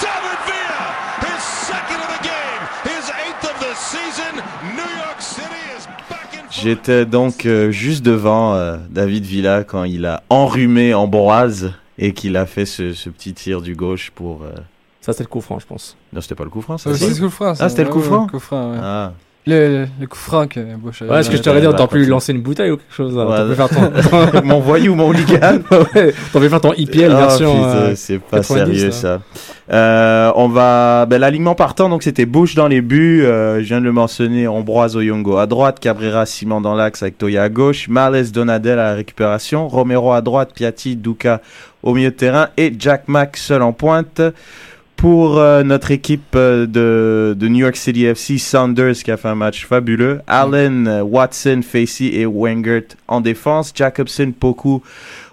David 0.00 0.38
Villa, 0.46 0.84
his 1.22 1.42
second 1.42 2.00
of 2.00 2.08
the 2.16 2.22
game, 2.22 2.62
his 2.84 3.10
eighth 3.10 3.44
of 3.44 3.58
the 3.60 3.74
season. 3.74 4.34
New 4.74 4.96
York 4.98 5.20
City 5.20 5.62
is 5.78 5.86
back 6.10 6.34
in. 6.34 6.46
J'étais 6.50 7.06
donc 7.06 7.46
euh, 7.46 7.70
juste 7.70 8.04
devant 8.04 8.54
euh, 8.54 8.76
David 8.90 9.24
Villa 9.24 9.64
quand 9.64 9.84
il 9.84 10.04
a 10.06 10.22
enrhumé 10.30 10.94
Ambroise 10.94 11.72
et 11.98 12.12
qu'il 12.12 12.36
a 12.36 12.46
fait 12.46 12.66
ce, 12.66 12.92
ce 12.92 13.08
petit 13.08 13.32
tir 13.34 13.62
du 13.62 13.74
gauche 13.74 14.10
pour. 14.14 14.42
euh, 14.42 14.52
Ça, 15.00 15.12
c'est 15.12 15.22
le 15.22 15.28
coup 15.28 15.40
franc, 15.40 15.58
je 15.58 15.66
pense. 15.66 15.96
Non, 16.12 16.20
c'était 16.20 16.34
pas 16.34 16.44
le 16.44 16.50
coup 16.50 16.60
franc, 16.60 16.78
ça. 16.78 16.90
Euh, 16.90 16.94
si 16.94 17.04
c'est 17.14 17.20
le 17.20 17.26
coup 17.28 17.30
franc. 17.30 17.54
ça. 17.54 17.64
Ah, 17.64 17.68
c'était 17.68 17.84
le 17.84 17.90
coup 17.90 17.98
ouais, 18.00 18.04
franc 18.04 18.24
le 18.24 18.30
coup 18.30 18.40
franc, 18.40 18.72
ouais. 18.72 18.78
Ah. 18.82 19.12
Le, 19.48 19.68
le, 19.82 19.86
le 20.00 20.06
coup 20.08 20.18
franc 20.18 20.48
que 20.48 20.58
Bush 20.76 21.02
Ouais, 21.02 21.22
ce 21.22 21.30
que 21.30 21.36
je 21.36 21.42
t'aurais 21.42 21.60
dit, 21.60 21.68
on 21.68 21.72
t'aurait 21.72 21.86
pu 21.86 21.98
lui 21.98 22.06
lancer 22.06 22.32
une 22.32 22.40
bouteille 22.42 22.72
ou 22.72 22.78
quelque 22.78 22.92
chose. 22.92 23.16
là. 23.16 23.26
Ouais, 23.26 23.36
T'aurais 23.36 23.50
pu 23.50 23.54
faire 23.54 24.32
ton... 24.32 24.42
mon 24.44 24.58
voyou, 24.58 24.96
mon 24.96 25.08
hooligan. 25.08 25.58
ouais, 25.70 26.12
t'aurais 26.32 26.46
pu 26.46 26.50
faire 26.50 26.60
ton 26.60 26.72
IPL 26.72 27.12
Ah, 27.12 27.16
version. 27.16 27.64
euh, 27.64 27.92
c'est 27.94 28.18
pas 28.18 28.38
90, 28.38 28.74
sérieux 28.76 28.90
ça. 28.90 29.20
Euh, 29.72 30.32
on 30.34 30.48
va, 30.48 31.06
ben, 31.06 31.18
l'alignement 31.18 31.54
partant, 31.54 31.88
donc 31.88 32.02
c'était 32.02 32.26
Bush 32.26 32.56
dans 32.56 32.66
les 32.66 32.80
buts. 32.80 33.22
euh, 33.24 33.58
je 33.60 33.64
viens 33.64 33.78
de 33.80 33.84
le 33.84 33.92
mentionner, 33.92 34.48
Ambroise 34.48 34.96
Oyongo 34.96 35.36
à 35.36 35.46
droite, 35.46 35.78
Cabrera 35.78 36.26
Simon 36.26 36.60
dans 36.60 36.74
l'axe 36.74 37.02
avec 37.04 37.16
Toya 37.16 37.44
à 37.44 37.48
gauche, 37.48 37.88
Marles 37.88 38.30
Donadel 38.32 38.80
à 38.80 38.90
la 38.90 38.94
récupération, 38.94 39.68
Romero 39.68 40.12
à 40.12 40.22
droite, 40.22 40.50
Piatti, 40.54 40.96
Duca 40.96 41.40
au 41.84 41.94
milieu 41.94 42.10
de 42.10 42.16
terrain 42.16 42.48
et 42.56 42.72
Jack 42.76 43.04
Mack 43.06 43.36
seul 43.36 43.62
en 43.62 43.72
pointe. 43.72 44.20
Pour 44.96 45.38
euh, 45.38 45.62
notre 45.62 45.90
équipe 45.90 46.34
euh, 46.34 46.64
de, 46.64 47.34
de 47.38 47.48
New 47.48 47.58
York 47.58 47.76
City 47.76 48.06
FC, 48.06 48.38
Saunders 48.38 48.94
qui 48.94 49.10
a 49.10 49.18
fait 49.18 49.28
un 49.28 49.34
match 49.34 49.66
fabuleux, 49.66 50.22
Allen, 50.26 50.88
euh, 50.88 51.02
Watson, 51.02 51.60
Facey 51.62 52.06
et 52.14 52.24
Wengert 52.24 52.96
en 53.06 53.20
défense, 53.20 53.72
Jacobson, 53.74 54.32
Poku 54.32 54.82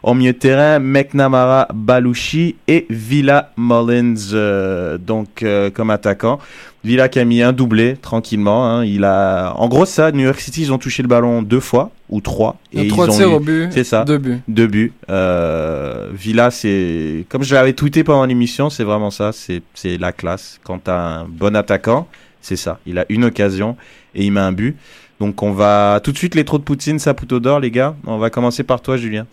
au 0.03 0.13
milieu 0.13 0.33
de 0.33 0.37
terrain, 0.37 0.79
McNamara, 0.79 1.67
Balouchi 1.73 2.55
et 2.67 2.85
Villa 2.89 3.51
Mullins 3.57 4.15
euh, 4.33 4.97
donc 4.97 5.43
euh, 5.43 5.69
comme 5.69 5.89
attaquant. 5.89 6.39
Villa 6.83 7.07
qui 7.07 7.19
a 7.19 7.23
mis 7.25 7.41
un 7.41 7.53
doublé 7.53 7.95
tranquillement. 8.01 8.67
hein. 8.69 8.83
Il 8.85 9.05
a, 9.05 9.53
en 9.55 9.69
gros 9.69 9.85
ça, 9.85 10.11
New 10.11 10.25
York 10.25 10.39
City 10.41 10.63
ils 10.63 10.73
ont 10.73 10.77
touché 10.77 11.01
le 11.01 11.07
ballon 11.07 11.41
deux 11.41 11.61
fois 11.61 11.91
ou 12.09 12.19
trois 12.19 12.57
et 12.73 12.89
trois 12.89 13.05
ils 13.07 13.11
ont 13.11 13.15
tirs 13.15 13.29
eu- 13.29 13.33
au 13.35 13.39
but, 13.39 13.67
C'est 13.71 13.85
ça. 13.85 14.03
deux 14.03 14.17
buts. 14.17 14.39
Deux 14.49 14.67
buts. 14.67 14.91
Euh, 15.09 16.09
Villa 16.13 16.51
c'est 16.51 17.25
comme 17.29 17.43
je 17.43 17.53
l'avais 17.55 17.71
tweeté 17.73 18.03
pendant 18.03 18.25
l'émission, 18.25 18.69
c'est 18.69 18.83
vraiment 18.83 19.11
ça. 19.11 19.31
C'est 19.31 19.61
c'est 19.73 19.97
la 19.97 20.11
classe. 20.11 20.59
Quand 20.65 20.79
t'as 20.83 20.97
un 21.21 21.25
bon 21.25 21.55
attaquant, 21.55 22.07
c'est 22.41 22.57
ça. 22.57 22.79
Il 22.85 22.99
a 22.99 23.05
une 23.07 23.23
occasion 23.23 23.77
et 24.13 24.25
il 24.25 24.31
met 24.31 24.41
un 24.41 24.51
but. 24.51 24.75
Donc 25.21 25.41
on 25.41 25.53
va 25.53 26.01
tout 26.03 26.11
de 26.11 26.17
suite 26.17 26.35
les 26.35 26.43
trous 26.43 26.57
de 26.57 26.63
Poutine, 26.63 26.99
Saputo 26.99 27.39
d'or 27.39 27.61
les 27.61 27.71
gars. 27.71 27.95
On 28.05 28.17
va 28.17 28.29
commencer 28.29 28.63
par 28.63 28.81
toi 28.81 28.97
Julien. 28.97 29.25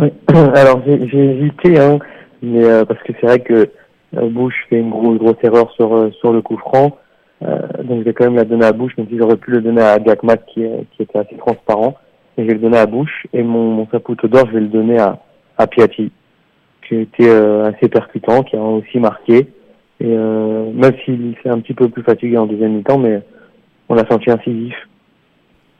Oui. 0.00 0.12
Alors 0.28 0.80
j'ai 0.86 1.18
hésité, 1.18 1.78
hein, 1.78 1.98
mais 2.42 2.64
euh, 2.64 2.84
parce 2.86 3.02
que 3.02 3.12
c'est 3.20 3.26
vrai 3.26 3.40
que 3.40 3.68
euh, 4.16 4.28
Bush 4.30 4.54
fait 4.70 4.78
une 4.78 4.88
grosse 4.90 5.36
erreur 5.42 5.70
sur 5.72 5.94
euh, 5.94 6.10
sur 6.20 6.32
le 6.32 6.40
coup 6.40 6.56
franc, 6.56 6.96
euh, 7.42 7.58
donc 7.84 7.98
je 7.98 8.04
vais 8.04 8.14
quand 8.14 8.24
même 8.24 8.36
la 8.36 8.44
donner 8.44 8.64
à 8.64 8.72
Bush, 8.72 8.96
même 8.96 9.08
si 9.08 9.18
j'aurais 9.18 9.36
pu 9.36 9.50
le 9.50 9.60
donner 9.60 9.82
à 9.82 9.98
Jack 10.02 10.20
qui, 10.46 10.64
qui 10.92 11.02
était 11.02 11.18
assez 11.18 11.36
transparent, 11.36 11.96
et 12.38 12.42
je 12.42 12.46
vais 12.46 12.54
le 12.54 12.60
donner 12.60 12.78
à 12.78 12.86
Bush 12.86 13.26
et 13.34 13.42
mon 13.42 13.70
mon 13.72 13.86
Saputo 13.88 14.26
d'or 14.26 14.46
je 14.46 14.52
vais 14.52 14.60
le 14.60 14.68
donner 14.68 14.98
à 14.98 15.18
à 15.58 15.66
Piatti, 15.66 16.10
qui 16.88 16.96
était 16.96 17.28
euh, 17.28 17.70
assez 17.70 17.88
percutant, 17.88 18.42
qui 18.42 18.56
a 18.56 18.62
aussi 18.62 18.98
marqué, 18.98 19.48
et 20.00 20.06
euh, 20.06 20.70
même 20.72 20.94
s'il 21.04 21.36
s'est 21.42 21.50
un 21.50 21.60
petit 21.60 21.74
peu 21.74 21.90
plus 21.90 22.02
fatigué 22.02 22.38
en 22.38 22.46
deuxième 22.46 22.76
mi-temps, 22.76 22.98
mais 22.98 23.20
on 23.90 23.94
l'a 23.94 24.06
senti 24.06 24.30
incisif 24.30 24.74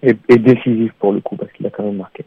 et, 0.02 0.14
et 0.28 0.37
décisif 0.37 0.92
pour 0.98 1.12
le 1.12 1.20
coup 1.20 1.37
parce 1.37 1.50
qu'il 1.52 1.66
a 1.66 1.70
quand 1.70 1.85
même 1.85 1.96
marqué. 1.96 2.24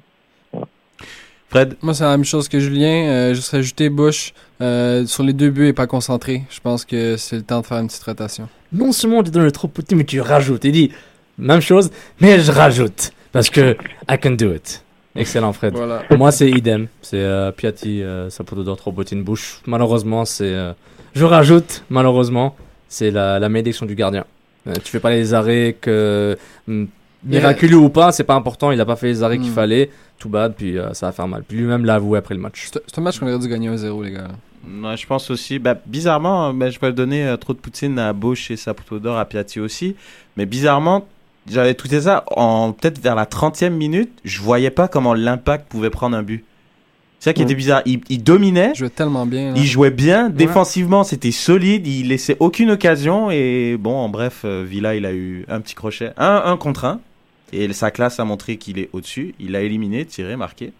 Fred? 1.54 1.76
Moi, 1.84 1.94
c'est 1.94 2.04
la 2.04 2.10
même 2.18 2.26
chose 2.26 2.48
que 2.50 2.60
Julien. 2.60 3.06
Euh, 3.06 3.34
je 3.36 3.40
serais 3.40 3.60
ajouté 3.60 3.90
Bush 3.90 4.34
euh, 4.60 5.06
sur 5.06 5.22
les 5.22 5.34
deux 5.34 5.52
buts 5.52 5.68
et 5.68 5.74
pas 5.74 5.86
concentré. 5.86 6.42
Je 6.50 6.60
pense 6.60 6.84
que 6.84 7.16
c'est 7.16 7.36
le 7.36 7.44
temps 7.44 7.62
de 7.62 7.66
faire 7.68 7.78
une 7.78 7.86
petite 7.86 8.02
rotation. 8.02 8.50
Non 8.72 8.92
seulement 8.92 9.22
tu 9.22 9.30
donnes 9.30 9.44
le 9.44 9.52
trop 9.52 9.68
petit, 9.68 9.94
mais 9.94 10.04
tu 10.04 10.20
rajoutes. 10.20 10.66
Il 10.66 10.72
dit 10.72 10.92
même 11.38 11.62
chose, 11.62 11.92
mais 12.20 12.40
je 12.40 12.52
rajoute. 12.52 13.12
Parce 13.32 13.52
que 13.52 13.78
I 14.10 14.18
can 14.20 14.32
do 14.32 14.52
it. 14.52 14.84
Excellent, 15.16 15.54
Fred. 15.54 15.76
Voilà. 15.76 16.02
Moi, 16.18 16.32
c'est 16.32 16.50
idem. 16.50 16.88
C'est 17.04 17.18
euh, 17.20 17.52
Piatti, 17.52 18.02
euh, 18.02 18.32
Saputo 18.32 18.64
d'or, 18.64 18.78
Trobotine, 18.78 19.22
Bush. 19.24 19.60
Malheureusement, 19.68 20.26
c'est. 20.26 20.46
euh, 20.52 20.74
je 21.14 21.24
rajoute, 21.24 21.84
malheureusement, 21.92 22.56
c'est 22.90 23.12
la, 23.12 23.38
la 23.38 23.48
malédiction 23.48 23.86
du 23.86 23.94
gardien. 23.94 24.26
Euh, 24.66 24.74
tu 24.84 24.90
fais 24.92 25.00
pas 25.00 25.12
les 25.12 25.36
arrêts 25.36 25.78
que. 25.80 26.36
hum, 26.68 26.88
Miraculeux 27.26 27.78
ou 27.78 27.90
pas, 27.90 28.12
c'est 28.12 28.24
pas 28.24 28.36
important. 28.36 28.72
Il 28.72 28.80
a 28.82 28.86
pas 28.86 28.96
fait 28.96 29.08
les 29.08 29.24
arrêts 29.24 29.38
qu'il 29.38 29.52
Hmm. 29.52 29.56
fallait. 29.56 29.90
Tout 30.20 30.30
bad, 30.30 30.54
puis 30.56 30.78
euh, 30.78 30.94
ça 30.94 31.08
va 31.08 31.12
faire 31.12 31.28
mal. 31.28 31.44
Puis 31.48 31.58
lui-même 31.58 31.86
l'a 31.86 31.96
avoué 31.96 32.18
après 32.18 32.34
le 32.36 32.42
match. 32.42 32.70
C'est 32.72 32.98
un 33.00 33.02
match 33.02 33.20
qu'on 33.20 33.28
aurait 33.28 33.40
dû 33.40 33.48
gagner 33.48 33.70
1-0, 33.70 34.04
les 34.04 34.12
gars. 34.12 34.28
Ouais, 34.84 34.96
je 34.96 35.06
pense 35.06 35.30
aussi. 35.30 35.60
Bah, 35.60 35.76
bizarrement, 35.86 36.50
euh, 36.50 36.54
bah, 36.54 36.70
je 36.70 36.80
vais 36.80 36.94
donner 36.94 37.26
euh, 37.26 37.36
trop 37.38 37.54
de 37.54 37.58
poutine 37.58 38.00
à 38.00 38.14
Bush 38.14 38.50
et 38.52 38.56
Saputo 38.56 39.00
d'or 39.00 39.18
à 39.18 39.26
Piatti 39.26 39.60
aussi. 39.60 39.96
Mais 40.38 40.46
bizarrement, 40.46 41.06
j'avais 41.50 41.74
tout 41.74 41.88
ça 42.00 42.24
en 42.36 42.72
peut-être 42.72 43.00
vers 43.02 43.16
la 43.16 43.26
30e 43.26 43.72
minute. 43.74 44.12
Je 44.24 44.42
voyais 44.42 44.70
pas 44.70 44.88
comment 44.88 45.14
l'impact 45.14 45.68
pouvait 45.70 45.90
prendre 45.90 46.16
un 46.16 46.24
but. 46.24 46.46
C'est 47.20 47.30
ça 47.30 47.34
qui 47.34 47.42
était 47.42 47.56
bizarre. 47.56 47.82
Il, 47.86 48.02
il 48.10 48.22
dominait. 48.24 48.72
Il 48.76 48.78
jouait 48.78 48.90
tellement 48.90 49.26
bien. 49.26 49.50
là. 49.50 49.54
Il 49.58 49.66
jouait 49.66 49.92
bien, 49.92 50.28
Ouais. 50.28 50.34
défensivement 50.34 51.04
c'était 51.06 51.32
solide, 51.32 51.88
il 51.88 52.10
laissait 52.10 52.36
aucune 52.42 52.72
occasion 52.72 53.32
et 53.32 53.78
bon 53.80 53.96
en 53.96 54.10
bref 54.10 54.44
Villa 54.46 54.94
il 54.96 55.06
a 55.06 55.14
eu 55.14 55.46
un 55.48 55.62
petit 55.62 55.74
crochet, 55.74 56.12
un, 56.18 56.42
un 56.46 56.58
contre 56.58 56.84
un 56.84 57.00
et 57.54 57.72
sa 57.74 57.92
classe 57.92 58.20
a 58.20 58.26
montré 58.26 58.58
qu'il 58.58 58.80
est 58.80 58.90
au-dessus, 58.94 59.36
il 59.40 59.52
l'a 59.52 59.62
éliminé, 59.62 60.06
tiré, 60.06 60.36
marqué 60.36 60.74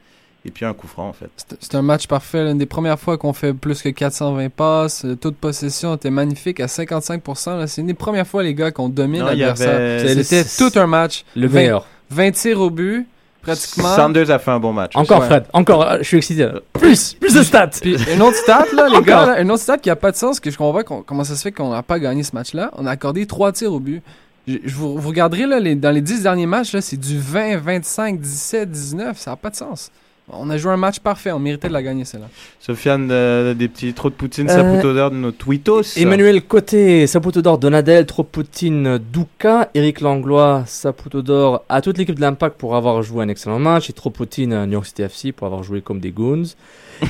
et 0.46 0.52
puis 0.52 0.66
un 0.66 0.74
coup 0.74 0.88
franc 0.88 1.08
en 1.08 1.14
fait. 1.14 1.30
C'était- 1.38 1.56
C'était 1.62 1.78
un 1.78 1.82
match 1.82 2.08
parfait. 2.08 2.44
L'une 2.44 2.58
des 2.58 2.66
premières 2.66 3.00
fois 3.00 3.18
qu'on 3.18 3.32
fait 3.34 3.54
plus 3.54 3.82
que 3.82 3.90
420 3.90 4.50
passes. 4.50 5.04
Le 5.06 5.16
taux 5.16 5.32
de 5.32 5.36
possession 5.36 5.96
était 5.96 6.10
magnifique 6.10 6.60
à 6.60 6.68
55%. 6.68 7.56
là. 7.58 7.68
C'est 7.68 7.80
une 7.82 7.88
des 7.88 7.94
premières 7.94 8.28
fois, 8.28 8.44
les 8.44 8.54
gars, 8.54 8.72
qu'on 8.72 8.90
domine 8.90 9.24
l'adversaire. 9.24 9.76
avait- 9.76 10.24
C'était 10.24 10.44
c'est- 10.44 10.70
tout 10.70 10.78
un 10.78 10.88
match. 10.88 11.24
Le 11.36 11.48
20 11.48 11.54
meilleur. 11.60 11.86
20 12.10 12.32
tirs 12.32 12.60
au 12.60 12.70
but, 12.70 13.08
pratiquement. 13.42 13.96
Sanders 13.96 14.30
a 14.32 14.38
fait 14.40 14.52
un 14.52 14.60
bon 14.60 14.74
match. 14.74 14.92
Encore, 14.96 15.22
Ouais. 15.22 15.28
Fred. 15.28 15.46
Encore, 15.54 15.84
euh, 15.90 15.98
je 16.00 16.04
suis 16.04 16.18
excité. 16.18 16.48
Plus, 16.74 17.14
plus 17.14 17.34
de 17.36 17.42
stats. 17.44 17.68
Puis 17.82 17.96
une 18.14 18.22
autre 18.22 18.36
stat, 18.38 18.66
là, 18.76 18.90
les 18.90 19.02
gars, 19.02 19.26
là, 19.26 19.42
une 19.42 19.50
autre 19.50 19.62
stat 19.64 19.78
qui 19.78 19.90
a 19.90 19.96
pas 19.96 20.12
de 20.12 20.18
sens, 20.18 20.40
que 20.42 20.52
je 20.52 20.58
comprends 20.58 20.74
pas 20.74 20.84
comment 20.84 21.24
ça 21.24 21.36
se 21.38 21.42
fait 21.42 21.52
qu'on 21.54 21.70
n'a 21.72 21.84
pas 21.84 22.00
gagné 22.00 22.22
ce 22.24 22.36
match-là. 22.36 22.70
On 22.78 22.86
a 22.86 22.92
accordé 22.92 23.26
3 23.26 23.52
tirs 23.54 23.72
au 23.74 23.80
but. 23.80 24.02
Je, 24.48 24.76
vous, 24.76 24.98
vous 24.98 25.08
regarderez, 25.10 25.46
là, 25.46 25.60
les, 25.60 25.76
dans 25.76 25.92
les 25.92 26.02
10 26.02 26.24
derniers 26.24 26.46
matchs, 26.46 26.76
c'est 26.80 27.00
du 27.00 27.18
20, 27.18 27.58
25, 27.58 28.20
17, 28.20 28.70
19. 28.70 29.18
Ça 29.18 29.32
n'a 29.32 29.38
pas 29.38 29.50
de 29.50 29.56
sens. 29.56 29.92
On 30.32 30.50
a 30.50 30.58
joué 30.58 30.72
un 30.72 30.78
match 30.78 31.00
parfait. 31.00 31.32
On 31.32 31.40
méritait 31.40 31.68
de 31.68 31.74
la 31.74 31.84
gagner, 31.84 32.06
celle-là. 32.06 32.28
Sofiane 32.62 33.10
euh, 33.12 33.54
des 33.54 33.68
petits 33.68 33.94
trous 33.94 34.10
de 34.10 34.16
poutine, 34.16 34.50
Euh, 34.50 34.56
Saputo 34.56 34.94
d'or 34.94 35.12
de 35.12 35.18
nos 35.18 35.32
tweetos. 35.32 35.98
Emmanuel 35.98 36.42
Côté, 36.44 37.06
Saputo 37.08 37.42
d'or, 37.42 37.58
Donadel, 37.58 38.06
Tropoutine, 38.06 38.98
Douka, 39.00 39.70
Eric 39.74 40.00
Langlois, 40.00 40.64
Saputo 40.66 41.22
d'or 41.22 41.64
à 41.68 41.82
toute 41.82 41.98
l'équipe 41.98 42.16
de 42.16 42.22
l'Impact 42.22 42.58
pour 42.58 42.76
avoir 42.78 43.04
joué 43.04 43.24
un 43.24 43.28
excellent 43.28 43.60
match 43.60 43.90
et 43.90 43.94
Tropoutine 43.94 44.54
à 44.54 44.66
New 44.66 44.72
York 44.74 44.86
City 44.86 45.02
FC 45.04 45.32
pour 45.34 45.46
avoir 45.48 45.62
joué 45.64 45.82
comme 45.82 46.00
des 46.00 46.12
goons. 46.12 46.44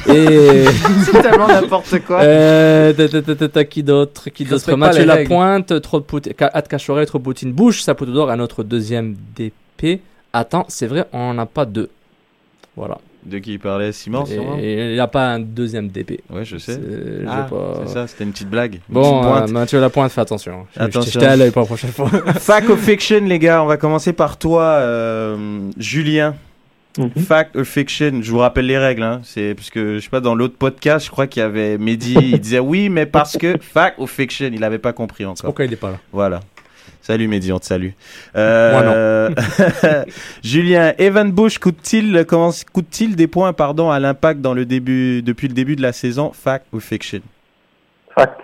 Et 0.10 0.66
C'est 1.06 1.22
tellement 1.22 1.48
n'importe 1.48 2.00
quoi. 2.00 2.22
Euh, 2.22 2.94
ta- 2.94 3.08
ta- 3.10 3.22
ta- 3.22 3.36
ta- 3.36 3.48
ta- 3.50 3.64
qui 3.66 3.84
d'autre 3.84 4.30
Qui 4.32 4.44
d'autre? 4.44 4.56
Respecte 4.56 4.80
pas 4.80 4.88
Mathieu 4.88 5.06
les 5.06 5.12
règles. 5.12 5.30
Lapointe, 5.30 5.82
Tropoutine, 5.82 6.34
Ad 6.40 6.68
Cachorel, 6.68 7.06
Tropoutine, 7.06 7.52
Bouche, 7.54 7.84
Saputo 7.84 8.12
d'or 8.12 8.32
à 8.32 8.36
notre 8.36 8.64
deuxième 8.64 9.16
DP. 9.36 10.02
Attends, 10.34 10.66
c'est 10.68 10.88
vrai, 10.88 11.06
on 11.14 11.34
n'en 11.34 11.44
a 11.44 11.46
pas 11.46 11.66
deux. 11.66 11.90
Voilà. 12.76 12.98
De 13.26 13.38
qui 13.40 13.54
il 13.54 13.60
parlait 13.60 13.92
Simon, 13.94 14.26
Et 14.60 14.90
il 14.90 14.94
n'y 14.96 15.00
a 15.00 15.08
pas 15.08 15.28
un 15.34 15.40
deuxième 15.40 15.88
DP. 15.88 16.22
Ouais, 16.30 16.44
je 16.44 16.58
sais. 16.58 16.74
C'est 16.74 17.26
Ah, 17.28 17.48
pas- 17.50 17.82
c'est 17.86 17.94
ça, 17.94 18.08
c'était 18.08 18.26
une 18.26 18.32
petite 18.32 18.50
blague. 18.50 18.76
Une 18.90 18.96
Bon, 18.96 19.02
petite 19.22 19.30
pointe. 19.32 19.50
euh, 19.50 19.54
Mathieu 19.54 19.80
Lapointe, 19.80 20.12
fais 20.12 20.22
attention. 20.22 20.66
Je- 20.74 20.80
je 20.80 20.86
Attention. 20.86 21.02
t'ai 21.04 21.12
jeté 21.12 21.26
à 21.28 21.36
l'œil 21.38 21.52
pour 21.52 21.62
la 21.62 21.66
prochaine 21.68 21.92
fois. 21.92 22.10
Fact 22.40 22.70
or 22.70 22.78
fiction, 22.78 23.22
les 23.24 23.40
gars, 23.40 23.64
on 23.64 23.68
va 23.68 23.78
commencer 23.78 24.12
par 24.12 24.38
toi, 24.38 24.64
euh, 24.64 25.70
Julien. 25.78 26.36
Fact 27.26 27.56
or 27.56 27.64
fiction, 27.66 28.20
je 28.22 28.30
vous 28.30 28.38
rappelle 28.40 28.68
les 28.68 28.78
règles, 28.78 29.02
hein. 29.04 29.22
C'est 29.24 29.56
parce 29.56 29.70
que 29.72 29.96
je 29.96 30.04
sais 30.04 30.10
pas 30.10 30.20
dans 30.20 30.36
l'autre 30.36 30.56
podcast, 30.58 31.06
je 31.06 31.12
crois 31.12 31.26
qu'il 31.26 31.40
y 31.42 31.44
avait 31.44 31.78
Mehdi, 31.80 32.16
il 32.22 32.40
disait 32.40 32.60
oui, 32.60 32.90
mais 32.90 33.06
parce 33.08 33.36
que 33.38 33.58
fact 33.60 33.96
or 34.00 34.08
fiction, 34.10 34.50
il 34.54 34.64
avait 34.64 34.78
pas 34.78 34.94
compris 34.94 35.26
encore. 35.26 35.46
pourquoi 35.46 35.66
il 35.66 35.74
est 35.74 35.78
pas 35.78 35.90
là? 35.92 35.98
Voilà. 36.12 36.42
Salut 37.06 37.28
Mehdi, 37.28 37.52
on 37.52 37.60
te 37.60 37.66
salue. 37.66 37.90
Euh, 38.38 39.30
Julien, 40.44 40.94
Evan 40.98 41.30
Bush 41.34 41.58
coûte-t-il 41.58 42.24
comment 42.26 42.52
coûte-t-il 42.72 43.18
des 43.18 43.28
points 43.28 43.52
pardon 43.52 43.92
à 43.92 44.00
l'impact 44.00 44.40
dans 44.40 44.54
le 44.54 44.66
début 44.66 45.22
depuis 45.22 45.50
le 45.50 45.54
début 45.54 45.76
de 45.76 45.82
la 45.82 45.92
saison, 45.92 46.32
fact 46.34 46.66
or 46.74 46.80
fiction? 46.82 47.20
Fact. 48.16 48.40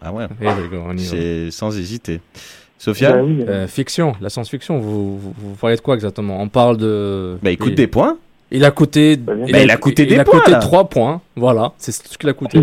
Ah 0.00 0.12
ouais. 0.12 0.26
Eh, 0.40 0.44
va. 0.44 0.52
C'est 0.96 1.50
sans 1.50 1.76
hésiter. 1.76 2.20
Sofiane 2.78 3.44
Euh, 3.48 3.66
Fiction, 3.66 4.12
la 4.20 4.30
science-fiction, 4.30 4.78
vous, 4.78 5.18
vous, 5.18 5.34
vous 5.36 5.54
parlez 5.56 5.74
de 5.74 5.80
quoi 5.80 5.96
exactement? 5.96 6.40
On 6.40 6.48
parle 6.48 6.76
de. 6.76 7.36
Bah, 7.42 7.50
il 7.50 7.58
coûte 7.58 7.70
il- 7.70 7.74
des 7.74 7.88
points. 7.88 8.16
Il 8.52 8.64
a 8.64 8.70
coûté. 8.70 9.16
Bah, 9.16 9.32
il 9.48 9.70
a 9.72 9.76
coûté 9.76 10.06
des 10.06 10.14
il 10.14 10.20
a 10.20 10.24
points, 10.24 10.38
coûté 10.38 10.52
là. 10.52 10.58
3 10.58 10.88
points. 10.88 11.20
Voilà, 11.34 11.72
c'est 11.78 11.90
ce 11.90 12.16
qu'il 12.16 12.28
a 12.30 12.32
coûté. 12.32 12.62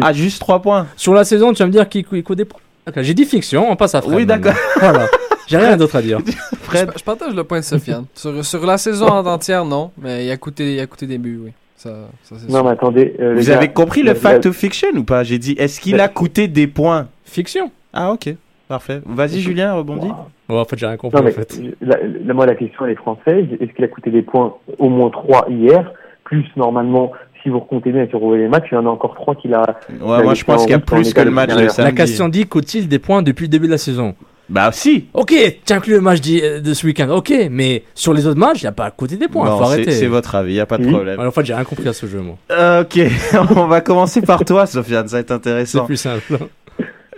Ah, 0.00 0.12
juste 0.12 0.38
3 0.38 0.62
points. 0.62 0.86
Sur 0.96 1.12
la 1.12 1.24
saison, 1.24 1.52
tu 1.52 1.58
vas 1.58 1.66
me 1.66 1.72
dire 1.72 1.88
qu'il 1.88 2.04
coûte 2.04 2.38
des 2.38 2.44
points. 2.44 2.60
D'accord, 2.86 3.02
J'ai 3.02 3.14
dit 3.14 3.24
fiction, 3.24 3.68
on 3.70 3.76
passe 3.76 3.94
à 3.94 4.00
Fred. 4.02 4.14
Oui, 4.14 4.26
d'accord. 4.26 4.54
Voilà. 4.80 5.06
J'ai 5.48 5.56
rien 5.58 5.76
d'autre 5.76 5.96
à 5.96 6.02
dire. 6.02 6.18
Je, 6.72 6.78
je 6.98 7.04
partage 7.04 7.34
le 7.34 7.44
point 7.44 7.60
de 7.60 7.64
Sofiane. 7.64 8.04
sur, 8.14 8.44
sur 8.44 8.66
la 8.66 8.76
saison 8.78 9.06
en 9.06 9.24
entière, 9.26 9.64
non, 9.64 9.92
mais 9.96 10.26
il 10.26 10.30
a 10.32 10.36
coûté, 10.36 10.74
il 10.74 10.80
a 10.80 10.86
coûté 10.86 11.06
des 11.06 11.18
buts, 11.18 11.40
oui. 11.44 11.52
Ça, 11.76 11.90
ça, 12.24 12.34
c'est 12.38 12.48
Non, 12.48 12.54
sûr. 12.58 12.64
mais 12.64 12.70
attendez. 12.70 13.14
euh, 13.20 13.34
Vous 13.36 13.46
gars, 13.46 13.56
avez 13.58 13.68
compris 13.68 14.02
le 14.02 14.14
fact 14.14 14.44
or 14.46 14.52
fiction 14.52 14.88
ou 14.96 15.04
pas? 15.04 15.22
J'ai 15.22 15.38
dit, 15.38 15.52
est-ce 15.58 15.80
qu'il 15.80 16.00
a 16.00 16.08
coûté 16.08 16.48
des 16.48 16.66
points? 16.66 17.06
Fiction. 17.24 17.70
Ah, 17.92 18.12
ok. 18.12 18.34
Parfait. 18.68 19.00
Vas-y, 19.06 19.40
Julien, 19.40 19.74
rebondis. 19.74 20.10
Bon, 20.48 20.58
en 20.60 20.64
fait, 20.64 20.76
j'ai 20.78 20.86
rien 20.86 20.96
compris. 20.96 21.16
Non, 21.18 21.24
mais 21.24 21.30
en 21.32 21.34
fait. 21.34 21.60
la, 21.80 21.96
la- 22.24 22.34
moi, 22.34 22.46
la 22.46 22.56
question, 22.56 22.84
elle 22.84 22.92
est 22.92 22.96
française. 22.96 23.46
Est-ce 23.60 23.72
qu'il 23.72 23.84
a 23.84 23.88
coûté 23.88 24.10
des 24.10 24.22
points 24.22 24.54
Au 24.78 24.88
moins 24.88 25.10
3 25.10 25.46
hier? 25.48 25.92
Plus, 26.24 26.44
normalement, 26.56 27.12
si 27.46 27.50
vous 27.50 27.60
recomptez 27.60 27.92
bien 27.92 28.08
revoyez 28.12 28.42
les 28.42 28.48
matchs, 28.48 28.66
il 28.72 28.74
y 28.74 28.78
en 28.78 28.86
a 28.86 28.88
encore 28.88 29.14
3 29.14 29.36
qu'il 29.36 29.54
a. 29.54 29.62
Ouais, 30.00 30.22
moi, 30.24 30.34
je 30.34 30.42
pense 30.42 30.62
qu'il 30.62 30.72
y 30.72 30.74
a 30.74 30.80
plus 30.80 31.14
que 31.14 31.20
le 31.20 31.30
match 31.30 31.54
de 31.54 31.60
La 31.60 31.68
samedi. 31.68 31.94
question 31.94 32.28
dit 32.28 32.44
coûte-t-il 32.46 32.88
des 32.88 32.98
points 32.98 33.22
depuis 33.22 33.44
le 33.44 33.48
début 33.50 33.66
de 33.66 33.72
la 33.72 33.78
saison? 33.78 34.16
Bah, 34.48 34.70
si. 34.72 35.06
Ok, 35.14 35.32
tu 35.64 35.72
inclus 35.72 35.94
le 35.94 36.00
match 36.00 36.20
d'hi- 36.20 36.60
de 36.60 36.74
ce 36.74 36.86
week-end. 36.86 37.08
Ok, 37.10 37.32
mais 37.50 37.84
sur 37.94 38.12
les 38.14 38.26
autres 38.26 38.38
matchs, 38.38 38.62
il 38.62 38.64
n'y 38.64 38.68
a 38.68 38.72
pas 38.72 38.90
coûté 38.90 39.16
des 39.16 39.28
points. 39.28 39.46
Bon, 39.48 39.58
faut 39.58 39.64
c'est- 39.66 39.72
arrêter. 39.74 39.90
c'est 39.92 40.06
votre 40.06 40.34
avis, 40.34 40.54
y 40.54 40.60
a 40.60 40.66
pas 40.66 40.78
de 40.78 40.86
problème. 40.88 41.20
En 41.20 41.30
fait, 41.30 41.44
j'ai 41.44 41.54
rien 41.54 41.64
compris 41.64 41.88
à 41.88 41.92
ce 41.92 42.06
jeu, 42.06 42.20
moi. 42.20 42.36
Euh, 42.50 42.82
Ok, 42.82 42.98
on 43.56 43.66
va 43.66 43.80
commencer 43.80 44.22
par 44.22 44.44
toi, 44.44 44.66
Sofiane, 44.66 45.06
ça 45.08 45.16
va 45.16 45.20
être 45.20 45.30
intéressant. 45.32 45.80
C'est 45.80 45.86
plus 45.86 45.96
simple. 45.96 46.38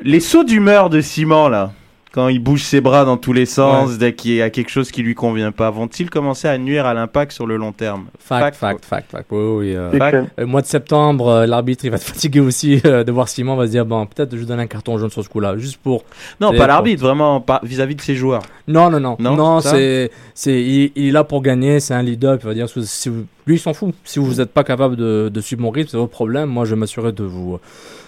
Les 0.02 0.20
sauts 0.20 0.44
d'humeur 0.44 0.90
de 0.90 1.00
Simon, 1.00 1.48
là, 1.48 1.72
quand 2.12 2.28
il 2.28 2.38
bouge 2.38 2.62
ses 2.62 2.80
bras 2.80 3.04
dans 3.04 3.16
tous 3.16 3.32
les 3.32 3.44
sens, 3.46 3.98
dès 3.98 4.14
qu'il 4.14 4.32
y 4.34 4.42
a 4.42 4.50
quelque 4.50 4.70
chose 4.70 4.90
qui 4.90 5.02
lui 5.02 5.14
convient 5.14 5.52
pas, 5.52 5.70
vont-ils 5.70 6.08
commencer 6.10 6.48
à 6.48 6.56
nuire 6.58 6.86
à 6.86 6.94
l'impact 6.94 7.32
sur 7.32 7.46
le 7.46 7.56
long 7.56 7.72
terme? 7.72 8.06
Fact, 8.18 8.56
fact, 8.56 8.84
fact, 8.84 9.10
fact. 9.10 9.26
Oui, 9.30 9.38
oui. 9.68 9.76
euh, 9.76 9.90
Fact. 9.98 10.16
euh, 10.40 10.46
mois 10.46 10.62
de 10.62 10.66
septembre, 10.66 11.28
euh, 11.28 11.46
l'arbitre 11.46 11.84
il 11.84 11.90
va 11.90 11.96
être 11.96 12.02
fatigué 12.14 12.40
aussi 12.40 12.80
euh, 12.86 13.04
de 13.04 13.12
voir 13.12 13.28
Simon. 13.28 13.56
va 13.56 13.66
se 13.66 13.70
dire 13.72 13.84
bon, 13.86 14.06
peut-être 14.06 14.36
je 14.36 14.44
donne 14.44 14.60
un 14.60 14.66
carton 14.66 14.96
jaune 14.98 15.10
sur 15.10 15.22
ce 15.22 15.28
coup-là, 15.28 15.56
juste 15.58 15.78
pour. 15.82 16.04
Non, 16.40 16.50
pas 16.52 16.56
pour- 16.58 16.66
l'arbitre, 16.66 17.02
vraiment 17.02 17.40
pas- 17.40 17.60
vis-à-vis 17.62 17.94
de 17.94 18.00
ses 18.00 18.14
joueurs. 18.14 18.42
Non, 18.66 18.90
non, 18.90 19.00
non, 19.00 19.16
Non, 19.18 19.36
non, 19.36 19.60
c'est 19.60 20.10
c'est, 20.34 20.62
il, 20.62 20.92
il 20.96 21.08
est 21.08 21.10
là 21.12 21.24
pour 21.24 21.42
gagner, 21.42 21.80
c'est 21.80 21.94
un 21.94 22.02
leader. 22.02 22.38
Il 22.40 22.46
va 22.46 22.54
dire, 22.54 22.68
si 22.68 23.08
vous- 23.08 23.26
lui, 23.48 23.56
il 23.56 23.58
s'en 23.58 23.72
fout. 23.74 23.94
Si 24.04 24.18
vous 24.18 24.34
n'êtes 24.34 24.52
pas 24.52 24.62
capable 24.62 24.94
de, 24.96 25.28
de 25.32 25.40
suivre 25.40 25.62
mon 25.62 25.70
rythme, 25.70 25.88
c'est 25.90 25.96
votre 25.96 26.12
problème. 26.12 26.48
Moi, 26.48 26.64
je 26.64 26.74
vais 26.74 26.80
m'assurer 26.80 27.12
de 27.12 27.24
vous 27.24 27.54
euh, 27.54 27.58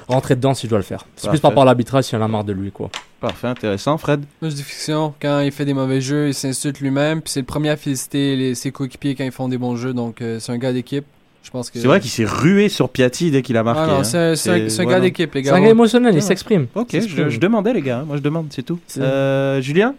rentrer 0.09 0.37
dedans 0.37 0.55
si 0.55 0.67
je 0.67 0.71
dois 0.71 0.79
le 0.79 0.85
faire. 0.85 1.07
C'est 1.17 1.29
plus 1.29 1.41
par 1.41 1.51
rapport 1.51 1.63
à 1.63 1.67
l'arbitrage, 1.67 2.05
si 2.05 2.15
on 2.15 2.23
a 2.23 2.29
marre 2.29 2.45
de 2.45 2.53
lui, 2.53 2.71
quoi. 2.71 2.91
Parfait, 3.21 3.49
intéressant, 3.49 3.99
Fred? 3.99 4.23
Moi, 4.41 4.51
je 4.51 4.55
dis 4.57 4.63
fiction. 4.63 5.13
Quand 5.21 5.41
il 5.41 5.51
fait 5.53 5.65
des 5.65 5.75
mauvais 5.75 6.01
jeux, 6.01 6.29
il 6.29 6.35
s'insulte 6.35 6.81
lui-même. 6.81 7.21
Puis 7.23 7.33
c'est 7.33 7.41
le 7.41 7.47
premier 7.47 7.71
à 7.71 7.77
féliciter 7.77 8.37
les- 8.37 8.55
ses 8.55 8.71
coéquipiers 8.71 9.15
quand 9.15 9.25
ils 9.25 9.33
font 9.33 9.49
des 9.49 9.59
bons 9.59 9.77
jeux. 9.77 9.93
Donc, 9.95 10.21
euh, 10.23 10.39
c'est 10.39 10.53
un 10.53 10.59
gars 10.59 10.73
d'équipe. 10.73 11.05
Je 11.43 11.51
pense 11.51 11.71
que. 11.71 11.79
C'est 11.79 11.87
vrai 11.89 12.01
qu'il 12.01 12.11
s'est 12.11 12.27
rué 12.27 12.69
sur 12.69 12.91
Piatti 12.91 13.31
dès 13.31 13.41
qu'il 13.41 13.57
a 13.57 13.63
marqué. 13.63 13.81
Ah 13.85 13.87
non, 13.87 14.01
hein. 14.01 14.05
c'est 14.37 14.81
un- 14.81 14.85
gars 14.85 15.01
d'équipe, 15.01 15.35
les 15.35 15.43
gars. 15.43 15.53
C'est 15.53 15.57
un 15.57 15.63
gars 15.63 15.71
émotionnel, 15.71 16.15
il 16.15 16.23
s'exprime. 16.23 16.67
Ok, 16.75 16.89
je 16.93 17.39
demandais, 17.39 17.73
les 17.73 17.83
gars. 17.83 18.05
Moi, 18.07 18.17
je 18.19 18.23
demande, 18.23 18.47
c'est 18.51 18.63
tout. 18.63 18.79
Euh, 18.99 19.61
Julien? 19.63 19.95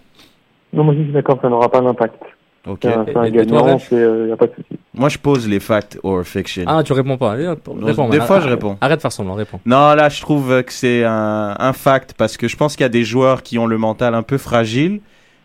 Non, 0.73 0.83
moi, 0.83 0.93
je 0.95 1.01
suis 1.03 1.11
d'accord, 1.11 1.39
ça 1.41 1.49
n'aura 1.49 1.69
pas 1.69 1.81
d'impact. 1.81 2.21
Ok. 2.67 2.79
C'est 2.83 2.93
un, 2.93 3.05
c'est 3.05 3.15
un 3.17 3.23
Et- 3.23 3.27
et 3.29 3.31
toi, 3.31 3.61
gagnant, 3.61 3.63
Reg 3.63 3.81
il 3.91 4.25
n'y 4.25 4.31
a 4.31 4.37
pas 4.37 4.47
de 4.47 4.51
souci. 4.53 4.79
Moi, 4.93 5.09
je 5.09 5.17
pose 5.17 5.47
les 5.47 5.59
facts 5.59 5.97
or 6.03 6.23
fiction. 6.23 6.63
Ah, 6.67 6.83
tu 6.83 6.93
réponds 6.93 7.17
pas. 7.17 7.31
Réponds, 7.31 7.75
des 8.09 8.19
fois, 8.21 8.39
je 8.39 8.45
Arrête- 8.45 8.49
réponds. 8.49 8.77
Arrête 8.81 8.97
de 8.97 9.01
faire 9.01 9.11
semblant, 9.11 9.33
réponds. 9.33 9.59
Non, 9.65 9.93
là, 9.95 10.09
je 10.09 10.21
trouve 10.21 10.61
que 10.63 10.71
c'est 10.71 11.03
un, 11.03 11.55
un 11.57 11.73
fact 11.73 12.13
parce 12.17 12.37
que 12.37 12.47
je 12.47 12.55
pense 12.55 12.75
qu'il 12.75 12.83
y 12.83 12.85
a 12.85 12.89
des 12.89 13.03
joueurs 13.03 13.41
qui 13.41 13.57
ont 13.57 13.65
le 13.65 13.77
mental 13.79 14.13
un 14.13 14.21
peu 14.23 14.37
fragile, 14.37 15.01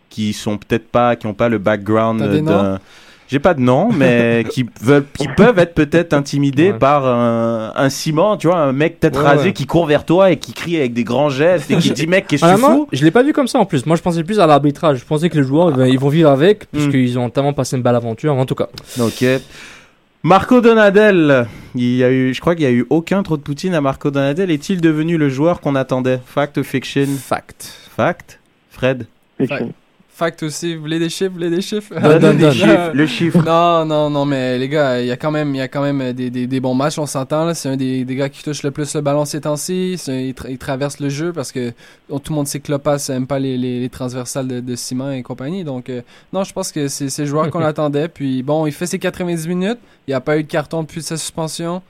qui 0.09 0.33
sont 0.33 0.57
peut-être 0.57 0.87
pas, 0.89 1.15
qui 1.15 1.25
ont 1.27 1.33
pas 1.33 1.49
le 1.49 1.57
background 1.57 2.21
d'un. 2.45 2.79
J'ai 3.29 3.39
pas 3.39 3.53
de 3.53 3.59
nom, 3.59 3.91
mais 3.91 4.45
qui 4.49 4.65
veulent, 4.81 5.05
qui 5.17 5.27
peuvent 5.27 5.59
être 5.59 5.73
peut-être 5.73 6.13
intimidés 6.13 6.71
par 6.73 7.05
un, 7.05 7.73
un 7.75 7.89
ciment, 7.89 8.37
tu 8.37 8.47
vois, 8.47 8.57
un 8.57 8.71
mec 8.71 8.99
peut-être 8.99 9.19
Ouais, 9.19 9.25
rasé 9.25 9.43
ouais. 9.47 9.53
qui 9.53 9.65
court 9.65 9.85
vers 9.85 10.05
toi 10.05 10.31
et 10.31 10.37
qui 10.37 10.53
crie 10.53 10.77
avec 10.77 10.93
des 10.93 11.03
grands 11.03 11.29
gestes 11.29 11.69
et 11.69 11.77
qui 11.77 11.91
dit 11.93 12.07
mec 12.07 12.27
qu'est-ce 12.27 12.41
que 12.41 12.47
tu 12.47 12.53
Honnêtement, 12.53 12.75
fous 12.85 12.87
je 12.93 13.03
l'ai 13.03 13.11
pas 13.11 13.23
vu 13.23 13.33
comme 13.33 13.47
ça 13.47 13.59
en 13.59 13.65
plus. 13.65 13.85
Moi, 13.85 13.95
je 13.97 14.01
pensais 14.01 14.23
plus 14.23 14.39
à 14.39 14.47
l'arbitrage. 14.47 14.99
Je 14.99 15.05
pensais 15.05 15.29
que 15.29 15.37
les 15.37 15.43
joueurs, 15.43 15.71
ben, 15.71 15.87
ils 15.87 15.99
vont 15.99 16.09
vivre 16.09 16.29
avec, 16.29 16.71
puisqu'ils 16.71 17.19
ont 17.19 17.29
tellement 17.29 17.53
passé 17.53 17.75
une 17.75 17.83
belle 17.83 17.95
aventure. 17.95 18.33
En 18.33 18.45
tout 18.45 18.55
cas. 18.55 18.67
Ok. 18.99 19.25
Marco 20.23 20.61
Donadel, 20.61 21.47
il 21.75 21.95
y 21.95 22.03
a 22.03 22.11
eu, 22.11 22.33
je 22.33 22.41
crois 22.41 22.55
qu'il 22.55 22.63
y 22.63 22.67
a 22.67 22.71
eu 22.71 22.85
aucun 22.89 23.23
trop 23.23 23.37
de 23.37 23.41
Poutine 23.41 23.73
à 23.73 23.81
Marco 23.81 24.09
Donadel. 24.11 24.51
Est-il 24.51 24.81
devenu 24.81 25.17
le 25.17 25.29
joueur 25.29 25.61
qu'on 25.61 25.75
attendait? 25.75 26.19
Fact 26.25 26.57
ou 26.57 26.63
fiction? 26.63 27.05
Fact. 27.21 27.71
Fact. 27.95 28.39
Fred? 28.71 29.05
Fact. 29.47 29.63
Fact 30.17 30.41
aussi, 30.41 30.73
vous 30.75 30.81
voulez 30.81 30.97
des 30.97 31.09
chiffres, 31.09 31.29
vous 31.29 31.35
voulez 31.35 31.49
des 31.51 31.61
chiffres? 31.61 31.93
Donne, 31.93 32.17
donne, 32.19 32.37
des 32.37 32.51
chiffres, 32.51 32.91
le 32.93 33.05
chiffre. 33.05 33.43
Non, 33.45 33.85
non, 33.85 34.09
non, 34.09 34.25
mais 34.25 34.57
les 34.57 34.67
gars, 34.67 34.99
il 34.99 35.05
y 35.05 35.11
a 35.11 35.15
quand 35.15 35.29
même, 35.29 35.53
il 35.53 35.59
y 35.59 35.61
a 35.61 35.67
quand 35.67 35.83
même 35.83 36.11
des, 36.13 36.31
des, 36.31 36.47
des 36.47 36.59
bons 36.59 36.73
matchs, 36.73 36.97
on 36.97 37.05
s'entend 37.05 37.45
là. 37.45 37.53
C'est 37.53 37.69
un 37.69 37.77
des, 37.77 38.03
des 38.03 38.15
gars 38.15 38.27
qui 38.27 38.43
touche 38.43 38.63
le 38.63 38.71
plus 38.71 38.95
le 38.95 39.01
ballon 39.01 39.25
ces 39.25 39.41
temps-ci. 39.41 39.95
C'est 39.99 40.11
un- 40.11 40.19
Il, 40.19 40.33
tra- 40.33 40.47
il 40.49 40.57
traverse 40.57 40.99
le 40.99 41.09
jeu 41.09 41.31
parce 41.33 41.51
que 41.51 41.71
bon, 42.09 42.17
tout 42.17 42.31
le 42.33 42.35
monde 42.37 42.47
sait 42.47 42.59
que 42.59 42.71
Lopez 42.71 42.97
aime 43.09 43.27
pas 43.27 43.37
les, 43.37 43.57
les, 43.57 43.79
les 43.79 43.89
transversales 43.89 44.47
de, 44.47 44.59
de 44.59 44.75
Simon 44.75 45.11
et 45.11 45.21
compagnie. 45.21 45.63
Donc, 45.63 45.89
euh, 45.89 46.01
non, 46.33 46.43
je 46.43 46.51
pense 46.51 46.71
que 46.71 46.87
c'est 46.87 47.09
c'est 47.09 47.21
le 47.21 47.27
joueur 47.29 47.51
qu'on 47.51 47.59
attendait. 47.63 48.07
Puis 48.07 48.41
bon, 48.41 48.65
il 48.65 48.71
fait 48.71 48.87
ses 48.87 48.97
90 48.97 49.47
minutes. 49.47 49.77
Il 50.07 50.11
n'y 50.11 50.15
a 50.15 50.21
pas 50.21 50.37
eu 50.39 50.43
de 50.43 50.47
carton 50.49 50.81
depuis 50.81 51.03
sa 51.03 51.15
suspension. 51.17 51.83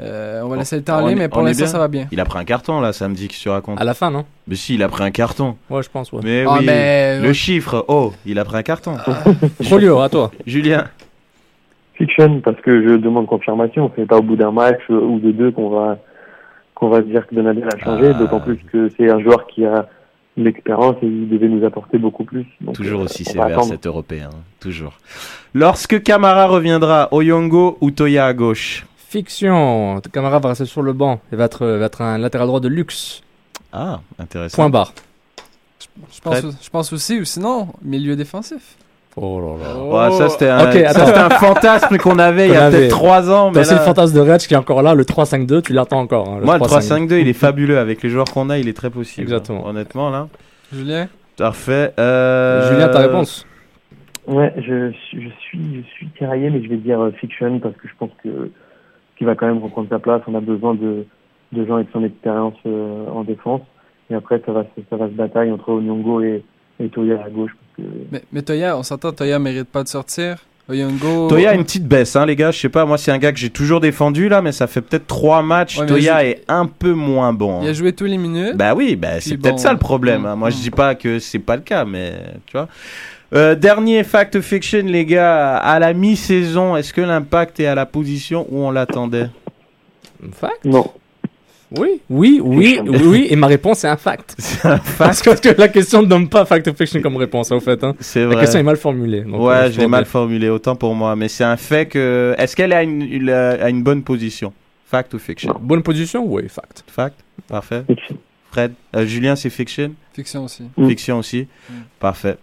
Euh, 0.00 0.40
on 0.44 0.48
va 0.48 0.56
laisser 0.56 0.76
le 0.76 0.82
temps 0.82 0.94
On 1.00 1.04
aller, 1.06 1.12
est- 1.12 1.16
mais 1.16 1.28
pour 1.28 1.42
l'instant, 1.42 1.66
ça 1.66 1.78
va 1.78 1.88
bien. 1.88 2.06
Il 2.12 2.20
a 2.20 2.24
pris 2.24 2.38
un 2.38 2.44
carton 2.44 2.80
là 2.80 2.92
samedi, 2.92 3.28
que 3.28 3.34
tu 3.34 3.48
racontes 3.48 3.80
À 3.80 3.84
la 3.84 3.94
fin, 3.94 4.10
non? 4.10 4.24
Mais 4.46 4.54
si, 4.54 4.74
il 4.74 4.82
a 4.82 4.88
pris 4.88 5.02
un 5.04 5.10
carton. 5.10 5.56
Ouais, 5.68 5.82
je 5.82 5.90
pense, 5.90 6.12
ouais. 6.12 6.20
Mais 6.22 6.44
Ah, 6.46 6.56
oui, 6.58 6.64
mais- 6.66 7.20
le 7.20 7.32
chiffre, 7.32 7.84
oh, 7.88 8.12
il 8.24 8.38
a 8.38 8.44
pris 8.44 8.56
un 8.56 8.62
carton. 8.62 8.96
Folio, 9.62 9.98
à 10.00 10.08
toi. 10.08 10.30
Julien. 10.46 10.86
Fiction, 11.94 12.40
parce 12.40 12.60
que 12.62 12.82
je 12.88 12.94
demande 12.96 13.26
confirmation. 13.26 13.90
C'est 13.96 14.06
pas 14.06 14.16
au 14.18 14.22
bout 14.22 14.36
d'un 14.36 14.52
match 14.52 14.80
euh, 14.90 14.94
ou 15.00 15.18
de 15.20 15.32
deux 15.32 15.50
qu'on 15.50 15.68
va 15.70 15.98
qu'on 16.74 16.88
va 16.88 16.98
se 17.02 17.06
dire 17.06 17.26
que 17.26 17.34
Donadel 17.34 17.68
a 17.70 17.78
changé, 17.78 18.12
Ah. 18.14 18.18
d'autant 18.18 18.40
plus 18.40 18.56
que 18.72 18.88
c'est 18.96 19.10
un 19.10 19.20
joueur 19.20 19.46
qui 19.48 19.66
a 19.66 19.86
l'expérience 20.38 20.96
et 21.02 21.06
il 21.06 21.28
devait 21.28 21.48
nous 21.48 21.62
apporter 21.66 21.98
beaucoup 21.98 22.24
plus. 22.24 22.46
Donc, 22.62 22.74
Toujours 22.76 23.00
euh, 23.00 23.04
aussi 23.04 23.22
sévère 23.24 23.62
cet 23.64 23.86
européen, 23.86 24.30
toujours. 24.60 24.94
Lorsque 25.52 26.02
Camara 26.02 26.46
reviendra, 26.46 27.08
Oyongo 27.12 27.76
ou 27.82 27.90
Toya 27.90 28.24
à 28.24 28.32
gauche? 28.32 28.86
Fiction. 29.10 30.00
Camara 30.12 30.38
va 30.38 30.50
rester 30.50 30.66
sur 30.66 30.82
le 30.82 30.92
banc. 30.92 31.18
Il 31.32 31.38
va 31.38 31.46
être, 31.46 31.66
va 31.66 31.86
être 31.86 32.00
un 32.00 32.16
latéral 32.16 32.46
droit 32.46 32.60
de 32.60 32.68
luxe. 32.68 33.22
Ah, 33.72 33.98
intéressant. 34.20 34.54
Point 34.56 34.70
barre. 34.70 34.92
Je 36.14 36.20
pense, 36.20 36.42
je 36.62 36.70
pense 36.70 36.92
aussi, 36.92 37.18
ou 37.18 37.24
sinon, 37.24 37.68
milieu 37.82 38.14
défensif. 38.14 38.76
Oh 39.16 39.40
là 39.40 39.64
là. 39.64 39.82
Ouais, 40.10 40.16
ça 40.16 40.28
c'était 40.28 40.48
un, 40.48 40.64
Ok, 40.68 40.72
ça, 40.74 40.90
attends. 40.90 41.06
c'était 41.06 41.18
un 41.18 41.30
fantasme 41.30 41.98
qu'on 41.98 42.20
avait 42.20 42.46
il 42.46 42.54
y 42.54 42.56
a 42.56 42.70
peut-être 42.70 42.90
3 42.90 43.28
ans. 43.32 43.50
Mais 43.50 43.64
là- 43.64 43.72
le 43.72 43.78
fantasme 43.80 44.14
de 44.14 44.20
Reg 44.20 44.38
qui 44.40 44.54
est 44.54 44.56
encore 44.56 44.82
là, 44.82 44.94
le 44.94 45.04
3-5-2, 45.04 45.60
tu 45.62 45.72
l'attends 45.72 45.98
encore. 45.98 46.28
hein, 46.28 46.40
Moi, 46.44 46.54
le 46.58 46.60
3-5-2. 46.64 47.08
3-5-2, 47.08 47.18
il 47.20 47.26
est 47.26 47.32
fabuleux. 47.32 47.78
Avec 47.78 48.02
les 48.04 48.10
joueurs 48.10 48.26
qu'on 48.26 48.48
a, 48.48 48.58
il 48.58 48.68
est 48.68 48.76
très 48.76 48.90
possible. 48.90 49.22
Exactement. 49.24 49.66
Honnêtement, 49.66 50.10
là. 50.10 50.28
Julien 50.72 51.08
Parfait. 51.36 51.92
Euh... 51.98 52.70
Julien, 52.70 52.88
ta 52.88 53.00
réponse 53.00 53.44
Ouais, 54.28 54.52
je, 54.58 54.92
suis- 55.08 55.22
je 55.24 55.28
suis 55.40 55.82
je 55.82 55.88
suis 55.96 56.06
tiraillé, 56.16 56.48
mais 56.50 56.62
je 56.62 56.68
vais 56.68 56.76
dire 56.76 57.00
euh, 57.00 57.10
fiction 57.20 57.58
parce 57.58 57.74
que 57.74 57.88
je 57.88 57.94
pense 57.98 58.10
que 58.22 58.50
qu'il 59.20 59.26
va 59.26 59.34
quand 59.34 59.46
même 59.46 59.62
reprendre 59.62 59.86
sa 59.90 59.98
place. 59.98 60.22
On 60.26 60.34
a 60.34 60.40
besoin 60.40 60.74
de, 60.74 61.04
de 61.52 61.66
gens 61.66 61.74
avec 61.74 61.88
son 61.92 62.02
expérience 62.02 62.54
euh, 62.64 63.06
en 63.12 63.22
défense. 63.22 63.60
Et 64.08 64.14
après, 64.14 64.40
ça 64.46 64.52
va, 64.52 64.62
se- 64.64 64.80
ça 64.88 64.96
va 64.96 65.08
se 65.08 65.12
bataille 65.12 65.52
entre 65.52 65.68
Onyongo 65.68 66.22
et, 66.22 66.42
et 66.80 66.88
Toya 66.88 67.22
à 67.22 67.28
gauche. 67.28 67.50
Parce 67.76 67.86
que 67.86 67.92
Mais, 68.10 68.22
mais 68.32 68.40
Toya, 68.40 68.78
on 68.78 68.82
s'entend, 68.82 69.12
Toya 69.12 69.38
mérite 69.38 69.68
pas 69.68 69.82
de 69.82 69.88
sortir. 69.88 70.36
Oyongo. 70.70 71.28
Toya 71.28 71.50
a 71.50 71.54
une 71.54 71.64
petite 71.64 71.86
baisse, 71.86 72.16
hein, 72.16 72.24
les 72.24 72.34
gars. 72.36 72.50
Je 72.50 72.58
sais 72.60 72.68
pas, 72.70 72.86
moi, 72.86 72.96
c'est 72.96 73.10
un 73.10 73.18
gars 73.18 73.32
que 73.32 73.38
j'ai 73.38 73.50
toujours 73.50 73.80
défendu, 73.80 74.28
là, 74.30 74.40
mais 74.40 74.52
ça 74.52 74.66
fait 74.68 74.80
peut-être 74.80 75.06
3 75.06 75.42
matchs. 75.42 75.78
Ouais, 75.80 75.86
Toya 75.86 76.24
est 76.24 76.44
un 76.48 76.64
peu 76.64 76.92
moins 76.94 77.34
bon. 77.34 77.60
Il 77.60 77.66
hein. 77.66 77.70
a 77.70 77.72
joué 77.74 77.92
tous 77.92 78.04
les 78.06 78.16
minutes. 78.16 78.56
Bah 78.56 78.74
oui, 78.74 78.96
bah, 78.96 79.20
c'est 79.20 79.36
peut-être 79.36 79.56
bon, 79.56 79.58
ça 79.58 79.72
le 79.72 79.78
problème. 79.78 80.22
mm, 80.22 80.26
hein. 80.26 80.36
Moi, 80.36 80.48
je 80.50 80.56
dis 80.56 80.70
pas 80.70 80.94
que 80.94 81.18
c'est 81.18 81.40
pas 81.40 81.56
le 81.56 81.62
cas, 81.62 81.84
mais 81.84 82.12
tu 82.46 82.52
vois. 82.56 82.68
Euh, 83.32 83.54
dernier 83.54 84.02
fact 84.04 84.34
ou 84.36 84.42
fiction, 84.42 84.82
les 84.84 85.04
gars. 85.04 85.56
À 85.58 85.78
la 85.78 85.92
mi-saison, 85.92 86.76
est-ce 86.76 86.92
que 86.92 87.00
l'impact 87.00 87.60
est 87.60 87.66
à 87.66 87.74
la 87.74 87.86
position 87.86 88.46
où 88.50 88.58
on 88.64 88.70
l'attendait? 88.70 89.28
Fact? 90.32 90.64
Non. 90.64 90.90
Oui, 91.78 92.00
oui, 92.10 92.40
oui, 92.42 92.80
oui, 92.84 93.00
oui, 93.04 93.26
et 93.30 93.36
ma 93.36 93.46
réponse 93.46 93.84
est 93.84 93.88
un 93.96 93.96
fact. 93.96 94.34
Parce 94.98 95.22
que, 95.22 95.30
parce 95.30 95.40
que 95.40 95.50
la 95.56 95.68
question 95.68 96.02
ne 96.02 96.06
donne 96.08 96.28
pas 96.28 96.44
fact 96.44 96.66
ou 96.66 96.74
fiction 96.74 97.00
comme 97.00 97.16
réponse, 97.16 97.52
au 97.52 97.60
fait. 97.60 97.84
Hein. 97.84 97.94
C'est 98.00 98.22
La 98.22 98.26
vrai. 98.26 98.40
question 98.40 98.58
est 98.58 98.64
mal 98.64 98.76
formulée. 98.76 99.20
donc, 99.20 99.34
euh, 99.36 99.38
ouais, 99.38 99.70
je 99.70 99.78
l'ai 99.78 99.86
mal 99.86 100.04
formule. 100.04 100.30
formulé, 100.40 100.48
autant 100.50 100.74
pour 100.74 100.92
moi. 100.96 101.14
Mais 101.14 101.28
c'est 101.28 101.44
un 101.44 101.56
fait 101.56 101.86
que. 101.86 102.34
Est-ce 102.38 102.56
qu'elle 102.56 102.72
est 102.72 102.76
à 102.76 102.82
une, 102.82 103.02
une- 103.02 103.30
à 103.30 103.68
une 103.70 103.84
bonne 103.84 104.02
position? 104.02 104.52
Fact 104.86 105.14
ou 105.14 105.20
fiction? 105.20 105.54
Bonne 105.60 105.84
position? 105.84 106.24
Oui, 106.26 106.48
fact. 106.48 106.82
Fact? 106.88 107.14
Parfait. 107.46 107.84
Fred? 108.50 108.72
Euh, 108.96 109.06
Julien, 109.06 109.36
c'est 109.36 109.48
fiction? 109.50 109.92
Fiction 110.12 110.44
aussi. 110.46 110.64
Fiction 110.88 111.18
aussi 111.20 111.46
Parfait. 112.00 112.36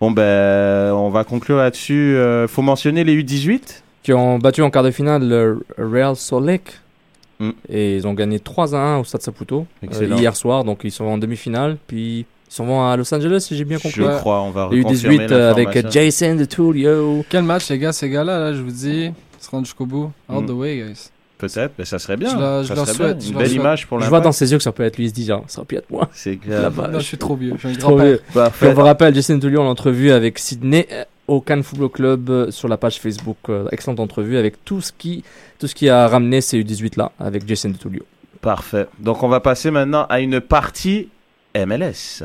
Bon, 0.00 0.10
ben, 0.10 0.92
on 0.92 1.08
va 1.10 1.24
conclure 1.24 1.56
là-dessus. 1.56 2.16
Euh, 2.16 2.46
faut 2.48 2.62
mentionner 2.62 3.02
les 3.04 3.22
U18 3.22 3.82
Qui 4.02 4.12
ont 4.12 4.38
battu 4.38 4.62
en 4.62 4.70
quart 4.70 4.82
de 4.82 4.90
finale 4.90 5.26
le 5.26 5.62
Real 5.78 6.14
Salt 6.16 6.44
Lake. 6.44 6.80
Mm. 7.38 7.50
Et 7.68 7.96
ils 7.96 8.06
ont 8.06 8.14
gagné 8.14 8.38
3 8.40 8.74
à 8.74 8.78
1 8.78 8.98
au 8.98 9.04
Stade 9.04 9.22
Saputo 9.22 9.66
euh, 9.84 10.16
hier 10.18 10.36
soir. 10.36 10.64
Donc 10.64 10.80
ils 10.84 10.90
sont 10.90 11.04
en 11.04 11.18
demi-finale. 11.18 11.76
Puis 11.86 12.20
ils 12.20 12.26
s'en 12.48 12.64
vont 12.66 12.86
à 12.86 12.96
Los 12.96 13.12
Angeles, 13.14 13.40
si 13.40 13.56
j'ai 13.56 13.64
bien 13.64 13.78
compris. 13.78 14.02
Je 14.02 14.16
crois, 14.18 14.40
on 14.42 14.50
va 14.50 14.68
Les 14.70 14.78
reconfirmer 14.82 15.18
U18 15.26 15.32
euh, 15.32 15.50
avec. 15.50 15.90
Jason 15.90 16.34
DeTulio. 16.36 17.24
Quel 17.28 17.42
match, 17.44 17.68
les 17.70 17.78
gars, 17.78 17.92
ces 17.92 18.08
gars-là, 18.10 18.38
là, 18.38 18.52
je 18.52 18.60
vous 18.62 18.70
dis, 18.70 19.06
ils 19.06 19.12
se 19.44 19.50
rendent 19.50 19.64
jusqu'au 19.64 19.86
bout. 19.86 20.12
All 20.28 20.42
Mm. 20.42 20.46
the 20.46 20.50
way, 20.50 20.76
guys. 20.78 21.10
Peut-être, 21.38 21.72
mais 21.78 21.84
ça 21.84 21.98
serait 21.98 22.16
bien. 22.16 22.30
Je 22.62 22.68
ça 22.68 22.74
leur 22.74 22.86
serait 22.86 22.96
souhaite, 22.96 23.18
bien. 23.18 23.26
Une 23.26 23.32
leur 23.34 23.40
belle 23.40 23.48
souhaite. 23.50 23.60
image 23.60 23.86
pour 23.86 24.00
Je 24.00 24.08
vois 24.08 24.20
dans 24.20 24.32
ses 24.32 24.50
yeux 24.52 24.56
que 24.56 24.62
ça 24.64 24.72
peut 24.72 24.84
être 24.84 24.96
lui, 24.96 25.04
il 25.04 25.08
se 25.10 25.14
dit, 25.14 25.26
genre, 25.26 25.44
ça 25.48 25.58
aurait 25.60 25.66
pu 25.66 25.76
être 25.76 25.90
moi. 25.90 26.08
C'est 26.12 26.38
La 26.46 26.70
clair. 26.70 26.88
Non, 26.90 26.98
je 26.98 27.04
suis 27.04 27.18
trop 27.18 27.36
vieux. 27.36 27.54
Je 27.58 27.68
suis 27.68 27.76
Trop 27.76 27.98
vieux. 27.98 28.20
On 28.34 28.72
vous 28.72 28.80
rappelle, 28.82 29.14
Jason 29.14 29.38
Tulio 29.38 29.60
en 29.60 29.66
entrevue 29.66 30.12
avec 30.12 30.38
Sydney 30.38 30.86
euh, 30.90 31.04
au 31.28 31.40
Cannes 31.42 31.62
Football 31.62 31.90
Club 31.90 32.30
euh, 32.30 32.50
sur 32.50 32.68
la 32.68 32.78
page 32.78 32.98
Facebook. 33.00 33.36
Euh, 33.50 33.68
excellente 33.70 34.00
entrevue 34.00 34.38
avec 34.38 34.64
tout 34.64 34.80
ce 34.80 34.92
qui, 34.96 35.24
tout 35.58 35.66
ce 35.66 35.74
qui 35.74 35.90
a 35.90 36.08
ramené 36.08 36.40
ces 36.40 36.58
U18 36.62 36.96
là 36.96 37.12
avec 37.20 37.46
Jason 37.46 37.72
Tulio. 37.72 38.04
Parfait. 38.40 38.86
Donc, 38.98 39.22
on 39.22 39.28
va 39.28 39.40
passer 39.40 39.70
maintenant 39.70 40.06
à 40.08 40.20
une 40.20 40.40
partie 40.40 41.08
MLS. 41.54 42.22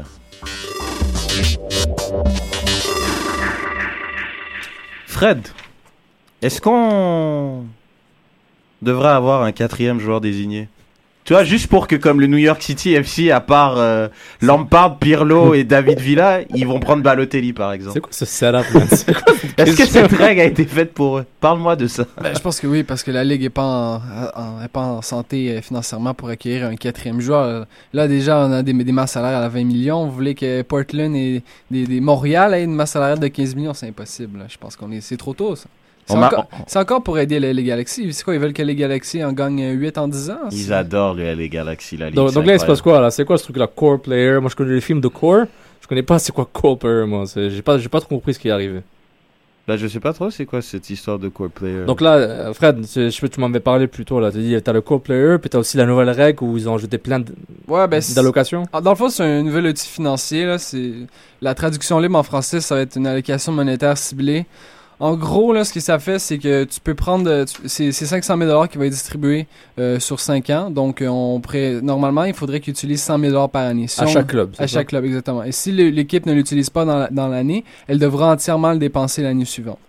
Fred, 5.05 5.47
est-ce 6.41 6.61
qu'on 6.61 7.65
devrait 8.81 9.09
avoir 9.09 9.43
un 9.43 9.51
quatrième 9.51 9.99
joueur 9.99 10.21
désigné 10.21 10.67
Tu 11.23 11.33
vois, 11.33 11.43
juste 11.43 11.67
pour 11.67 11.87
que 11.87 11.95
comme 11.95 12.19
le 12.19 12.25
New 12.27 12.37
York 12.37 12.61
City 12.63 12.93
FC, 12.93 13.29
à 13.29 13.39
part 13.39 13.75
euh, 13.77 14.07
Lampard, 14.41 14.97
Pirlo 14.99 15.53
et 15.53 15.63
David 15.63 15.99
Villa, 15.99 16.39
ils 16.55 16.65
vont 16.65 16.79
prendre 16.79 17.03
Balotelli 17.03 17.53
par 17.53 17.73
exemple. 17.73 17.93
C'est 17.93 17.99
quoi 18.01 18.11
ce 18.11 18.25
setup, 18.25 18.65
Est-ce 19.57 19.77
que 19.77 19.85
cette 19.85 20.11
règle 20.13 20.41
a 20.41 20.45
été 20.45 20.65
faite 20.65 20.93
pour 20.93 21.19
eux? 21.19 21.25
Parle-moi 21.39 21.75
de 21.75 21.85
ça. 21.87 22.05
Ben, 22.21 22.33
je 22.35 22.39
pense 22.39 22.59
que 22.59 22.65
oui, 22.65 22.83
parce 22.83 23.03
que 23.03 23.11
la 23.11 23.23
Ligue 23.23 23.41
n'est 23.43 23.49
pas, 23.49 23.61
en, 23.63 23.95
en- 24.41 24.61
est 24.63 24.67
pas 24.67 24.81
en 24.81 25.01
santé 25.03 25.51
euh, 25.57 25.61
financièrement 25.61 26.13
pour 26.15 26.29
accueillir 26.29 26.65
un 26.65 26.75
quatrième 26.75 27.21
joueur. 27.21 27.67
Là, 27.93 28.07
déjà, 28.07 28.39
on 28.47 28.51
a 28.51 28.63
des, 28.63 28.73
des 28.73 28.91
masses 28.91 29.11
salariales 29.11 29.43
à 29.43 29.49
20 29.49 29.63
millions. 29.63 30.05
Vous 30.05 30.11
voulez 30.13 30.33
que 30.33 30.63
Portland 30.63 31.15
et 31.15 31.43
des, 31.69 31.85
des 31.85 32.01
Montréal 32.01 32.53
aient 32.55 32.63
une 32.63 32.73
masse 32.73 32.91
salariale 32.91 33.19
de 33.19 33.27
15 33.27 33.53
millions? 33.55 33.73
C'est 33.75 33.87
impossible. 33.87 34.39
là. 34.39 34.45
Je 34.49 34.57
pense 34.57 34.75
qu'on 34.75 34.91
est, 34.91 35.01
c'est 35.01 35.17
trop 35.17 35.33
tôt, 35.35 35.55
ça. 35.55 35.67
C'est 36.05 36.79
encore, 36.79 37.03
pour 37.03 37.17
aider 37.19 37.39
les, 37.39 37.53
les 37.53 37.63
Galaxies. 37.63 38.11
C'est 38.13 38.23
quoi, 38.23 38.33
ils 38.33 38.39
veulent 38.39 38.53
que 38.53 38.61
les 38.61 38.75
Galaxies 38.75 39.23
en 39.23 39.33
gagnent 39.33 39.71
8 39.71 39.97
en 39.97 40.07
10 40.07 40.29
ans? 40.29 40.39
Ils 40.51 40.73
adorent 40.73 41.13
le 41.13 41.33
LA 41.33 41.47
Galaxy, 41.47 41.97
la 41.97 42.07
Ligue. 42.07 42.15
Donc, 42.15 42.33
là, 42.45 42.53
il 42.53 42.59
se 42.59 42.65
passe 42.65 42.81
quoi 42.81 42.99
là? 42.99 43.11
C'est 43.11 43.25
quoi 43.25 43.37
ce 43.37 43.43
truc 43.43 43.57
là 43.57 43.67
Core 43.67 44.01
Player? 44.01 44.39
Moi 44.39 44.49
je 44.49 44.55
connais 44.55 44.73
les 44.73 44.81
films 44.81 45.01
de 45.01 45.07
Core. 45.07 45.45
Je 45.81 45.87
connais 45.87 46.03
pas 46.03 46.19
c'est 46.19 46.31
quoi 46.31 46.47
Core 46.51 46.77
Player 46.77 47.05
moi. 47.05 47.25
J'ai 47.35 47.61
pas, 47.61 47.77
j'ai 47.77 47.89
pas 47.89 47.99
trop 47.99 48.15
compris 48.15 48.33
ce 48.33 48.39
qui 48.39 48.47
est 48.47 48.51
arrivé. 48.51 48.81
Là, 49.67 49.77
je 49.77 49.87
sais 49.87 49.99
pas 49.99 50.11
trop 50.11 50.31
c'est 50.31 50.45
quoi 50.45 50.61
cette 50.61 50.89
histoire 50.89 51.19
de 51.19 51.29
core 51.29 51.51
player. 51.51 51.85
Donc 51.85 52.01
là, 52.01 52.15
euh, 52.15 52.53
Fred, 52.53 52.83
je 52.83 53.27
tu 53.27 53.39
m'en 53.39 53.45
avais 53.45 53.59
parlé 53.59 53.85
plus 53.85 54.05
tôt 54.05 54.19
là. 54.19 54.31
Tu 54.31 54.39
dis 54.39 54.59
t'as 54.61 54.73
le 54.73 54.81
Core 54.81 55.01
Player, 55.01 55.37
puis 55.39 55.51
t'as 55.51 55.59
aussi 55.59 55.77
la 55.77 55.85
nouvelle 55.85 56.09
règle 56.09 56.43
où 56.43 56.57
ils 56.57 56.67
ont 56.67 56.75
ajouté 56.75 56.97
plein 56.97 57.23
Ouais, 57.67 57.87
ben, 57.87 58.01
d'allocations. 58.15 58.65
Ah, 58.73 58.81
Dans 58.81 58.89
le 58.89 58.95
fond, 58.95 59.09
c'est 59.09 59.23
un 59.23 59.43
nouvel 59.43 59.67
outil 59.67 59.87
financier. 59.87 60.45
Là. 60.45 60.57
C'est... 60.57 60.91
La 61.41 61.53
traduction 61.53 61.99
libre 61.99 62.17
en 62.17 62.23
français, 62.23 62.59
ça 62.59 62.75
va 62.75 62.81
être 62.81 62.95
une 62.95 63.05
allocation 63.05 63.51
monétaire 63.51 63.97
ciblée. 63.97 64.45
En 65.01 65.15
gros, 65.15 65.51
là, 65.51 65.63
ce 65.65 65.73
que 65.73 65.79
ça 65.79 65.97
fait, 65.97 66.19
c'est 66.19 66.37
que 66.37 66.63
tu 66.63 66.79
peux 66.79 66.93
prendre. 66.93 67.27
euh, 67.27 67.43
C'est, 67.65 67.91
c'est 67.91 68.05
500 68.05 68.37
000 68.37 68.67
qui 68.67 68.77
va 68.77 68.85
être 68.85 68.91
distribué 68.91 69.47
euh, 69.79 69.99
sur 69.99 70.19
5 70.19 70.47
ans. 70.51 70.69
Donc, 70.69 71.01
euh, 71.01 71.07
on 71.07 71.39
pourrait, 71.41 71.81
normalement, 71.81 72.23
il 72.25 72.35
faudrait 72.35 72.59
qu'ils 72.59 72.71
utilisent 72.73 73.01
100 73.01 73.17
000 73.17 73.47
par 73.47 73.63
année. 73.65 73.87
Si 73.87 73.99
À 73.99 74.03
on- 74.03 74.07
chaque 74.07 74.27
club, 74.27 74.51
À 74.59 74.67
ça? 74.67 74.77
chaque 74.77 74.87
club, 74.89 75.03
exactement. 75.05 75.43
Et 75.43 75.51
si 75.51 75.71
l'équipe 75.71 76.25
ne 76.27 76.33
l'utilise 76.33 76.69
pas 76.69 76.85
dans, 76.85 76.97
la- 76.99 77.09
dans 77.09 77.27
l'année, 77.27 77.65
elle 77.87 77.97
devra 77.97 78.31
entièrement 78.31 78.73
le 78.73 78.77
dépenser 78.77 79.23
l'année 79.23 79.45
suivante. 79.45 79.79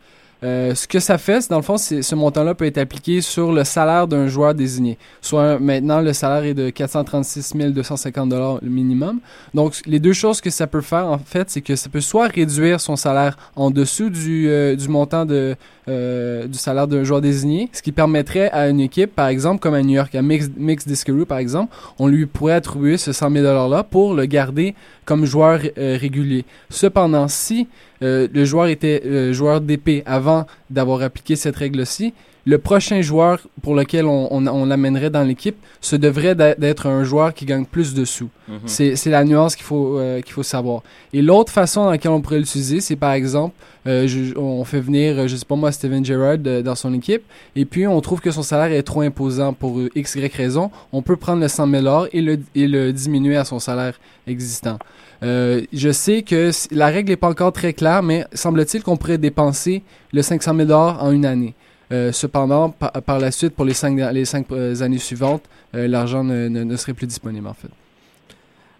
Euh, 0.44 0.74
ce 0.74 0.88
que 0.88 0.98
ça 0.98 1.18
fait, 1.18 1.40
c'est, 1.40 1.50
dans 1.50 1.56
le 1.56 1.62
fond, 1.62 1.76
ce 1.76 2.14
montant-là 2.14 2.54
peut 2.54 2.64
être 2.64 2.78
appliqué 2.78 3.20
sur 3.20 3.52
le 3.52 3.62
salaire 3.62 4.08
d'un 4.08 4.26
joueur 4.26 4.54
désigné. 4.54 4.98
Soit 5.20 5.58
maintenant, 5.60 6.00
le 6.00 6.12
salaire 6.12 6.44
est 6.44 6.54
de 6.54 6.70
436 6.70 7.54
250 7.54 8.28
dollars 8.28 8.58
minimum. 8.62 9.20
Donc, 9.54 9.80
les 9.86 10.00
deux 10.00 10.12
choses 10.12 10.40
que 10.40 10.50
ça 10.50 10.66
peut 10.66 10.80
faire, 10.80 11.06
en 11.06 11.18
fait, 11.18 11.48
c'est 11.50 11.60
que 11.60 11.76
ça 11.76 11.88
peut 11.88 12.00
soit 12.00 12.26
réduire 12.26 12.80
son 12.80 12.96
salaire 12.96 13.36
en 13.54 13.70
dessous 13.70 14.10
du, 14.10 14.48
euh, 14.48 14.76
montant 14.88 15.26
euh, 15.30 16.46
du 16.46 16.58
salaire 16.58 16.88
d'un 16.88 17.04
joueur 17.04 17.20
désigné, 17.20 17.68
ce 17.72 17.80
qui 17.80 17.92
permettrait 17.92 18.50
à 18.50 18.68
une 18.68 18.80
équipe, 18.80 19.14
par 19.14 19.28
exemple, 19.28 19.60
comme 19.60 19.74
à 19.74 19.82
New 19.82 19.94
York, 19.94 20.12
à 20.14 20.22
Mix, 20.22 20.50
Mix 20.56 20.86
Discovery, 20.86 21.24
par 21.24 21.38
exemple, 21.38 21.74
on 22.00 22.08
lui 22.08 22.26
pourrait 22.26 22.54
attribuer 22.54 22.96
ce 22.96 23.12
100 23.12 23.30
000 23.30 23.44
$-là 23.44 23.84
pour 23.84 24.14
le 24.14 24.26
garder 24.26 24.74
comme 25.04 25.24
joueur 25.24 25.60
régulier. 25.76 26.44
Cependant, 26.70 27.26
si 27.28 27.68
euh, 28.02 28.28
le 28.32 28.44
joueur 28.44 28.66
était 28.66 29.02
euh, 29.06 29.32
joueur 29.32 29.60
d'épée 29.60 30.02
avant 30.06 30.46
d'avoir 30.70 31.02
appliqué 31.02 31.36
cette 31.36 31.56
règle-ci, 31.56 32.12
le 32.44 32.58
prochain 32.58 33.00
joueur 33.02 33.38
pour 33.62 33.76
lequel 33.76 34.04
on, 34.04 34.26
on, 34.32 34.44
on 34.48 34.66
l'amènerait 34.66 35.10
dans 35.10 35.22
l'équipe, 35.22 35.54
ce 35.80 35.94
devrait 35.94 36.34
d'être- 36.34 36.86
un 36.88 37.04
joueur 37.04 37.32
qui 37.34 37.44
gagne 37.44 37.64
plus 37.64 37.94
de 37.94 38.04
sous. 38.04 38.30
Mhm. 38.48 38.58
C'est 38.66 38.96
c'est 38.96 39.10
la 39.10 39.22
nuance 39.24 39.54
qu'il 39.54 39.64
faut, 39.64 39.96
euh, 39.98 40.20
qu'il 40.20 40.32
faut 40.32 40.42
savoir. 40.42 40.82
Et 41.12 41.22
l'autre 41.22 41.52
façon 41.52 41.84
dans 41.84 41.90
laquelle 41.90 42.10
on 42.10 42.20
pourrait 42.20 42.40
l'utiliser, 42.40 42.80
c'est 42.80 42.96
par 42.96 43.12
exemple, 43.12 43.54
euh, 43.86 44.08
je- 44.08 44.36
on 44.36 44.64
fait 44.64 44.80
venir, 44.80 45.28
je 45.28 45.36
sais 45.36 45.44
pas 45.44 45.54
moi, 45.54 45.70
Steven 45.70 46.04
Gerrard 46.04 46.38
euh, 46.46 46.62
dans 46.62 46.74
son 46.74 46.92
équipe, 46.94 47.22
et 47.54 47.64
puis 47.64 47.86
on 47.86 48.00
trouve 48.00 48.20
que 48.20 48.32
son 48.32 48.42
salaire 48.42 48.76
est 48.76 48.82
trop 48.82 49.02
imposant 49.02 49.52
pour 49.52 49.80
x, 49.94 50.16
y 50.16 50.26
raison, 50.36 50.72
on 50.92 51.00
peut 51.00 51.14
prendre 51.16 51.40
le 51.42 51.46
100 51.48 51.68
000 51.70 52.06
et 52.12 52.20
le, 52.22 52.40
et 52.56 52.66
le 52.66 52.92
diminuer 52.92 53.36
à 53.36 53.44
son 53.44 53.60
salaire 53.60 53.94
existant. 54.26 54.78
Euh, 55.22 55.62
je 55.72 55.90
sais 55.92 56.22
que 56.22 56.50
la 56.72 56.86
règle 56.88 57.10
n'est 57.10 57.16
pas 57.16 57.28
encore 57.28 57.52
très 57.52 57.72
claire, 57.72 58.02
mais 58.02 58.24
semble-t-il 58.32 58.82
qu'on 58.82 58.96
pourrait 58.96 59.18
dépenser 59.18 59.82
le 60.12 60.22
500 60.22 60.54
000 60.56 60.70
en 60.72 61.10
une 61.12 61.24
année. 61.26 61.54
Euh, 61.92 62.10
cependant, 62.10 62.70
par, 62.70 62.90
par 62.92 63.18
la 63.18 63.30
suite, 63.30 63.54
pour 63.54 63.64
les 63.66 63.74
cinq, 63.74 63.98
les 64.12 64.24
cinq 64.24 64.46
euh, 64.50 64.80
années 64.82 64.98
suivantes, 64.98 65.42
euh, 65.74 65.86
l'argent 65.86 66.24
ne, 66.24 66.48
ne- 66.48 66.64
ne 66.64 66.76
serait 66.76 66.94
plus 66.94 67.06
disponible 67.06 67.46
en 67.46 67.52
fait. 67.54 67.68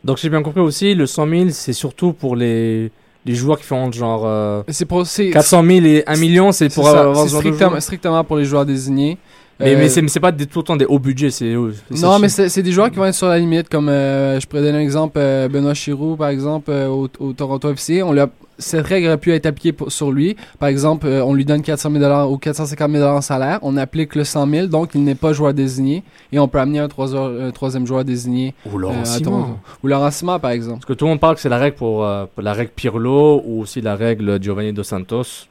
Donc 0.03 0.17
j'ai 0.19 0.31
bien 0.31 0.43
compris 0.43 0.61
aussi, 0.61 0.95
le 0.95 1.07
100 1.07 1.29
000 1.29 1.45
c'est 1.51 1.73
surtout 1.75 2.13
pour 2.13 2.35
les, 2.35 2.91
les 3.25 3.35
joueurs 3.35 3.59
qui 3.59 3.65
font 3.67 3.93
genre 3.93 4.65
C'est 4.69 4.87
pour 4.87 5.07
c'est- 5.07 5.31
400 5.31 5.63
000 5.63 5.87
et 5.87 6.03
1 6.07 6.17
million, 6.17 6.51
c'est 6.53 6.73
pour 6.75 6.89
avoir 6.89 7.17
c'est 7.29 7.29
strictement, 7.51 7.81
strictement 7.81 8.25
pour 8.25 8.37
les 8.39 8.45
joueurs 8.47 8.67
désignés. 8.67 9.19
Mais, 9.61 9.75
Euh, 9.75 9.79
mais 9.79 9.89
c'est 9.89 10.03
mais 10.03 10.09
c'est 10.09 10.19
pas 10.21 10.33
des, 10.33 10.47
tout 10.47 10.61
le 10.61 10.65
temps 10.65 10.77
des 10.77 10.87
hauts 10.87 10.99
budgets, 10.99 11.31
c'est. 11.31 11.55
c'est- 11.91 12.03
Non, 12.03 12.19
mais 12.19 12.29
c'est 12.29 12.49
c'est 12.49 12.63
des 12.63 12.73
joueurs 12.73 12.91
qui 12.91 12.97
vont 12.97 13.05
être 13.05 13.15
sur 13.15 13.29
la 13.29 13.39
limite, 13.39 13.69
comme 13.69 13.89
euh, 13.89 14.41
je 14.41 14.47
pourrais 14.47 14.63
donner 14.63 14.79
un 14.79 14.81
exemple, 14.81 15.19
euh, 15.19 15.49
Benoît 15.49 15.75
Chirou, 15.75 16.17
par 16.17 16.29
exemple, 16.29 16.71
euh, 16.71 16.89
au, 16.89 17.09
au 17.21 17.33
Toronto 17.33 17.71
FC. 17.71 18.03
On 18.03 18.13
lui 18.13 18.21
a- 18.21 18.31
cette 18.59 18.87
règle 18.87 19.07
aurait 19.09 19.19
pu 19.19 19.33
être 19.33 19.47
appliquée 19.47 19.73
pour- 19.73 19.91
sur 19.93 20.11
lui. 20.13 20.37
Par 20.59 20.69
exemple, 20.69 21.07
euh, 21.07 21.25
on 21.25 21.35
lui 21.35 21.45
donne 21.45 21.63
400 21.63 21.91
000 21.93 22.31
ou 22.33 22.39
450 22.39 22.91
000 22.93 23.05
en 23.05 23.21
salaire. 23.21 23.59
On 23.63 23.77
applique 23.77 24.15
le 24.15 24.25
100 24.25 24.47
000, 24.49 24.67
donc 24.67 24.91
il 24.95 25.05
n'est 25.05 25.15
pas 25.15 25.33
joueur 25.33 25.53
désigné. 25.55 26.03
Et 26.33 26.39
on 26.39 26.49
peut 26.49 26.59
amener 26.59 26.79
un, 26.81 26.89
troisième- 26.89 27.41
un 27.41 27.51
troisième 27.51 27.87
joueur 27.87 28.05
désigné. 28.05 28.55
Ou 28.73 28.79
Laurent 28.79 29.01
euh, 29.01 29.05
Simon. 29.05 29.57
Ou 29.83 29.87
Laurent 29.89 30.11
Simon, 30.11 30.39
par 30.39 30.51
exemple. 30.53 30.79
Parce 30.79 30.87
que 30.87 30.93
tout 30.95 31.05
le 31.05 31.11
monde 31.11 31.21
parle 31.21 31.35
que 31.37 31.41
c'est 31.41 31.49
la 31.49 31.59
règle 31.59 31.77
pour, 31.77 32.05
euh, 32.05 32.25
pour 32.33 32.43
la 32.43 32.53
règle 32.53 32.71
Pirlo 32.75 33.43
ou 33.45 33.61
aussi 33.63 33.81
la 33.81 33.97
règle 33.97 34.43
Giovanni 34.43 34.73
Dos 34.73 34.83
Santos. 34.85 35.47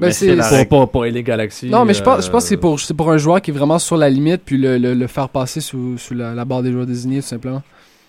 Ben, 0.00 0.06
Mais 0.08 0.12
c'est- 0.12 0.68
pour, 0.68 0.90
pour 0.90 1.04
Galaxy. 1.06 1.66
Non, 1.70 1.84
mais 1.84 1.94
je 1.94 2.02
pense, 2.02 2.26
je 2.26 2.30
pense 2.30 2.42
que 2.44 2.48
c'est 2.48 2.56
euh, 2.56 2.60
pour, 2.60 2.80
c'est 2.80 2.94
pour 2.94 3.10
un 3.12 3.16
joueur 3.16 3.40
qui 3.40 3.50
est 3.52 3.54
vraiment 3.54 3.78
sur 3.78 3.96
la 3.96 4.10
limite, 4.10 4.42
puis 4.44 4.56
le, 4.58 4.76
le, 4.76 4.92
le 4.94 5.06
faire 5.06 5.28
passer 5.28 5.60
sous, 5.60 5.96
sous 5.98 6.14
la, 6.14 6.34
la 6.34 6.44
barre 6.44 6.62
des 6.62 6.72
joueurs 6.72 6.86
désignés, 6.86 7.20
tout 7.20 7.28
simplement. 7.28 7.62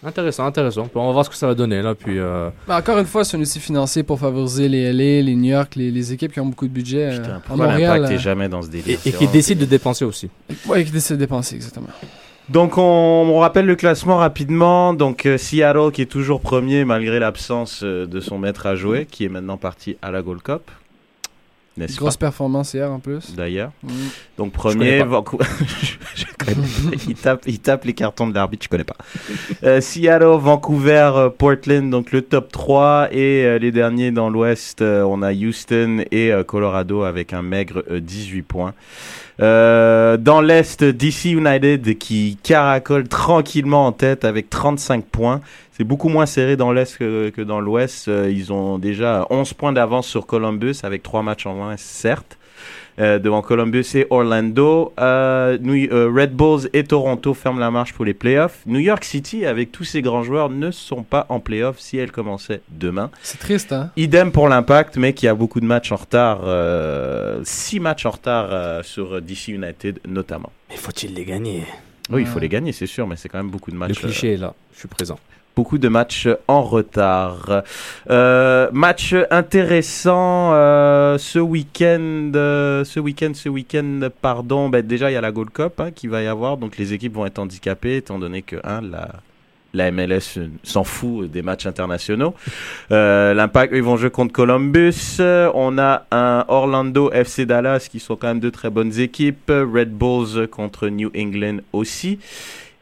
Intéressant, 0.04 0.46
intéressant. 0.46 0.88
On 0.94 1.06
va 1.08 1.12
voir 1.14 1.26
ce 1.26 1.30
que 1.32 1.36
ça 1.36 1.48
va 1.48 1.56
donner 1.56 1.82
là. 1.82 1.96
Puis, 1.96 2.20
euh, 2.20 2.50
Mais 2.68 2.76
encore 2.76 2.98
une 3.00 3.06
fois, 3.06 3.24
c'est 3.24 3.38
un 3.38 3.40
outil 3.42 3.60
financier 3.60 4.04
pour 4.04 4.20
favoriser 4.20 4.68
les 4.70 4.92
LA, 4.94 5.22
les 5.24 5.36
New 5.36 5.52
York, 5.52 5.76
les, 5.76 5.90
les 5.90 6.14
équipes 6.14 6.32
qui 6.32 6.40
ont 6.40 6.46
beaucoup 6.46 6.68
de 6.68 6.74
budget. 6.74 7.10
euh, 7.20 7.38
à 7.38 7.40
pourquoi 7.40 7.68
l'impact 7.68 8.12
euh, 8.12 8.18
jamais 8.20 8.48
dans 8.50 8.62
ce 8.62 8.68
délire 8.70 9.00
Et, 9.04 9.10
qui 9.10 9.16
vraiment- 9.16 9.32
décide 9.32 9.58
de 9.60 9.66
dépenser 9.66 10.06
aussi. 10.06 10.30
Ouais, 10.68 10.84
qui 10.84 10.92
décide 10.92 11.16
de 11.16 11.22
dépenser, 11.22 11.56
exactement. 11.56 11.88
Donc 12.50 12.78
on, 12.78 12.82
on 12.82 13.40
rappelle 13.40 13.66
le 13.66 13.76
classement 13.76 14.18
rapidement. 14.18 14.94
Donc 14.94 15.26
euh, 15.26 15.38
Seattle 15.38 15.92
qui 15.92 16.04
est 16.04 16.06
toujours 16.08 16.40
premier 16.42 16.86
malgré 16.86 17.18
l'absence 17.20 17.82
euh, 17.84 18.06
de 18.06 18.20
son 18.20 18.38
maître 18.38 18.68
à 18.68 18.76
jouer, 18.76 19.08
qui 19.10 19.26
est 19.26 19.30
maintenant 19.30 19.58
parti 19.58 19.98
à 20.04 20.12
la 20.12 20.22
Gold 20.22 20.44
Cup. 20.44 20.62
N'est-ce 21.78 21.98
Grosse 21.98 22.16
pas 22.16 22.28
performance 22.28 22.74
hier 22.74 22.90
en 22.90 23.00
plus. 23.00 23.36
D'ailleurs. 23.36 23.72
Mm. 23.84 23.90
Donc 24.38 24.48
Je 24.48 24.58
premier, 24.58 24.78
connais 24.78 25.00
pas. 25.00 25.06
Vancouver. 25.06 25.46
je 26.16 26.26
il, 27.08 27.16
tape, 27.16 27.44
il 27.48 27.60
tape 27.60 27.86
les 27.86 27.94
cartons 27.94 28.28
de 28.28 28.34
l'arbitre, 28.34 28.64
je 28.64 28.70
connais 28.70 28.84
pas. 28.84 28.98
Euh, 29.64 29.82
Seattle, 29.82 30.38
Vancouver, 30.40 31.12
euh, 31.16 31.30
Portland, 31.30 31.90
donc 31.90 32.12
le 32.12 32.22
top 32.22 32.52
3. 32.52 33.10
Et 33.12 33.46
euh, 33.46 33.58
les 33.58 33.72
derniers 33.72 34.12
dans 34.12 34.30
l'ouest, 34.30 34.82
euh, 34.82 35.04
on 35.04 35.22
a 35.22 35.34
Houston 35.34 36.06
et 36.12 36.32
euh, 36.32 36.44
Colorado 36.44 37.04
avec 37.04 37.34
un 37.34 37.42
maigre 37.42 37.84
euh, 37.90 38.00
18 38.00 38.42
points. 38.44 38.74
Euh, 39.42 40.16
dans 40.16 40.40
l'Est, 40.40 40.84
DC 40.84 41.26
United 41.26 41.98
qui 41.98 42.38
caracole 42.42 43.08
tranquillement 43.08 43.86
en 43.88 43.92
tête 43.92 44.24
avec 44.24 44.50
35 44.50 45.06
points. 45.06 45.42
C'est 45.78 45.84
beaucoup 45.84 46.08
moins 46.10 46.26
serré 46.26 46.56
dans 46.56 46.72
l'Est 46.72 46.98
que, 46.98 47.30
que 47.30 47.42
dans 47.42 47.60
l'Ouest. 47.60 48.08
Euh, 48.08 48.32
ils 48.32 48.54
ont 48.54 48.78
déjà 48.78 49.26
11 49.30 49.54
points 49.54 49.74
d'avance 49.74 50.08
sur 50.08 50.26
Columbus 50.26 50.76
avec 50.84 51.04
3 51.04 51.22
matchs 51.22 51.46
en 51.46 51.56
moins, 51.56 51.76
certes. 51.78 52.38
Euh, 52.98 53.20
devant 53.20 53.42
Columbus 53.42 53.86
et 53.96 54.08
Orlando. 54.10 54.94
Euh, 55.02 55.58
New- 55.60 55.90
euh, 55.92 56.10
Red 56.16 56.32
Bulls 56.34 56.70
et 56.72 56.86
Toronto 56.86 57.34
ferment 57.34 57.60
la 57.60 57.70
marche 57.70 57.92
pour 57.92 58.06
les 58.06 58.14
playoffs. 58.14 58.62
New 58.66 58.80
York 58.80 59.04
City, 59.04 59.46
avec 59.46 59.74
tous 59.74 59.84
ses 59.84 60.02
grands 60.02 60.24
joueurs, 60.24 60.50
ne 60.50 60.72
sont 60.72 61.04
pas 61.04 61.26
en 61.28 61.42
playoffs 61.42 61.80
si 61.80 61.98
elle 61.98 62.14
commençait 62.14 62.62
demain. 62.70 63.12
C'est 63.22 63.38
triste, 63.38 63.74
hein? 63.74 63.92
Idem 63.98 64.32
pour 64.32 64.48
l'Impact, 64.48 64.96
mais 64.96 65.12
qui 65.12 65.28
a 65.28 65.36
beaucoup 65.36 65.60
de 65.60 65.66
matchs 65.66 65.92
en 65.92 65.98
retard. 65.98 66.40
6 67.44 67.82
matchs 67.82 68.06
en 68.06 68.12
retard 68.12 68.48
euh, 68.50 68.82
sur 68.82 69.22
DC 69.22 69.50
United 69.50 70.00
notamment. 70.08 70.54
Mais 70.70 70.78
faut-il 70.78 71.14
les 71.16 71.26
gagner? 71.26 71.66
Oui, 72.10 72.22
il 72.22 72.28
faut 72.28 72.40
les 72.40 72.48
gagner, 72.50 72.72
c'est 72.72 72.86
sûr, 72.88 73.06
mais 73.08 73.18
c'est 73.18 73.28
quand 73.28 73.40
même 73.40 73.50
beaucoup 73.52 73.72
de 73.72 73.76
matchs. 73.76 74.02
Le 74.02 74.08
cliché 74.08 74.34
est 74.36 74.38
là, 74.38 74.54
je 74.74 74.80
suis 74.80 74.88
présent. 74.88 75.20
Beaucoup 75.56 75.78
de 75.78 75.88
matchs 75.88 76.28
en 76.50 76.64
retard. 76.64 77.64
Euh, 78.10 78.70
match 78.74 79.16
intéressant 79.32 80.52
euh, 80.54 81.18
ce 81.18 81.40
week-end. 81.40 82.32
euh, 82.36 82.84
ce 82.84 83.00
week-end, 83.00 83.32
ce 83.34 83.48
week-end, 83.48 84.02
pardon. 84.22 84.68
Ben, 84.68 84.86
déjà, 84.86 85.10
il 85.10 85.14
y 85.14 85.18
a 85.18 85.22
la 85.22 85.32
Gold 85.32 85.52
Cup 85.52 85.80
hein, 85.80 85.92
qui 85.92 86.08
va 86.08 86.22
y 86.22 86.28
avoir, 86.28 86.58
donc 86.58 86.78
les 86.78 86.92
équipes 86.94 87.14
vont 87.14 87.26
être 87.26 87.40
handicapées 87.40 87.98
étant 87.98 88.20
donné 88.20 88.42
que 88.42 88.58
hein, 88.66 88.82
la 88.82 89.10
la 89.76 89.92
MLS 89.92 90.40
s'en 90.64 90.84
fout 90.84 91.30
des 91.30 91.42
matchs 91.42 91.66
internationaux. 91.66 92.34
Euh, 92.92 93.34
L'Impact, 93.34 93.74
ils 93.76 93.84
vont 93.84 93.98
jouer 93.98 94.10
contre 94.10 94.34
Columbus. 94.34 95.18
On 95.20 95.78
a 95.78 96.06
un 96.12 96.46
Orlando 96.48 97.12
FC 97.12 97.46
Dallas 97.46 97.88
qui 97.92 98.00
sont 98.00 98.16
quand 98.16 98.28
même 98.28 98.40
deux 98.40 98.52
très 98.52 98.70
bonnes 98.70 98.98
équipes. 99.00 99.52
Red 99.52 99.92
Bulls 99.92 100.48
contre 100.48 100.88
New 100.88 101.12
England 101.16 101.58
aussi. 101.74 102.20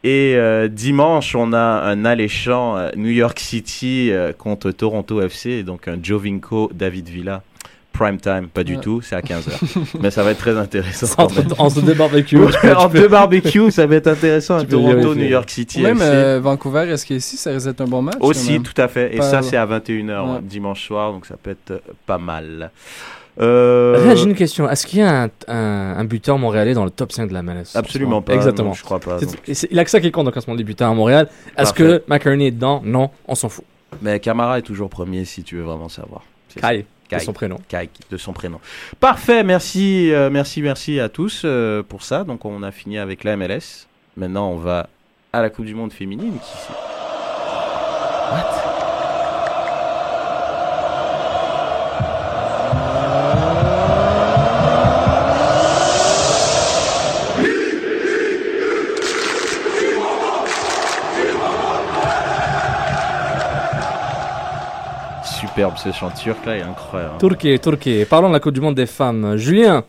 Et 0.06 0.34
euh, 0.36 0.68
dimanche, 0.68 1.34
on 1.34 1.52
a 1.54 1.58
un 1.58 2.04
alléchant 2.04 2.76
euh, 2.76 2.90
New 2.94 3.08
York 3.10 3.40
City 3.40 4.10
euh, 4.12 4.32
contre 4.32 4.70
Toronto 4.70 5.22
FC, 5.22 5.62
donc 5.62 5.88
un 5.88 5.96
Jovinko 6.02 6.70
David 6.74 7.08
Villa. 7.08 7.42
Prime 7.94 8.18
time, 8.18 8.48
pas 8.52 8.64
du 8.64 8.74
Ouais. 8.74 8.80
tout, 8.82 9.00
c'est 9.02 9.14
à 9.14 9.20
15h. 9.20 9.52
Mais 10.02 10.10
ça 10.10 10.24
va 10.24 10.32
être 10.32 10.38
très 10.38 10.58
intéressant. 10.58 11.14
Entre- 11.22 11.36
même. 11.42 11.46
entre 11.58 11.80
deux 11.80 11.94
barbecues, 11.94 12.38
entre 12.42 12.88
deux 12.92 13.06
barbecues, 13.08 13.70
ça 13.70 13.86
va 13.86 13.94
être 13.94 14.08
intéressant. 14.08 14.58
Tu 14.60 14.66
peux 14.66 14.72
Toronto. 14.76 15.14
New 15.14 15.24
York 15.26 15.48
City. 15.48 15.80
Même 15.80 15.98
FC. 15.98 16.06
euh, 16.08 16.40
Vancouver, 16.42 16.90
est-ce 16.90 17.06
qu'ici, 17.06 17.36
ça 17.36 17.52
risque 17.52 17.66
d'être 17.68 17.80
un 17.82 17.86
bon 17.86 18.02
match? 18.02 18.16
Aussi, 18.18 18.54
même? 18.54 18.62
tout 18.64 18.78
à 18.82 18.88
fait. 18.88 19.14
Et 19.14 19.18
Pas- 19.18 19.30
ça, 19.30 19.42
c'est 19.42 19.56
à 19.56 19.64
21h 19.64 20.24
Ouais. 20.34 20.38
dimanche 20.42 20.84
soir, 20.84 21.12
donc 21.12 21.24
ça 21.24 21.36
peut 21.40 21.50
être 21.52 21.80
pas 22.04 22.18
mal. 22.18 22.72
Euh, 23.40 24.06
Là, 24.06 24.14
j'ai 24.14 24.24
une 24.24 24.34
question. 24.34 24.68
Est-ce 24.70 24.86
qu'il 24.86 25.00
y 25.00 25.02
a 25.02 25.24
un, 25.24 25.28
un, 25.48 25.96
un 25.98 26.04
buteur 26.04 26.38
montréalais 26.38 26.74
dans 26.74 26.84
le 26.84 26.90
top 26.90 27.10
5 27.12 27.28
de 27.28 27.34
la 27.34 27.42
MLS 27.42 27.74
Absolument 27.74 28.22
pas, 28.22 28.34
Exactement. 28.34 28.68
non, 28.68 28.74
je 28.74 28.84
crois 28.84 29.00
pas, 29.00 29.18
C'est- 29.52 29.68
Il 29.70 29.78
a 29.78 29.84
que 29.84 29.90
ça 29.90 30.00
qui 30.00 30.10
compte 30.12 30.24
dans 30.24 30.30
le 30.30 30.32
classement 30.32 30.54
des 30.54 30.62
buteurs 30.64 30.90
à 30.90 30.94
Montréal. 30.94 31.28
Est-ce 31.58 31.72
que 31.72 32.02
McCartney 32.06 32.46
est 32.46 32.50
dedans? 32.52 32.80
Non, 32.84 33.10
on 33.26 33.34
s'en 33.34 33.48
fout. 33.48 33.64
Mais 34.02 34.20
Camara 34.20 34.58
est 34.58 34.62
toujours 34.62 34.88
premier 34.90 35.24
si 35.24 35.42
tu 35.42 35.56
veux 35.56 35.62
vraiment 35.62 35.88
savoir. 35.88 36.22
Kai, 36.60 36.84
de 37.10 37.18
son 37.18 37.32
prénom. 37.32 37.58
Kai, 37.68 37.88
de 38.10 38.16
son 38.16 38.32
prénom. 38.32 38.60
Parfait, 39.00 39.42
merci, 39.44 40.12
euh, 40.12 40.30
merci, 40.30 40.62
merci 40.62 40.98
à 41.00 41.08
tous 41.08 41.42
euh, 41.44 41.82
pour 41.82 42.02
ça. 42.02 42.24
Donc 42.24 42.44
on 42.44 42.62
a 42.62 42.70
fini 42.70 42.98
avec 42.98 43.24
la 43.24 43.36
MLS. 43.36 43.86
Maintenant 44.16 44.48
on 44.50 44.56
va 44.56 44.88
à 45.32 45.42
la 45.42 45.50
Coupe 45.50 45.64
du 45.66 45.74
Monde 45.74 45.92
féminine. 45.92 46.34
Qui... 46.34 46.72
Superbe 65.54 65.76
ce 65.76 65.92
chant 65.92 66.10
turc 66.10 66.44
là, 66.46 66.56
il 66.56 66.60
est 66.60 66.62
incroyable. 66.64 67.14
Turquie, 67.20 67.60
Turquie. 67.60 68.04
Parlons 68.10 68.26
de 68.28 68.32
la 68.32 68.40
Coupe 68.40 68.54
du 68.54 68.60
Monde 68.60 68.74
des 68.74 68.86
femmes. 68.86 69.36
Julien, 69.36 69.84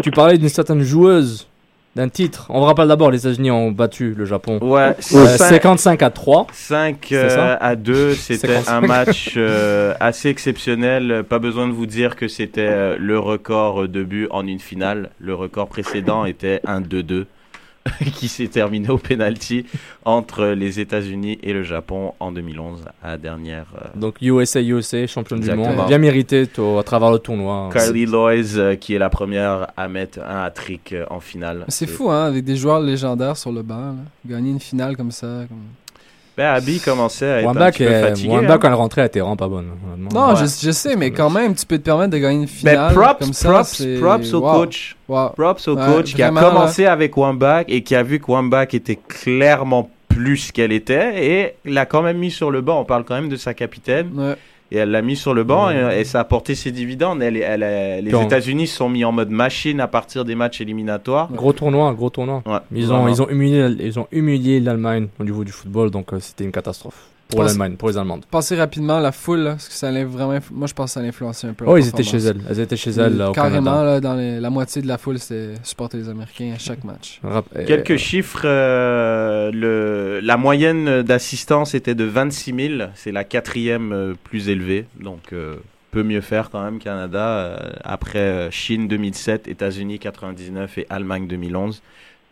tu 0.00 0.12
parlais 0.12 0.38
d'une 0.38 0.48
certaine 0.48 0.82
joueuse, 0.82 1.48
d'un 1.96 2.08
titre. 2.08 2.46
On 2.50 2.60
vous 2.60 2.66
rappelle 2.66 2.86
d'abord, 2.86 3.10
les 3.10 3.26
États-Unis 3.26 3.50
ont 3.50 3.72
battu 3.72 4.14
le 4.16 4.26
Japon. 4.26 4.58
Ouais, 4.62 4.90
Euh, 4.90 5.26
cinq- 5.26 5.48
55 5.60 6.02
à 6.04 6.10
3. 6.10 6.46
5 6.52 7.06
C'est 7.08 7.28
ça 7.30 7.54
à 7.54 7.74
2, 7.74 8.14
c'était 8.14 8.54
un 8.54 8.62
55. 8.62 8.86
match 8.86 9.34
euh, 9.36 9.92
assez 9.98 10.28
exceptionnel. 10.28 11.24
Pas 11.28 11.40
besoin 11.40 11.66
de 11.66 11.72
vous 11.72 11.86
dire 11.86 12.14
que 12.14 12.28
c'était 12.28 12.60
euh, 12.68 12.96
le 12.98 13.18
record 13.18 13.88
de 13.88 14.04
buts 14.04 14.28
en 14.30 14.46
une 14.46 14.60
finale. 14.60 15.10
Le 15.18 15.34
record 15.34 15.66
précédent 15.68 16.24
était 16.26 16.60
un 16.64 16.80
2-2 16.80 17.26
qui 18.16 18.28
s'est 18.28 18.48
terminé 18.48 18.88
au 18.88 18.96
penalty 18.98 19.66
entre 20.04 20.46
les 20.46 20.80
États-Unis 20.80 21.38
et 21.42 21.52
le 21.52 21.62
Japon 21.62 22.12
en 22.18 22.32
2011 22.32 22.84
à 23.02 23.08
la 23.12 23.18
dernière. 23.18 23.66
euh, 23.76 23.88
Donc 23.94 24.16
USA, 24.22 24.62
USA, 24.62 25.06
championne 25.06 25.40
du 25.40 25.52
monde. 25.52 25.86
Bien 25.86 25.98
mérité 25.98 26.46
toi, 26.46 26.80
à 26.80 26.82
travers 26.82 27.10
le 27.10 27.18
tournoi. 27.18 27.68
Kylie 27.72 28.06
Lois 28.06 28.32
euh, 28.56 28.76
qui 28.76 28.94
est 28.94 28.98
la 28.98 29.10
première 29.10 29.68
à 29.76 29.88
mettre 29.88 30.20
un 30.20 30.44
hat-trick 30.44 30.92
euh, 30.92 31.04
en 31.10 31.20
finale. 31.20 31.64
C'est 31.68 31.86
fou, 31.86 32.10
hein, 32.10 32.24
avec 32.24 32.44
des 32.44 32.56
joueurs 32.56 32.80
légendaires 32.80 33.36
sur 33.36 33.52
le 33.52 33.62
banc. 33.62 33.76
là. 33.76 33.94
Gagner 34.26 34.50
une 34.50 34.60
finale 34.60 34.96
comme 34.96 35.10
ça. 35.10 35.44
comme- 35.48 35.58
Ben, 36.36 36.46
Abby 36.54 36.80
commençait 36.80 37.26
à 37.30 37.40
être 37.42 37.48
un 37.48 37.54
petit 37.54 37.64
peu 37.64 37.70
qui 37.70 37.82
est- 37.84 38.02
fatigué. 38.02 38.28
Wamba, 38.30 38.54
hein. 38.54 38.58
quand 38.58 38.68
elle 38.68 38.74
rentrait, 38.74 39.00
elle 39.02 39.06
était 39.06 39.20
vraiment 39.20 39.36
pas 39.36 39.46
bonne. 39.48 39.66
Non, 40.12 40.30
Ouais. 40.30 40.34
je, 40.36 40.46
je 40.66 40.70
sais, 40.72 40.96
mais 40.96 41.12
quand 41.12 41.30
même, 41.30 41.54
tu 41.54 41.64
peux 41.64 41.78
te 41.78 41.84
permettre 41.84 42.10
de 42.10 42.18
gagner 42.18 42.34
une 42.38 42.40
Mais 42.42 42.46
finale 42.48 42.92
props, 42.92 43.18
comme 43.20 43.32
ça. 43.32 43.50
props, 43.50 43.82
props 44.00 44.32
au 44.34 44.40
wow. 44.40 44.52
coach. 44.52 44.96
Wow. 45.08 45.28
Props 45.30 45.68
au 45.68 45.76
Ouais, 45.76 45.86
coach 45.86 46.14
qui 46.14 46.22
a 46.22 46.30
commencé 46.30 46.86
avec 46.86 47.16
Wambach 47.16 47.66
et 47.68 47.82
qui 47.82 47.94
a 47.94 48.02
vu 48.02 48.18
que 48.18 48.30
Wambach 48.32 48.74
était 48.74 48.98
clairement 49.08 49.88
plus 50.08 50.50
qu'elle 50.52 50.72
était 50.72 51.24
et 51.24 51.54
l'a 51.64 51.86
quand 51.86 52.02
même 52.02 52.18
mis 52.18 52.30
sur 52.30 52.50
le 52.50 52.60
banc. 52.60 52.80
On 52.80 52.84
parle 52.84 53.04
quand 53.04 53.14
même 53.14 53.28
de 53.28 53.36
sa 53.36 53.54
capitaine. 53.54 54.10
Et 54.72 54.76
elle 54.78 54.90
l'a 54.90 55.02
mis 55.02 55.14
sur 55.14 55.34
le 55.34 55.44
banc 55.44 55.70
et, 55.70 56.00
et 56.00 56.04
ça 56.04 56.20
a 56.20 56.24
porté 56.24 56.54
ses 56.54 56.72
dividendes. 56.72 57.22
Elle, 57.22 57.36
elle, 57.36 57.62
elle- 57.62 58.04
les 58.04 58.10
États-Unis 58.22 58.66
se 58.66 58.76
sont 58.76 58.88
mis 58.88 59.04
en 59.04 59.12
mode 59.12 59.30
machine 59.30 59.78
à 59.80 59.86
partir 59.86 60.24
des 60.24 60.34
matchs 60.34 60.60
éliminatoires. 60.60 61.30
Gros 61.32 61.52
tournoi, 61.52 61.92
gros 61.94 62.10
tournoi. 62.10 62.42
Ouais, 62.46 62.58
ils, 62.74 62.92
ont, 62.92 62.96
vraiment. 63.02 63.08
ils, 63.08 63.22
ont 63.22 63.28
humilié, 63.28 63.68
ils 63.80 63.98
ont 63.98 64.08
humilié 64.10 64.60
l'Allemagne 64.60 65.08
au 65.20 65.24
niveau 65.24 65.44
du 65.44 65.52
football, 65.52 65.90
donc 65.90 66.12
euh, 66.12 66.18
c'était 66.20 66.44
une 66.44 66.52
catastrophe. 66.52 67.08
Pour 67.34 67.44
l'Allemagne, 67.44 67.76
pour 67.76 67.88
les 67.88 67.98
Allemandes. 67.98 68.24
Passer 68.30 68.56
rapidement 68.56 68.98
la 69.00 69.12
foule, 69.12 69.40
là, 69.40 69.50
parce 69.52 69.68
que 69.68 69.74
ça 69.74 69.88
allait 69.88 70.04
vraiment. 70.04 70.38
Moi, 70.52 70.66
je 70.66 70.74
pense 70.74 70.90
que 70.90 70.94
ça 70.94 71.00
allait 71.00 71.10
influencer 71.10 71.46
un 71.46 71.52
peu. 71.52 71.64
Oh, 71.68 71.76
ils 71.76 71.88
étaient 71.88 72.02
chez 72.02 72.18
elles. 72.18 72.40
Elles 72.48 72.60
étaient 72.60 72.76
chez 72.76 72.90
elles, 72.92 73.16
là, 73.16 73.30
au 73.30 73.32
Carrément, 73.32 73.72
Canada. 73.72 73.84
là, 73.84 74.00
dans 74.00 74.14
les- 74.14 74.40
la 74.40 74.50
moitié 74.50 74.82
de 74.82 74.86
la 74.88 74.98
foule, 74.98 75.18
c'était 75.18 75.54
supporter 75.62 75.98
les 75.98 76.08
Américains 76.08 76.52
à 76.54 76.58
chaque 76.58 76.84
match. 76.84 77.20
Quelques 77.66 77.96
chiffres. 77.96 78.42
euh, 78.44 79.50
le, 79.52 80.20
la 80.22 80.36
moyenne 80.36 81.02
d'assistance 81.02 81.74
était 81.74 81.94
de 81.94 82.04
26 82.04 82.54
000. 82.78 82.90
C'est 82.94 83.12
la 83.12 83.24
quatrième 83.24 83.92
euh, 83.92 84.14
plus 84.24 84.48
élevée. 84.48 84.86
Donc, 85.00 85.32
euh, 85.32 85.56
peut 85.90 86.02
mieux 86.02 86.20
faire 86.20 86.50
quand 86.50 86.62
même, 86.62 86.78
Canada. 86.78 87.18
euh, 87.28 87.56
après 87.84 88.18
euh, 88.18 88.50
Chine 88.50 88.88
2007, 88.88 89.48
États-Unis 89.48 89.98
99 89.98 90.78
et 90.78 90.86
Allemagne 90.90 91.26
2011. 91.26 91.82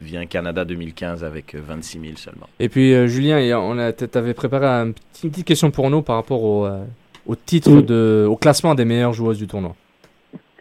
Vient 0.03 0.27
Canada 0.27 0.65
2015 0.65 1.23
avec 1.25 1.55
euh, 1.55 1.61
26 1.67 2.01
000 2.01 2.13
seulement. 2.17 2.47
Et 2.61 2.69
puis, 2.69 2.93
euh, 2.93 3.07
Julien, 3.07 3.39
on 3.61 3.79
a, 3.79 3.93
t'avais 3.93 4.35
préparé 4.35 4.67
un 4.67 4.91
petit- 4.93 5.25
une 5.25 5.31
petite 5.31 5.47
question 5.47 5.71
pour 5.71 5.89
nous 5.91 6.03
par 6.03 6.17
rapport 6.17 6.43
au, 6.43 6.67
euh, 6.67 6.83
au 7.27 7.35
titre, 7.37 7.71
Oui. 7.71 7.83
de, 7.85 8.27
au 8.29 8.37
classement 8.37 8.75
des 8.75 8.85
meilleures 8.85 9.13
joueuses 9.13 9.39
du 9.39 9.47
tournoi. 9.47 9.75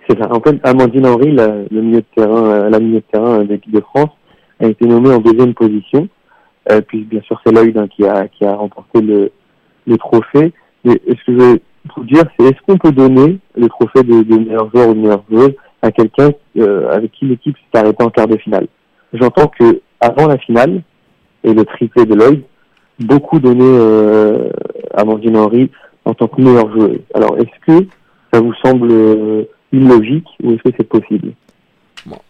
C'est 0.08 0.18
ça. 0.20 0.32
En 0.32 0.40
fait, 0.42 0.60
Amandine 0.64 1.06
Henry, 1.08 1.32
la, 1.32 1.48
le 1.70 1.82
milieu 1.82 2.02
de 2.02 2.06
terrain, 2.16 2.44
euh, 2.46 2.70
la 2.70 2.80
milieu 2.80 2.98
de 3.00 3.06
terrain 3.12 3.40
euh, 3.40 3.44
de 3.44 3.50
l'équipe 3.54 3.74
de 3.74 3.82
France, 3.82 4.10
a 4.60 4.68
été 4.68 4.86
nommée 4.86 5.10
en 5.14 5.20
deuxième 5.20 5.54
position. 5.54 6.08
Euh, 6.72 6.82
puis 6.82 7.02
bien 7.04 7.22
sûr, 7.22 7.40
c'est 7.44 7.52
Lloyd 7.52 7.76
hein, 7.78 7.88
qui 7.88 8.06
a 8.06 8.28
qui 8.28 8.46
a 8.46 8.54
remporté 8.56 9.02
le, 9.02 9.32
le 9.88 9.98
trophée. 9.98 10.54
Mais 10.84 11.00
ce 11.08 11.14
que 11.26 11.32
je 11.34 11.38
veux 11.38 11.60
vous 11.96 12.04
dire, 12.04 12.24
c'est 12.38 12.46
est-ce 12.46 12.62
qu'on 12.68 12.78
peut 12.78 12.92
donner 12.92 13.40
le 13.56 13.68
trophée 13.70 14.04
de, 14.04 14.22
de 14.22 14.38
meilleur 14.38 14.70
joueur 14.70 14.90
ou 14.90 14.94
de 14.94 15.00
meilleure 15.00 15.24
joueuse 15.32 15.54
à 15.82 15.92
quelqu'un 15.92 16.30
euh, 16.58 16.92
avec 16.92 17.12
qui 17.14 17.26
l'équipe 17.26 17.56
s'est 17.58 17.80
arrêtée 17.80 18.04
en 18.04 18.10
quart 18.12 18.28
de 18.28 18.38
finale? 18.38 18.68
J'entends 19.14 19.48
que 19.48 19.82
avant 20.00 20.28
la 20.28 20.38
finale 20.38 20.82
et 21.44 21.54
le 21.54 21.66
triplé 21.66 22.06
de 22.06 22.16
Lloyd, 22.16 22.44
beaucoup 23.00 23.40
donnaient 23.40 23.64
euh, 23.64 24.50
Henry 24.98 25.72
en 26.06 26.14
tant 26.14 26.28
que 26.28 26.42
meilleure 26.42 26.72
joueuse. 26.72 27.00
Alors, 27.14 27.38
est-ce 27.38 27.66
que 27.66 27.88
ça 28.34 28.40
vous 28.40 28.54
semble 28.64 28.92
euh, 28.92 29.44
illogique 29.72 30.28
ou 30.44 30.54
est-ce 30.54 30.64
que 30.64 30.76
c'est 30.78 30.88
possible? 30.88 31.34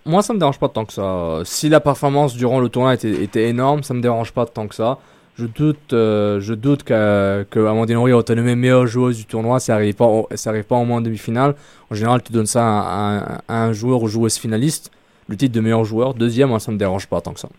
Moi, 0.05 0.21
ça 0.21 0.33
me 0.33 0.39
dérange 0.39 0.59
pas 0.59 0.67
tant 0.67 0.83
que 0.83 0.91
ça. 0.91 1.39
Si 1.45 1.69
la 1.69 1.79
performance 1.79 2.35
durant 2.35 2.59
le 2.59 2.67
tournoi 2.67 2.95
était, 2.95 3.47
énorme, 3.47 3.83
ça 3.83 3.93
me 3.93 4.01
dérange 4.01 4.33
pas 4.33 4.45
tant 4.45 4.67
que 4.67 4.75
ça. 4.75 4.97
Je 5.35 5.45
doute, 5.45 5.93
euh, 5.93 6.41
doute 6.55 6.83
Henry 6.91 8.11
a 8.11 8.19
été 8.19 8.35
nommée 8.35 8.55
meilleure 8.55 8.85
joueuse 8.85 9.17
du 9.17 9.25
tournoi. 9.25 9.61
Ça 9.61 9.75
arrive 9.75 9.95
pas, 9.95 10.09
arrive 10.45 10.65
pas 10.65 10.75
au 10.75 10.83
moins 10.83 10.97
en 10.97 11.01
demi-finale. 11.01 11.55
En 11.89 11.95
général, 11.95 12.21
tu 12.21 12.33
donnes 12.33 12.47
ça 12.47 12.61
à 12.65 13.63
un 13.63 13.71
joueur 13.71 14.03
ou 14.03 14.07
joueuse 14.07 14.37
finaliste. 14.37 14.91
Le 15.27 15.37
titre 15.37 15.53
de 15.55 15.61
meilleur 15.61 15.85
joueur. 15.85 16.13
Deuxième, 16.13 16.49
moi, 16.49 16.59
ça 16.59 16.71
me 16.71 16.77
dérange 16.77 17.07
pas 17.07 17.21
tant 17.21 17.33
que 17.33 17.39
ça. 17.39 17.49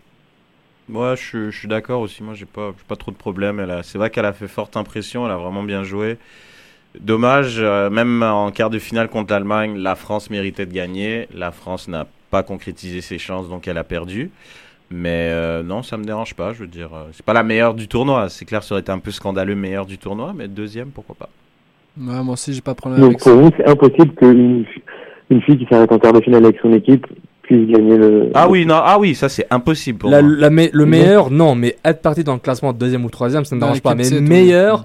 Moi, 0.89 1.15
je, 1.15 1.23
suis- 1.23 1.53
je 1.53 1.59
suis 1.59 1.69
d'accord 1.69 2.01
aussi. 2.01 2.23
Moi, 2.23 2.35
j'ai 2.35 2.47
pas, 2.47 2.73
j'ai 2.77 2.85
pas 2.87 2.97
trop 2.97 3.11
de 3.11 3.17
problème. 3.17 3.65
C'est 3.83 3.99
vrai 3.99 4.11
qu'elle 4.11 4.25
a 4.27 4.33
fait 4.33 4.49
forte 4.49 4.77
impression. 4.77 5.25
Elle 5.27 5.33
a 5.33 5.37
vraiment 5.37 5.63
bien 5.63 5.85
joué. 5.85 6.19
Dommage, 7.01 7.57
euh, 7.59 7.91
même 7.91 8.23
en 8.23 8.51
quart 8.51 8.71
de 8.71 8.79
finale 8.79 9.09
contre 9.09 9.33
l'Allemagne, 9.33 9.77
la 9.79 9.95
France 9.97 10.31
méritait 10.31 10.67
de 10.67 10.73
gagner. 10.73 11.29
La 11.35 11.53
France 11.53 11.89
n'a 11.89 12.07
pas 12.31 12.43
concrétisé 12.43 13.01
ses 13.01 13.19
chances, 13.19 13.49
donc 13.49 13.69
elle 13.69 13.79
a 13.79 13.85
perdu. 13.85 14.31
Mais 14.91 15.31
euh, 15.33 15.63
non, 15.63 15.83
ça 15.83 15.97
me 15.99 16.05
dérange 16.05 16.35
pas. 16.35 16.53
Je 16.53 16.61
veux 16.61 16.67
dire, 16.69 16.95
euh, 16.95 17.09
c'est 17.13 17.25
pas 17.25 17.33
la 17.35 17.43
meilleure 17.45 17.75
du 17.75 17.89
tournoi. 17.89 18.29
C'est 18.29 18.45
clair, 18.45 18.63
ça 18.65 18.75
aurait 18.75 18.83
été 18.83 18.93
un 18.93 18.99
peu 19.01 19.11
scandaleux 19.13 19.55
meilleure 19.57 19.87
du 19.87 19.99
tournoi, 19.99 20.33
mais 20.37 20.49
deuxième, 20.49 20.91
pourquoi 20.91 21.17
pas. 21.17 21.31
Ouais, 21.99 22.23
moi 22.23 22.35
aussi, 22.35 22.53
j'ai 22.55 22.61
pas 22.63 22.73
de 22.73 22.77
problème 22.79 23.01
Donc 23.01 23.09
avec 23.09 23.21
ça. 23.21 23.31
pour 23.31 23.41
vous, 23.43 23.51
c'est 23.57 23.67
impossible 23.69 24.15
qu'une 24.15 24.65
une 25.31 25.43
fille 25.43 25.59
qui 25.59 25.67
s'arrête 25.67 25.91
en 25.93 25.99
quart 25.99 26.13
de 26.13 26.21
finale 26.21 26.45
avec 26.45 26.59
son 26.61 26.73
équipe 26.73 27.07
puisse 27.43 27.69
gagner 27.69 27.97
le. 27.97 28.31
Ah 28.35 28.49
oui, 28.49 28.65
non, 28.67 28.77
ah 28.83 28.99
oui, 28.99 29.15
ça 29.15 29.29
c'est 29.29 29.47
impossible 29.51 29.99
pour 29.99 30.11
La- 30.11 30.23
moi. 30.23 30.35
la 30.39 30.51
me- 30.51 30.71
le 30.73 30.87
meilleur, 30.87 31.31
non, 31.31 31.55
mais 31.55 31.77
être 31.85 32.01
parti 32.03 32.25
dans 32.25 32.35
le 32.35 32.39
classement 32.39 32.73
deuxième 32.73 33.05
ou 33.05 33.11
troisième, 33.11 33.45
ça 33.45 33.55
ne 33.55 33.61
me 33.61 33.65
dérange 33.67 33.83
pas. 33.83 33.95
Mais 33.95 34.09
meilleur, 34.21 34.85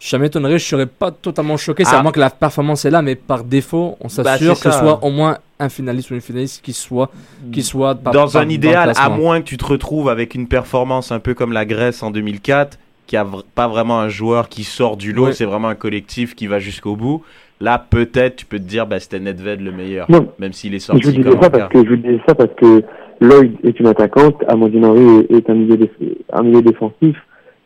ça 0.00 0.16
m'étonnerait, 0.18 0.58
je 0.58 0.64
serais 0.64 0.86
pas 0.86 1.10
totalement 1.10 1.56
choqué. 1.56 1.84
C'est 1.84 1.94
Ah. 1.94 2.00
à 2.00 2.02
moins 2.02 2.12
que 2.12 2.20
la 2.20 2.30
performance 2.30 2.84
est 2.84 2.90
là, 2.90 3.02
mais 3.02 3.14
par 3.14 3.44
défaut, 3.44 3.96
on 4.00 4.04
Bah, 4.04 4.08
s'assure 4.08 4.56
c'est 4.56 4.64
que 4.68 4.70
ce 4.74 4.78
soit 4.78 5.02
au 5.04 5.10
moins 5.10 5.38
un 5.60 5.68
finaliste 5.68 6.10
ou 6.10 6.14
une 6.14 6.20
finaliste 6.20 6.62
qui 6.64 6.72
soit, 6.72 7.10
qui 7.52 7.62
soit 7.62 7.94
par- 7.96 8.12
dans 8.12 8.28
par- 8.28 8.42
un 8.42 8.48
idéal, 8.48 8.92
à 8.96 9.08
moins 9.08 9.40
que 9.40 9.46
tu 9.46 9.56
te 9.56 9.64
retrouves 9.66 10.08
avec 10.08 10.34
une 10.36 10.46
performance 10.46 11.10
un 11.12 11.18
peu 11.18 11.34
comme 11.34 11.52
la 11.52 11.64
Grèce 11.64 12.02
en 12.02 12.10
2004, 12.12 12.78
qui 13.08 13.16
a 13.16 13.24
vr- 13.24 13.42
pas 13.56 13.66
vraiment 13.66 13.98
un 13.98 14.08
joueur 14.08 14.48
qui 14.48 14.62
sort 14.62 14.96
du 14.96 15.12
lot, 15.12 15.26
Ouais. 15.26 15.32
c'est 15.32 15.44
vraiment 15.46 15.66
un 15.68 15.74
collectif 15.74 16.36
qui 16.36 16.46
va 16.46 16.60
jusqu'au 16.60 16.94
bout. 16.94 17.22
Là, 17.60 17.84
peut-être, 17.90 18.36
tu 18.36 18.46
peux 18.46 18.58
te 18.58 18.64
dire, 18.64 18.86
bah, 18.86 19.00
c'était 19.00 19.18
Nedved 19.18 19.60
le 19.60 19.72
meilleur, 19.72 20.08
Non. 20.08 20.28
même 20.38 20.52
s'il 20.52 20.74
est 20.74 20.78
Je 20.86 20.92
vous 20.92 21.00
sorti 21.00 21.18
disais 21.18 21.30
comme 21.30 21.42
ça 21.42 21.50
parce 21.50 21.72
que 21.72 21.84
je 21.84 21.88
vous 21.90 21.96
disais 21.96 22.20
ça 22.28 22.34
parce 22.36 22.54
que 22.54 22.84
Lloyd 23.20 23.56
est 23.64 23.80
une 23.80 23.88
attaquante, 23.88 24.36
Amandine 24.46 24.84
Henry 24.84 25.26
est, 25.30 25.50
un 25.50 25.54
milieu 25.54 25.74
déf- 25.76 26.16
un 26.32 26.42
milieu 26.44 26.62
défensif. 26.62 27.16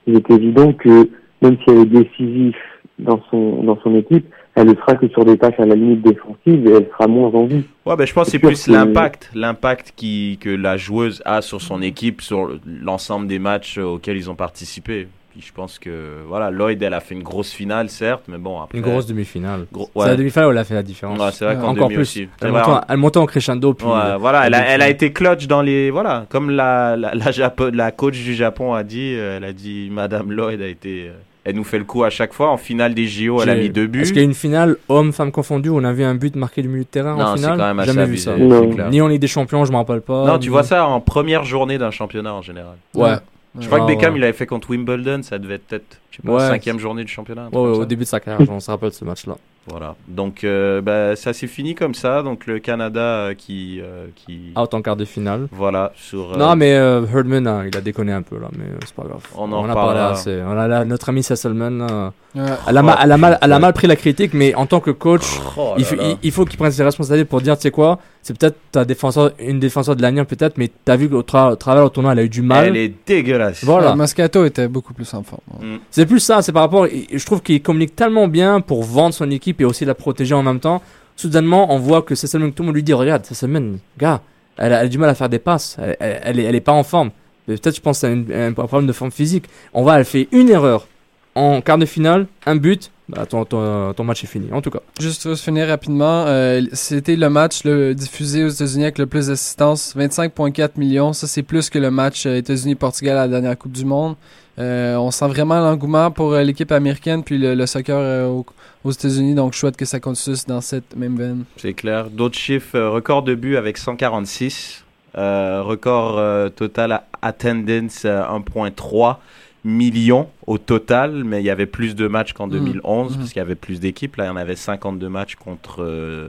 Il 0.07 0.15
est 0.17 0.31
évident 0.31 0.73
que 0.73 1.11
même 1.43 1.57
si 1.59 1.65
elle 1.69 1.79
est 1.81 1.85
décisive 1.87 2.55
dans 2.99 3.21
son 3.31 3.63
dans 3.65 3.79
son 3.83 3.95
équipe, 3.97 4.25
elle 4.55 4.69
ne 4.69 4.75
sera 4.75 4.95
que 4.95 5.09
sur 5.09 5.25
des 5.25 5.37
tâches 5.37 5.59
à 5.59 5.67
la 5.67 5.75
limite 5.75 6.03
défensive 6.03 6.67
et 6.67 6.71
elle 6.71 6.87
sera 6.97 7.07
moins 7.09 7.31
en 7.31 7.45
vie. 7.47 7.65
Ouais, 7.85 7.97
ben, 7.97 8.07
je 8.07 8.13
pense 8.15 8.27
que 8.27 8.31
c'est 8.33 8.39
plus 8.39 8.69
l'impact, 8.69 9.31
l'impact 9.35 9.93
qui, 9.97 10.39
que 10.41 10.51
la 10.51 10.77
joueuse 10.77 11.23
a 11.27 11.43
sur 11.43 11.61
son 11.61 11.83
équipe, 11.83 12.21
sur 12.23 12.51
l'ensemble 12.67 13.27
des 13.27 13.39
matchs 13.39 13.79
auxquels 13.79 14.17
ils 14.17 14.31
ont 14.31 14.35
participé. 14.35 15.09
Puis 15.33 15.41
je 15.41 15.53
pense 15.55 15.79
que, 15.79 16.19
voilà, 16.29 16.51
Lloyd, 16.51 16.83
elle 16.83 16.93
a 16.93 17.01
fait 17.01 17.15
une 17.15 17.23
grosse 17.23 17.53
finale, 17.53 17.89
certes, 17.89 18.25
mais 18.29 18.37
bon, 18.37 18.61
après. 18.61 18.77
Une 18.77 18.85
grosse 18.85 19.07
demi-finale. 19.07 19.65
Gros- 19.73 19.89
C'est 19.97 20.07
la 20.09 20.17
demi-finale 20.17 20.49
où 20.49 20.51
elle 20.51 20.59
a 20.59 20.65
fait 20.65 20.75
la 20.75 20.83
différence. 20.83 21.19
Ouais, 21.19 21.31
c'est 21.33 21.47
vrai 21.47 21.55
qu'en 21.57 21.69
Encore 21.69 21.89
demi 21.89 21.95
plus. 21.95 22.03
aussi. 22.03 22.29
C'est 22.39 22.45
Elle 22.47 22.53
montait, 22.53 22.65
en- 22.71 22.75
en- 22.75 22.81
elle 22.87 22.97
montait 22.99 23.19
en 23.19 23.25
crescendo. 23.27 23.73
Puis 23.73 23.87
Ouais, 23.87 23.93
euh, 23.95 24.17
voilà, 24.19 24.47
elle 24.47 24.53
a, 24.53 24.59
demi-finale. 24.59 24.75
elle 24.75 24.83
a 24.83 24.89
été 24.91 25.13
clutch 25.15 25.47
dans 25.47 25.63
les. 25.63 25.91
Voilà, 25.91 26.27
comme 26.29 26.51
la, 26.51 26.97
la, 26.99 27.15
la, 27.15 27.31
Japo- 27.31 27.75
la 27.75 27.93
coach 27.93 28.23
du 28.23 28.35
Japon 28.35 28.75
a 28.75 28.83
dit, 28.85 29.15
euh, 29.17 29.39
elle 29.39 29.45
a 29.45 29.55
dit 29.55 29.89
Madame 29.91 30.33
Lloyd 30.33 30.61
a 30.61 30.67
été. 30.69 31.09
euh, 31.09 31.13
elle 31.45 31.57
nous 31.57 31.65
fait 31.65 31.79
le 31.79 31.85
coup 31.85 32.05
à 32.05 32.11
chaque 32.11 32.35
fois. 32.35 32.51
En 32.51 32.57
finale 32.59 32.93
des 32.93 33.07
JO, 33.07 33.43
elle 33.43 33.49
a 33.49 33.55
mis 33.57 33.71
deux 33.71 33.87
buts. 33.87 34.03
Est-ce 34.03 34.11
qu'il 34.13 34.21
y 34.21 34.25
a 34.25 34.29
une 34.29 34.35
finale 34.35 34.77
homme-femme 34.89 35.33
confondue 35.33 35.71
où 35.71 35.77
on 35.79 35.83
a 35.85 35.93
vu 35.95 36.05
un 36.05 36.15
but 36.15 36.37
marqué 36.37 36.61
du 36.63 36.69
milieu 36.69 36.85
de 36.85 36.89
terrain 36.89 37.17
Non, 37.17 37.25
en 37.25 37.37
c'est 37.37 37.43
finale? 37.43 37.59
quand 37.59 37.67
même 37.69 37.79
assez 37.81 37.93
Jamais 37.93 38.07
vu 38.07 38.17
ça. 38.19 38.35
c'est. 38.37 38.91
Ni 38.91 39.01
en 39.01 39.09
Ligue 39.09 39.21
des 39.23 39.27
Champions, 39.29 39.65
je 39.65 39.73
me 39.73 39.77
rappelle 39.79 40.03
pas. 40.03 40.27
Non, 40.27 40.39
tu 40.39 40.51
vois 40.51 40.63
ça 40.63 40.87
en 40.87 41.01
première 41.01 41.45
journée 41.45 41.79
d'un 41.79 41.91
championnat 41.91 42.35
en 42.35 42.43
général. 42.43 42.75
Ouais. 42.95 43.15
Je 43.61 43.67
crois 43.67 43.81
que 43.81 43.87
Beckham, 43.87 44.17
il 44.17 44.25
avait 44.25 44.33
fait 44.33 44.47
contre 44.47 44.71
Wimbledon, 44.71 45.23
ça 45.23 45.39
devait 45.39 45.57
être 45.57 45.67
peut-être, 45.67 46.01
je 46.11 46.17
sais 46.17 46.23
pas, 46.23 46.33
Ouais. 46.33 46.49
cinquième 46.49 46.79
journée 46.79 47.05
du 47.05 47.13
championnat. 47.13 47.49
Ouais, 47.53 47.59
au 47.59 47.85
début 47.85 48.05
de 48.05 48.09
sa 48.09 48.19
carrière, 48.21 48.49
on 48.51 48.61
se 48.61 48.71
rappelle 48.71 48.89
de 48.91 48.95
ce 48.95 49.05
match-là. 49.05 49.37
Voilà. 49.69 49.95
Donc, 50.09 50.43
euh, 50.45 50.81
bah, 50.81 51.15
ça 51.15 51.33
s'est 51.33 51.47
fini 51.47 51.75
comme 51.77 51.95
ça. 51.95 52.23
Donc, 52.23 52.47
le 52.47 52.59
Canada 52.59 53.01
euh, 53.01 53.35
qui. 53.35 53.81
euh, 53.81 54.07
qui... 54.17 54.53
Out 54.59 54.75
en 54.75 54.83
quart 54.83 54.97
de 54.97 55.05
finale. 55.05 55.47
Voilà. 55.53 55.93
Sur, 55.95 56.33
euh, 56.33 56.37
Non, 56.37 56.57
mais 56.57 56.75
euh, 56.75 57.05
Herdman, 57.07 57.47
hein, 57.47 57.65
il 57.71 57.77
a 57.77 57.81
déconné 57.81 58.13
un 58.13 58.23
peu 58.23 58.39
là, 58.41 58.49
mais 58.59 58.65
euh, 58.65 58.79
c'est 58.85 58.95
pas 58.95 59.05
grave. 59.05 59.23
On 59.37 59.53
en 59.53 59.69
a 59.69 59.75
parlé 59.75 60.01
assez. 60.01 60.41
On 60.45 60.59
a 60.59 60.67
là, 60.67 60.85
notre 60.85 61.09
ami 61.11 61.23
Sesselman. 61.23 61.81
euh, 61.91 62.11
Ouais. 62.35 62.41
elle, 62.67 62.79
a 62.79 62.83
ma- 62.83 62.95
Oh, 62.95 63.01
elle, 63.05 63.13
a 63.13 63.19
mal, 63.19 63.39
elle 63.43 63.53
a 63.53 63.59
mal 63.59 63.75
pris 63.75 63.87
la 63.87 63.95
critique, 63.95 64.33
mais 64.33 64.55
en 64.55 64.65
tant 64.65 64.81
que 64.81 64.91
coach, 64.91 65.39
Oh 65.59 65.75
il, 65.77 65.83
là 65.83 65.87
faut- 65.87 65.97
là. 65.97 66.03
il- 66.13 66.17
il 66.23 66.33
faut 66.33 66.47
qu'il 66.47 66.57
prenne 66.59 66.73
ses 66.73 66.83
responsabilités 66.83 67.29
pour 67.29 67.43
dire, 67.43 67.57
tu 67.59 67.63
sais 67.65 67.71
quoi, 67.71 67.99
c'est 68.23 68.39
peut-être 68.39 68.57
ta 68.73 68.87
défenseur, 68.87 69.33
une 69.39 69.61
défenseur 69.61 69.97
de 69.97 70.01
l'avenir 70.01 70.25
peut-être, 70.25 70.57
mais 70.57 70.71
t'as 70.87 70.97
vu 70.97 71.11
qu'au 71.11 71.21
tra- 71.21 71.53
au 71.53 71.57
travers 71.57 71.85
au 71.85 71.91
tournoi, 71.91 72.13
elle 72.13 72.21
a 72.21 72.23
eu 72.23 72.31
du 72.31 72.41
mal. 72.41 72.69
Elle 72.69 72.77
est 72.79 72.95
dégueulasse. 73.07 73.63
Voilà. 73.65 73.91
Ouais, 73.91 73.97
Moscato 73.97 74.47
était 74.47 74.67
beaucoup 74.67 74.95
plus 74.95 75.13
en 75.13 75.23
forme. 75.23 75.43
Mm. 75.61 75.77
C'est 75.91 76.07
plus 76.07 76.21
ça, 76.21 76.41
c'est 76.41 76.53
par 76.53 76.63
rapport. 76.63 76.87
Je 76.87 77.27
trouve 77.27 77.43
qu'il 77.43 77.61
communique 77.61 77.95
tellement 77.95 78.29
bien 78.29 78.63
pour 78.63 78.83
vendre 78.83 79.13
son 79.13 79.31
équipe 79.31 79.52
et 79.61 79.65
aussi 79.65 79.85
la 79.85 79.95
protéger 79.95 80.35
en 80.35 80.43
même 80.43 80.61
temps. 80.61 80.83
Soudainement, 81.17 81.73
on 81.73 81.79
voit 81.79 82.03
que 82.03 82.15
c'est 82.15 82.27
seulement 82.27 82.51
que 82.51 82.55
tout 82.55 82.63
le 82.63 82.69
monde 82.69 82.77
lui 82.77 82.83
dit 82.83 82.93
Regarde, 82.93 83.23
c'est 83.25 83.35
semaine, 83.35 83.79
gars, 83.99 84.21
elle 84.57 84.73
a, 84.73 84.87
du 84.89 84.99
mal 84.99 85.11
à 85.11 85.15
faire 85.15 85.29
des 85.29 85.39
passes, 85.39 85.77
elle, 85.79 85.97
elle, 86.01 86.41
elle 86.41 86.55
est, 86.55 86.61
pas 86.61 86.73
en 86.73 86.83
forme. 86.83 87.11
Peut-être, 87.47 87.77
je 87.77 87.81
pense, 87.81 88.05
un, 88.05 88.25
un 88.31 88.53
problème 88.53 88.87
de 88.87 88.93
forme 88.93 89.11
physique. 89.11 89.45
On 89.75 89.83
va, 89.83 89.99
elle 89.99 90.05
fait 90.05 90.29
une 90.33 90.49
erreur 90.49 90.87
en 91.35 91.61
quart 91.61 91.79
de 91.79 91.87
finale, 91.87 92.27
un 92.47 92.57
but, 92.57 92.91
bah, 93.09 93.27
ton, 93.27 93.45
ton, 93.45 93.93
ton 93.95 94.05
match 94.05 94.23
est 94.25 94.27
fini, 94.27 94.53
en 94.53 94.61
tout 94.61 94.71
cas. 94.71 94.81
Juste 95.01 95.23
pour 95.23 95.37
se 95.37 95.43
finir 95.43 95.69
rapidement, 95.69 96.25
euh, 96.27 96.63
c'était 96.73 97.17
le 97.17 97.29
match 97.31 97.65
le, 97.65 97.95
diffusé 97.95 98.45
aux 98.45 98.49
États-Unis 98.49 98.85
avec 98.85 98.99
le 98.99 99.07
plus 99.07 99.29
d'assistance, 99.29 99.95
25,4 99.97 100.71
millions. 100.77 101.13
Ça, 101.13 101.27
c'est 101.27 101.43
plus 101.43 101.71
que 101.71 101.79
le 101.79 101.91
match 101.91 102.27
euh, 102.27 102.37
États-Unis-Portugal 102.37 103.17
à 103.17 103.23
la 103.23 103.29
dernière 103.29 103.59
Coupe 103.59 103.73
du 103.73 103.85
Monde. 103.85 104.17
Euh, 104.59 104.97
on 104.97 105.11
sent 105.11 105.29
vraiment 105.29 105.59
l'engouement 105.61 106.11
pour 106.11 106.33
euh, 106.35 106.43
l'équipe 106.43 106.71
américaine 106.73 107.25
puis 107.25 107.39
le, 107.39 107.55
le 107.55 107.67
soccer 107.67 107.97
euh, 107.97 108.27
au- 108.29 108.45
aux 108.85 108.91
États-Unis. 108.91 109.35
Donc, 109.35 109.55
souhaite 109.55 109.77
que 109.77 109.85
ça 109.87 109.99
continue 110.01 110.37
dans 110.47 110.61
cette 110.61 110.95
même 110.97 111.17
veine. 111.17 111.45
C'est 111.57 111.73
clair. 111.73 112.11
D'autres 112.11 112.39
chiffres, 112.39 112.79
record 112.79 113.23
de 113.23 113.35
buts 113.35 113.57
avec 113.57 113.79
146. 113.79 114.85
Euh, 115.17 115.63
record 115.63 116.51
total 116.57 116.93
à 116.93 117.05
attendance 117.23 118.05
euh, 118.07 118.23
1.3 118.25 119.17
millions 119.65 120.29
au 120.47 120.59
total, 120.59 121.23
mais 121.23 121.41
il 121.41 121.45
y 121.47 121.51
avait 121.51 121.67
plus 121.67 121.95
de 121.95 122.09
matchs 122.09 122.33
qu'en 122.33 122.47
Mhm. 122.47 122.53
2011 122.53 123.13
Mhm. 123.13 123.19
parce 123.19 123.29
qu'il 123.33 123.39
y 123.39 123.43
avait 123.45 123.55
plus 123.55 123.79
d'équipes. 123.79 124.17
Là, 124.17 124.25
il 124.25 124.27
y 124.27 124.31
en 124.31 124.37
avait 124.37 124.57
52 124.57 125.09
matchs 125.09 125.37
contre, 125.37 126.29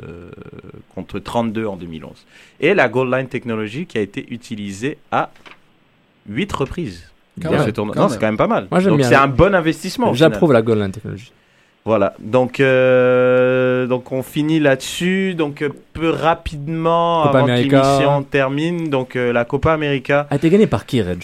contre 0.93 1.19
32 1.19 1.65
en 1.65 1.75
2011. 1.75 2.25
Et 2.59 2.73
la 2.73 2.87
goal 2.89 3.11
line 3.13 3.27
technologie 3.27 3.85
qui 3.85 3.97
a 3.97 4.01
été 4.01 4.25
utilisée 4.31 4.97
à 5.11 5.29
8 6.29 6.51
reprises. 6.53 7.09
Quand 7.41 7.49
dans 7.49 7.57
même, 7.57 7.65
ce 7.65 7.71
tournoi. 7.71 7.95
quand 7.95 8.01
Non, 8.03 8.09
c'est 8.09 8.19
quand 8.19 8.27
même 8.27 8.37
pas 8.37 8.47
mal. 8.47 8.67
Moi, 8.69 8.79
j'aime 8.79 8.91
Donc 8.91 8.99
bien. 8.99 9.09
c'est 9.09 9.15
un 9.15 9.27
bon 9.27 9.55
investissement. 9.55 10.13
J'approuve 10.13 10.53
la 10.53 10.61
goal 10.61 10.79
line 10.79 10.91
technologie. 10.91 11.31
Voilà, 11.85 12.13
donc, 12.19 12.61
euh, 12.61 13.87
donc 13.87 14.11
on 14.13 14.23
finit 14.23 14.59
là-dessus. 14.61 15.33
Donc 15.35 15.61
euh, 15.61 15.69
peu 15.91 16.09
rapidement, 16.09 17.23
Copa 17.23 17.37
avant 17.39 17.45
que 17.47 17.51
América. 17.51 17.81
l'émission 17.81 18.23
termine, 18.23 18.89
donc 18.89 19.15
euh, 19.17 19.33
la 19.33 19.43
Copa 19.43 19.73
América. 19.73 20.27
A 20.29 20.35
été 20.37 20.49
gagné 20.49 20.65
par 20.67 20.85
qui, 20.85 21.01
Reg? 21.01 21.23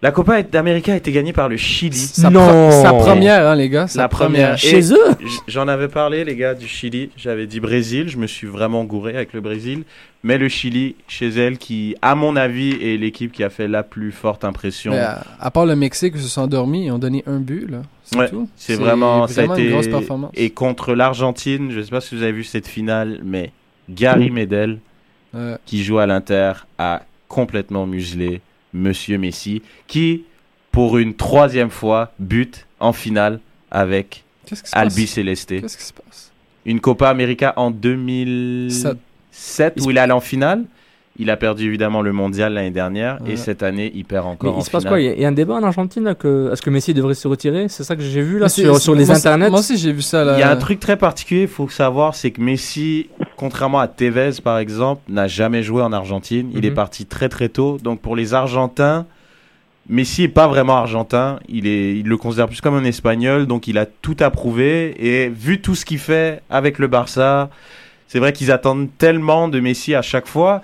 La 0.00 0.12
Copa 0.12 0.40
América 0.54 0.92
a 0.92 0.96
été 0.96 1.10
gagnée 1.10 1.32
par 1.32 1.48
le 1.48 1.56
Chili. 1.56 1.96
Sa, 1.96 2.30
Non. 2.30 2.46
pre- 2.46 2.82
sa 2.82 2.92
première, 2.92 3.48
hein, 3.48 3.56
les 3.56 3.68
gars. 3.68 3.88
Sa 3.88 4.02
La 4.02 4.08
première. 4.08 4.56
Chez 4.56 4.92
eux 4.92 5.08
J'en 5.48 5.66
avais 5.66 5.88
parlé, 5.88 6.22
les 6.24 6.36
gars, 6.36 6.54
du 6.54 6.68
Chili. 6.68 7.10
J'avais 7.16 7.48
dit 7.48 7.58
Brésil. 7.58 8.08
Je 8.08 8.16
me 8.16 8.28
suis 8.28 8.46
vraiment 8.46 8.84
gouré 8.84 9.16
avec 9.16 9.32
le 9.32 9.40
Brésil. 9.40 9.82
Mais 10.22 10.38
le 10.38 10.48
Chili, 10.48 10.94
chez 11.08 11.28
elle, 11.30 11.58
qui, 11.58 11.96
à 12.00 12.14
mon 12.14 12.36
avis, 12.36 12.70
est 12.80 12.96
l'équipe 12.96 13.32
qui 13.32 13.42
a 13.42 13.50
fait 13.50 13.66
la 13.66 13.82
plus 13.82 14.12
forte 14.12 14.44
impression. 14.44 14.92
Mais 14.92 15.00
à, 15.00 15.24
à 15.40 15.50
part 15.50 15.66
le 15.66 15.74
Mexique, 15.74 16.12
ils 16.16 16.22
se 16.22 16.28
sont 16.28 16.42
endormis, 16.42 16.86
ils 16.86 16.90
ont 16.92 16.98
donné 16.98 17.24
un 17.26 17.40
but, 17.40 17.68
là. 17.68 17.78
C'est 18.04 18.18
Ouais, 18.18 18.28
tout. 18.30 18.48
c'est 18.54 18.76
vraiment, 18.76 19.26
ça 19.26 19.40
a 19.42 19.44
vraiment 19.46 19.54
été 19.54 19.64
une 19.66 19.72
grosse 19.72 19.88
performance. 19.88 20.30
et 20.34 20.50
contre 20.50 20.94
l'Argentine, 20.94 21.70
je 21.72 21.80
sais 21.82 21.90
pas 21.90 22.00
si 22.00 22.14
vous 22.16 22.22
avez 22.22 22.32
vu 22.32 22.44
cette 22.44 22.66
finale, 22.68 23.20
mais 23.24 23.50
Gary 23.90 24.30
Medel 24.30 24.78
Ouais. 25.34 25.56
qui 25.66 25.82
joue 25.84 25.98
à 25.98 26.06
l'Inter 26.06 26.52
a 26.78 27.02
complètement 27.28 27.86
muselé 27.86 28.40
Monsieur 28.74 29.18
Messi, 29.18 29.62
qui 29.86 30.24
pour 30.72 30.98
une 30.98 31.14
troisième 31.14 31.70
fois 31.70 32.12
bute 32.18 32.66
en 32.80 32.92
finale 32.92 33.40
avec 33.70 34.24
Albi? 34.72 35.06
Celeste. 35.06 35.60
Qu'est-ce 35.60 35.76
qui 35.78 35.84
se 35.84 35.92
passe? 35.92 36.30
Une 36.66 36.80
Copa 36.80 37.08
América 37.08 37.54
en 37.56 37.70
2007 37.70 38.96
Sept. 39.30 39.74
où 39.84 39.90
il 39.90 39.98
allait 39.98 40.12
en 40.12 40.20
finale. 40.20 40.64
Il 41.20 41.30
a 41.30 41.36
perdu 41.36 41.66
évidemment 41.66 42.00
le 42.00 42.12
mondial 42.12 42.52
l'année 42.52 42.70
dernière 42.70 43.18
Ouais. 43.22 43.32
et 43.32 43.36
cette 43.36 43.64
année 43.64 43.90
il 43.92 44.04
perd 44.04 44.24
Mais 44.26 44.30
encore 44.32 44.54
en 44.56 44.60
il 44.60 44.64
se 44.64 44.70
passe 44.70 44.82
finale. 44.84 44.92
quoi? 44.92 45.00
Il 45.00 45.20
y, 45.20 45.24
a- 45.24 45.28
un 45.28 45.32
débat 45.32 45.54
en 45.54 45.62
Argentine 45.64 46.04
là, 46.04 46.14
que 46.14 46.50
est-ce 46.52 46.62
que 46.62 46.70
Messi 46.70 46.94
devrait 46.94 47.14
se 47.14 47.26
retirer? 47.26 47.68
C'est 47.68 47.82
ça 47.82 47.96
que 47.96 48.02
j'ai 48.02 48.22
vu 48.22 48.38
là 48.38 48.44
Mais 48.44 48.78
sur, 48.78 48.94
les 48.94 49.04
moi, 49.04 49.16
internets. 49.16 49.50
Moi 49.50 49.58
aussi, 49.58 49.76
j'ai 49.78 49.92
vu 49.92 50.02
ça, 50.02 50.22
là. 50.24 50.36
Il 50.36 50.40
y 50.40 50.44
a 50.44 50.50
un 50.50 50.56
truc 50.56 50.78
très 50.78 50.96
particulier, 50.96 51.42
il 51.42 51.48
faut 51.48 51.68
savoir, 51.68 52.14
c'est 52.14 52.30
que 52.30 52.40
Messi, 52.40 53.08
contrairement 53.38 53.78
à 53.80 53.88
Tevez 53.88 54.32
par 54.44 54.58
exemple, 54.58 55.00
n'a 55.08 55.26
jamais 55.28 55.62
joué 55.62 55.80
en 55.82 55.92
Argentine. 55.92 56.50
Il 56.52 56.58
Mhm. 56.58 56.64
est 56.66 56.70
parti 56.72 57.06
très 57.06 57.28
très 57.30 57.48
tôt. 57.48 57.78
Donc 57.82 58.00
pour 58.00 58.14
les 58.16 58.34
Argentins, 58.34 59.06
Messi 59.88 60.24
est 60.24 60.28
pas 60.28 60.46
vraiment 60.48 60.76
argentin. 60.76 61.38
Il 61.48 61.66
est, 61.66 61.96
il 61.96 62.06
le 62.06 62.16
considère 62.18 62.46
plus 62.46 62.60
comme 62.60 62.74
un 62.74 62.84
espagnol. 62.84 63.46
Donc 63.46 63.66
il 63.68 63.78
a 63.78 63.86
tout 63.86 64.16
approuvé. 64.20 64.94
Et 64.98 65.28
vu 65.30 65.62
tout 65.62 65.74
ce 65.74 65.86
qu'il 65.86 65.98
fait 65.98 66.42
avec 66.50 66.78
le 66.78 66.88
Barça, 66.88 67.48
c'est 68.06 68.18
vrai 68.18 68.34
qu'ils 68.34 68.52
attendent 68.52 68.88
tellement 68.98 69.48
de 69.48 69.60
Messi 69.60 69.94
à 69.94 70.02
chaque 70.02 70.26
fois. 70.26 70.60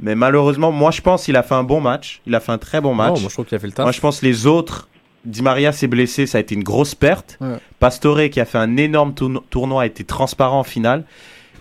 Mais 0.00 0.16
malheureusement, 0.16 0.72
moi 0.72 0.90
je 0.90 1.00
pense 1.02 1.24
qu'il 1.24 1.36
a 1.36 1.44
fait 1.44 1.54
un 1.54 1.62
bon 1.62 1.80
match. 1.80 2.20
Il 2.26 2.34
a 2.34 2.40
fait 2.40 2.50
un 2.50 2.58
très 2.58 2.80
bon 2.80 2.94
match. 2.94 3.14
Oh, 3.16 3.20
moi 3.20 3.28
je 3.28 3.34
trouve 3.34 3.44
qu'il 3.46 3.54
a 3.54 3.60
fait 3.60 3.68
le 3.68 3.72
taf. 3.72 3.84
Moi, 3.84 3.92
je 3.92 4.00
pense 4.00 4.18
que 4.20 4.26
les 4.26 4.46
autres, 4.46 4.88
Di 5.24 5.40
Maria 5.40 5.70
s'est 5.70 5.86
blessé, 5.86 6.26
ça 6.26 6.38
a 6.38 6.40
été 6.40 6.54
une 6.56 6.64
grosse 6.64 6.94
perte. 6.96 7.38
Ouais. 7.40 7.56
Pastore, 7.78 8.28
qui 8.30 8.40
a 8.40 8.44
fait 8.44 8.58
un 8.58 8.76
énorme 8.76 9.14
tourno- 9.14 9.42
tournoi, 9.50 9.82
a 9.82 9.86
été 9.86 10.02
transparent 10.04 10.58
en 10.58 10.64
finale. 10.64 11.04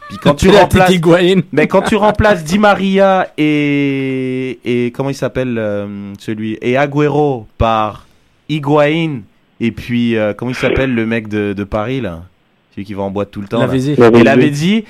Puis 0.10 0.18
quand 0.22 0.36
tu 0.36 0.49
remplaces, 0.49 0.91
mais 1.51 1.68
quand 1.68 1.82
tu 1.82 1.95
remplaces 1.95 2.43
Di 2.43 2.60
Maria 2.60 3.30
et 3.38 4.60
et 4.64 4.91
comment 4.91 5.10
il 5.10 5.16
s'appelle 5.16 5.58
euh, 5.58 6.14
celui 6.20 6.58
et 6.62 6.78
Agüero 6.78 7.47
par 7.58 8.06
Higuaín 8.49 9.22
et 9.60 9.72
puis 9.72 10.16
euh, 10.16 10.34
comment 10.34 10.51
il 10.51 10.56
s'appelle 10.56 10.93
le 10.93 11.06
mec 11.06 11.28
de, 11.28 11.54
de 11.54 11.64
Paris 11.64 12.01
là, 12.01 12.24
celui 12.72 12.86
qui 12.86 12.93
va 12.93 13.04
en 13.04 13.12
boîte 13.12 13.32
tout 13.32 13.41
le 13.41 13.47
temps. 13.47 13.62
il 13.72 14.28
avait 14.28 14.49
dit. 14.49 14.84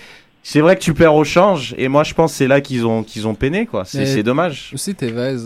C'est 0.45 0.59
vrai 0.59 0.75
que 0.75 0.81
tu 0.81 0.93
perds 0.93 1.15
au 1.15 1.23
change 1.23 1.73
et 1.77 1.87
moi 1.87 2.03
je 2.03 2.13
pense 2.13 2.31
que 2.31 2.37
c'est 2.37 2.47
là 2.47 2.59
qu'ils 2.59 2.85
ont 2.85 3.01
qu'ils 3.03 3.27
ont 3.27 3.33
peiné 3.35 3.65
quoi. 3.65 3.85
C'est 3.85 4.23
dommage. 4.23 4.71
Aussi 4.73 4.93
Tevez. 4.93 5.37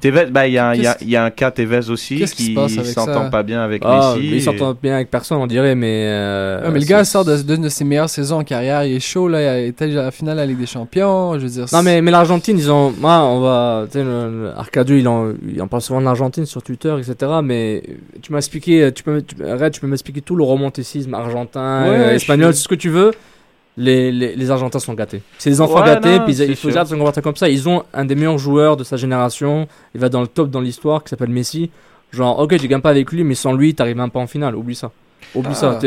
Tevez, 0.00 0.26
bah 0.30 0.46
il 0.46 0.54
y 0.54 0.58
a 0.58 0.68
un- 0.70 0.74
y 0.74 0.86
y 1.02 1.16
a 1.16 1.30
cas 1.30 1.50
Tevez 1.50 1.90
aussi 1.90 2.16
Qu'est-ce 2.18 2.34
qui 2.34 2.44
qui 2.46 2.50
se 2.50 2.54
passe 2.54 2.72
avec 2.78 2.86
s'entend 2.86 3.28
pas 3.30 3.42
bien 3.42 3.62
avec 3.62 3.82
Ah, 3.84 4.14
Messi. 4.16 4.26
il 4.28 4.34
et- 4.34 4.40
s'entend 4.40 4.74
bien 4.82 4.94
avec 4.94 5.10
personne, 5.10 5.38
on 5.38 5.46
dirait, 5.46 5.74
mais. 5.74 6.04
euh, 6.06 6.70
mais 6.72 6.78
le 6.80 6.86
gars 6.86 7.04
sort 7.04 7.24
de- 7.24 7.36
d'une 7.42 7.62
de, 7.62 7.68
ses 7.68 7.84
meilleures 7.84 8.08
saisons 8.08 8.38
en 8.38 8.44
carrière. 8.44 8.84
Il 8.84 8.94
est 8.94 9.00
chaud, 9.00 9.28
là. 9.28 9.60
Il 9.60 9.66
était 9.66 9.86
déjà 9.86 10.00
à 10.00 10.04
la 10.04 10.10
finale 10.10 10.36
de 10.36 10.40
la 10.40 10.46
Ligue 10.46 10.58
des 10.58 10.66
Champions. 10.66 11.34
Je 11.38 11.44
veux 11.44 11.48
dire. 11.50 11.66
Non, 11.72 11.82
mais, 11.82 12.00
mais 12.00 12.10
l'Argentine, 12.10 12.58
ils 12.58 12.70
ont. 12.70 12.92
Moi, 12.98 13.18
on 13.22 13.40
va. 13.40 13.84
Le- 13.94 14.50
Arcadio, 14.56 14.96
il 14.96 15.06
en, 15.06 15.32
il 15.46 15.60
en 15.60 15.68
parle 15.68 15.82
souvent 15.82 16.00
de 16.00 16.06
l'Argentine 16.06 16.46
sur 16.46 16.62
Twitter, 16.62 16.94
etc. 16.98 17.30
Mais 17.44 17.82
tu 18.22 18.32
m'as 18.32 18.38
expliqué. 18.38 18.90
Tu 18.94 19.02
peux, 19.02 19.22
tu, 19.22 19.36
arrête, 19.44 19.72
tu 19.74 19.80
peux 19.80 19.86
m'expliquer 19.86 20.22
tout 20.22 20.36
le 20.36 20.44
romanticisme 20.44 21.12
argentin, 21.14 21.82
Ouais, 21.84 21.90
euh, 21.98 22.14
espagnol, 22.14 22.54
suis- 22.54 22.62
ce 22.64 22.68
que 22.68 22.74
tu 22.74 22.88
veux. 22.88 23.10
Les, 23.82 24.12
les, 24.12 24.36
les 24.36 24.50
Argentins 24.50 24.78
sont 24.78 24.92
gâtés. 24.94 25.22
C'est 25.38 25.48
des 25.50 25.60
enfants 25.60 25.80
Ouais, 25.80 25.86
gâtés, 25.86 26.18
non, 26.18 26.24
puis 26.24 26.34
ils- 26.34 26.50
il 26.50 26.56
faut 26.56 26.68
dire 26.70 26.86
se 26.86 26.94
comporter 26.94 27.22
comme 27.22 27.36
ça. 27.36 27.48
Ils 27.48 27.66
ont 27.68 27.82
un 27.94 28.04
des 28.04 28.14
meilleurs 28.14 28.36
joueurs 28.36 28.76
de 28.76 28.84
sa 28.84 28.96
génération. 28.96 29.66
Il 29.94 30.00
va 30.00 30.08
dans 30.10 30.20
le 30.20 30.26
top 30.26 30.50
dans 30.50 30.60
l'histoire, 30.60 31.02
qui 31.02 31.08
s'appelle 31.10 31.30
Messi. 31.30 31.70
Genre, 32.12 32.38
ok, 32.38 32.56
tu 32.58 32.68
gagnes 32.68 32.80
pas 32.82 32.90
avec 32.90 33.10
lui, 33.10 33.24
mais 33.24 33.34
sans 33.34 33.52
lui, 33.54 33.74
t'arrives 33.74 33.96
même 33.96 34.10
pas 34.10 34.20
en 34.20 34.26
finale. 34.26 34.54
Oublie 34.56 34.74
ça. 34.74 34.90
Oublie 35.34 35.52
Ah, 35.52 35.54
ça. 35.54 35.78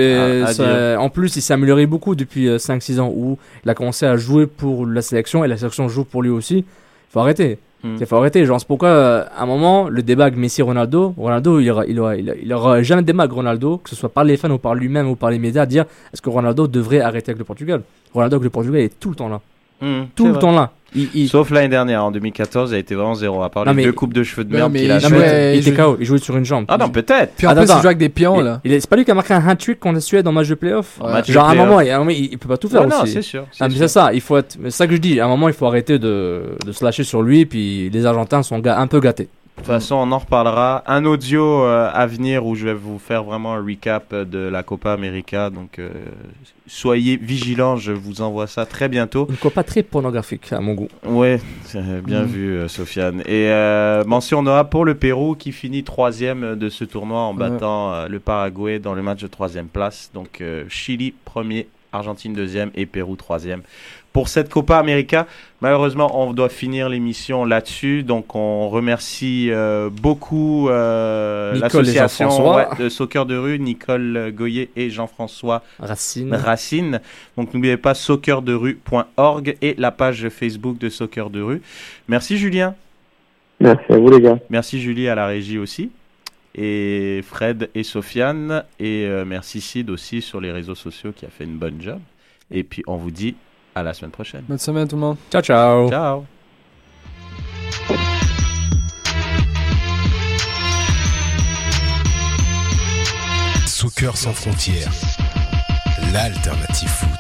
Ça- 0.53 0.99
En 0.99 1.09
plus, 1.09 1.35
il 1.35 1.41
s'est 1.41 1.53
amélioré 1.53 1.85
beaucoup 1.85 2.15
depuis 2.15 2.47
euh, 2.47 2.57
5-6 2.57 2.99
ans 2.99 3.11
où 3.13 3.37
il 3.65 3.69
a 3.69 3.75
commencé 3.75 4.05
à 4.05 4.15
jouer 4.17 4.47
pour 4.47 4.85
la 4.87 5.01
sélection 5.01 5.43
et 5.43 5.47
la 5.47 5.57
sélection 5.57 5.87
joue 5.89 6.05
pour 6.05 6.23
lui 6.23 6.29
aussi. 6.29 6.65
Faut 7.11 7.19
arrêter. 7.19 7.59
Hmm. 7.83 7.97
Il 7.99 8.05
faut 8.05 8.15
arrêter. 8.15 8.45
Genre, 8.45 8.59
c'est 8.59 8.67
pourquoi, 8.67 8.87
euh, 8.87 9.25
à 9.35 9.43
un 9.43 9.45
moment, 9.45 9.89
le 9.89 10.01
débat 10.03 10.25
avec 10.25 10.37
Messi-Ronaldo, 10.37 11.13
Ronaldo, 11.17 11.59
il 11.59 11.69
aura, 11.69 11.85
il, 11.85 11.99
aura, 11.99 12.15
il, 12.15 12.29
aura, 12.29 12.37
il 12.41 12.53
aura 12.53 12.81
jamais 12.83 13.01
de 13.01 13.07
débat 13.07 13.23
avec 13.23 13.33
Ronaldo, 13.33 13.77
que 13.77 13.89
ce 13.89 13.95
soit 13.97 14.07
par 14.09 14.23
les 14.23 14.37
fans 14.37 14.49
ou 14.51 14.57
par 14.57 14.73
lui-même 14.73 15.09
ou 15.09 15.15
par 15.17 15.29
les 15.31 15.37
médias, 15.39 15.63
à 15.63 15.65
dire 15.65 15.83
est-ce 16.13 16.21
que 16.21 16.29
Ronaldo 16.29 16.67
devrait 16.67 17.01
arrêter 17.01 17.31
avec 17.31 17.39
le 17.39 17.43
Portugal? 17.45 17.81
Ronaldo 18.13 18.37
avec 18.37 18.43
le 18.45 18.49
Portugal 18.49 18.79
est 18.81 18.99
tout 18.99 19.09
le 19.09 19.15
temps 19.15 19.27
là. 19.27 19.41
Mmh, 19.81 20.03
Tout 20.15 20.25
le 20.27 20.31
vrai. 20.31 20.39
temps 20.41 20.53
là. 20.53 20.71
Il, 20.95 21.09
il- 21.13 21.27
Sauf 21.29 21.49
l'année 21.49 21.69
dernière, 21.69 22.03
en 22.03 22.11
2014, 22.11 22.71
il 22.71 22.75
a 22.75 22.77
été 22.77 22.93
vraiment 22.95 23.15
zéro, 23.15 23.41
à 23.43 23.49
part 23.49 23.65
Non, 23.65 23.71
les 23.71 23.77
mais- 23.77 23.83
deux 23.85 23.93
coupes 23.93 24.13
de 24.13 24.23
cheveux 24.23 24.43
de 24.43 24.53
merde 24.55 24.73
qu'il 24.73 24.91
a 24.91 24.97
il 24.97 25.01
jouait- 25.07 25.57
il 25.57 25.67
était 25.67 25.73
KO, 25.75 25.97
il 25.99 26.05
jouait 26.05 26.17
sur 26.19 26.37
une 26.37 26.45
jambe. 26.45 26.65
Ah 26.67 26.77
non, 26.77 26.89
peut-être. 26.89 27.33
Puis 27.35 27.47
en 27.47 27.51
Attends, 27.51 27.61
plus, 27.63 27.71
il 27.73 27.81
joue 27.81 27.87
avec 27.87 27.97
des 27.97 28.09
pions, 28.09 28.39
Il- 28.39 28.45
là. 28.45 28.61
il 28.63 28.73
est- 28.73 28.79
c'est 28.79 28.89
pas 28.89 28.95
lui 28.95 29.05
qui 29.05 29.11
a 29.11 29.15
marqué 29.15 29.33
un 29.33 29.47
hat-trick 29.47 29.79
contre 29.79 29.95
la 29.95 30.01
Suède 30.01 30.27
en 30.27 30.31
match 30.31 30.47
de 30.49 30.55
playoff 30.55 30.99
Ouais. 31.01 31.11
Match 31.11 31.27
de 31.27 31.33
Genre, 31.33 31.47
à 31.47 31.51
un 31.51 31.55
moment, 31.55 31.81
il, 31.81 31.89
à 31.89 31.95
un 31.95 31.99
moment, 31.99 32.11
il 32.11 32.25
il 32.31 32.37
peut 32.37 32.47
pas 32.47 32.57
tout 32.57 32.69
faire 32.69 32.81
Ouais, 32.81 32.87
aussi. 32.87 32.97
non, 32.97 33.05
c'est 33.05 33.21
sûr. 33.21 33.45
Ah, 33.59 33.67
mais 33.67 33.75
sûr. 33.75 33.79
c'est 33.79 33.87
ça, 33.87 34.13
il 34.13 34.21
faut 34.21 34.37
être. 34.37 34.57
C'est 34.65 34.69
ça 34.71 34.87
que 34.87 34.93
je 34.93 34.97
dis. 34.99 35.19
À 35.19 35.25
un 35.25 35.29
moment, 35.29 35.47
il 35.47 35.53
faut 35.53 35.65
arrêter 35.65 35.97
de, 35.99 36.41
de 36.65 36.71
se 36.71 36.83
lâcher 36.85 37.03
sur 37.03 37.21
lui. 37.21 37.45
Puis 37.45 37.89
les 37.89 38.05
Argentins 38.05 38.43
sont 38.43 38.59
ga- 38.59 38.77
un 38.79 38.87
peu 38.87 38.99
gâtés. 38.99 39.27
De 39.55 39.61
toute 39.61 39.67
façon, 39.67 39.95
on 39.95 40.11
en 40.11 40.17
reparlera. 40.17 40.83
Un 40.87 41.05
audio 41.05 41.63
euh, 41.63 41.89
à 41.93 42.05
venir 42.07 42.45
où 42.45 42.53
je 42.55 42.65
vais 42.65 42.73
vous 42.73 42.97
faire 42.99 43.23
vraiment 43.23 43.53
un 43.53 43.63
recap 43.63 44.11
euh, 44.11 44.25
de 44.25 44.39
la 44.39 44.61
Copa 44.63 44.91
América. 44.91 45.49
Donc, 45.51 45.79
euh, 45.79 45.89
soyez 46.67 47.15
vigilants, 47.17 47.77
je 47.77 47.91
vous 47.93 48.21
envoie 48.21 48.47
ça 48.47 48.65
très 48.65 48.89
bientôt. 48.89 49.27
Une 49.29 49.37
copa 49.37 49.63
très 49.63 49.83
pornographique, 49.83 50.51
à 50.51 50.59
mon 50.59 50.73
goût. 50.73 50.89
C'est 51.65 51.81
bien 52.03 52.23
Mm. 52.23 52.25
vu, 52.25 52.57
euh, 52.57 52.67
Sofiane. 52.67 53.21
Et 53.27 53.47
mention 54.05 54.39
honorable 54.39 54.69
pour 54.69 54.85
le 54.85 54.95
Pérou 54.95 55.35
qui 55.35 55.51
finit 55.51 55.83
troisième 55.83 56.55
de 56.55 56.67
ce 56.69 56.83
tournoi 56.83 57.19
en 57.19 57.33
battant 57.33 58.07
le 58.07 58.19
Paraguay 58.19 58.79
dans 58.79 58.93
le 58.95 59.01
match 59.03 59.21
de 59.21 59.27
troisième 59.27 59.67
place. 59.67 60.09
Donc, 60.13 60.43
Chili 60.67 61.13
premier, 61.25 61.67
Argentine 61.93 62.33
deuxième 62.33 62.71
et 62.75 62.85
Pérou 62.87 63.15
troisième. 63.15 63.61
Pour 64.13 64.29
cette 64.29 64.49
Copa 64.49 64.77
América, 64.77 65.27
malheureusement, 65.59 66.21
on 66.21 66.33
doit 66.33 66.49
finir 66.49 66.87
l'émission 66.87 67.45
là-dessus. 67.45 68.03
Donc, 68.03 68.35
on 68.35 68.69
remercie 68.69 69.49
euh, 69.49 69.89
beaucoup 69.89 70.69
euh, 70.69 71.55
l'association 71.55 72.55
ouais, 72.55 72.67
de 72.79 72.89
soccer 72.89 73.25
de 73.25 73.35
rue, 73.35 73.59
Nicole 73.59 74.31
Goyer 74.35 74.69
et 74.75 74.89
Jean-François 74.89 75.63
Racine. 75.79 76.33
Racine. 76.33 77.01
Donc 77.37 77.53
n'oubliez 77.53 77.77
pas 77.77 77.93
soccerderue.org 77.93 79.57
et 79.61 79.75
la 79.77 79.91
page 79.91 80.29
Facebook 80.29 80.77
de 80.77 80.89
Soccer 80.89 81.29
de 81.29 81.41
rue. 81.41 81.61
Merci 82.07 82.37
Julien. 82.37 82.75
Merci 83.59 83.91
à 83.91 83.97
vous, 83.97 84.09
les 84.09 84.21
gars. 84.21 84.39
Merci 84.49 84.81
Julie 84.81 85.07
à 85.07 85.15
la 85.15 85.27
régie 85.27 85.57
aussi. 85.57 85.91
Et 86.55 87.21
Fred 87.23 87.69
et 87.73 87.83
Sofiane. 87.83 88.63
Et 88.79 89.05
euh, 89.07 89.25
merci 89.25 89.61
Sid 89.61 89.89
aussi 89.89 90.21
sur 90.21 90.39
les 90.39 90.51
réseaux 90.51 90.75
sociaux 90.75 91.11
qui 91.15 91.25
a 91.25 91.29
fait 91.29 91.45
une 91.45 91.57
bonne 91.57 91.81
job. 91.81 91.99
Et 92.51 92.63
puis 92.63 92.83
on 92.87 92.97
vous 92.97 93.11
dit 93.11 93.35
à 93.75 93.83
la 93.83 93.93
semaine 93.93 94.11
prochaine. 94.11 94.43
Bonne 94.47 94.57
semaine, 94.57 94.87
tout 94.87 94.95
le 94.95 95.01
monde. 95.01 95.17
Ciao, 95.31 95.41
ciao. 95.41 95.89
Ciao. 95.89 96.25
Soccer 103.65 104.15
sans 104.15 104.33
frontières, 104.33 104.91
l'alternative 106.13 106.87
foot. 106.87 107.12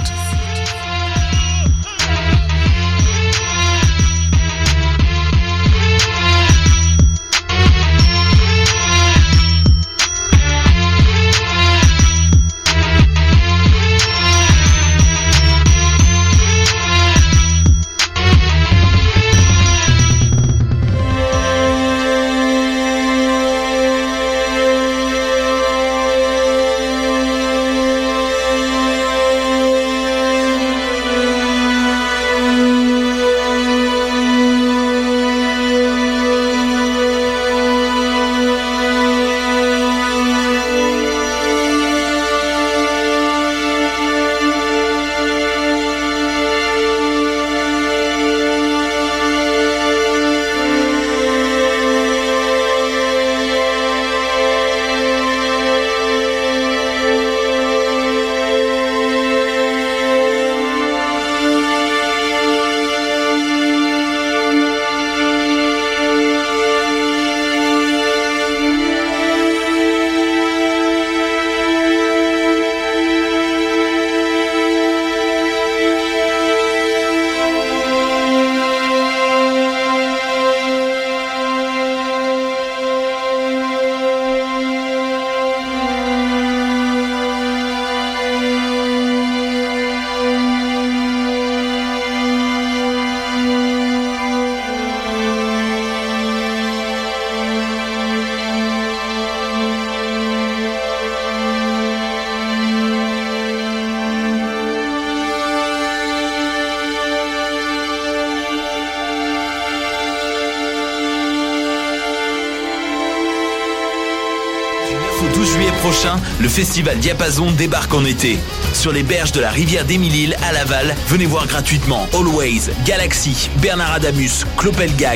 Le 116.43 116.49
festival 116.49 116.99
Diapason 116.99 117.51
débarque 117.51 117.93
en 117.93 118.03
été. 118.03 118.37
Sur 118.73 118.91
les 118.91 119.03
berges 119.03 119.31
de 119.31 119.39
la 119.39 119.49
rivière 119.49 119.85
d'Émile-Île 119.85 120.35
à 120.43 120.51
Laval, 120.51 120.93
venez 121.07 121.25
voir 121.25 121.47
gratuitement 121.47 122.05
Always, 122.13 122.69
Galaxy, 122.85 123.49
Bernard 123.61 123.93
Adamus, 123.93 124.45
Clopelgag, 124.57 125.11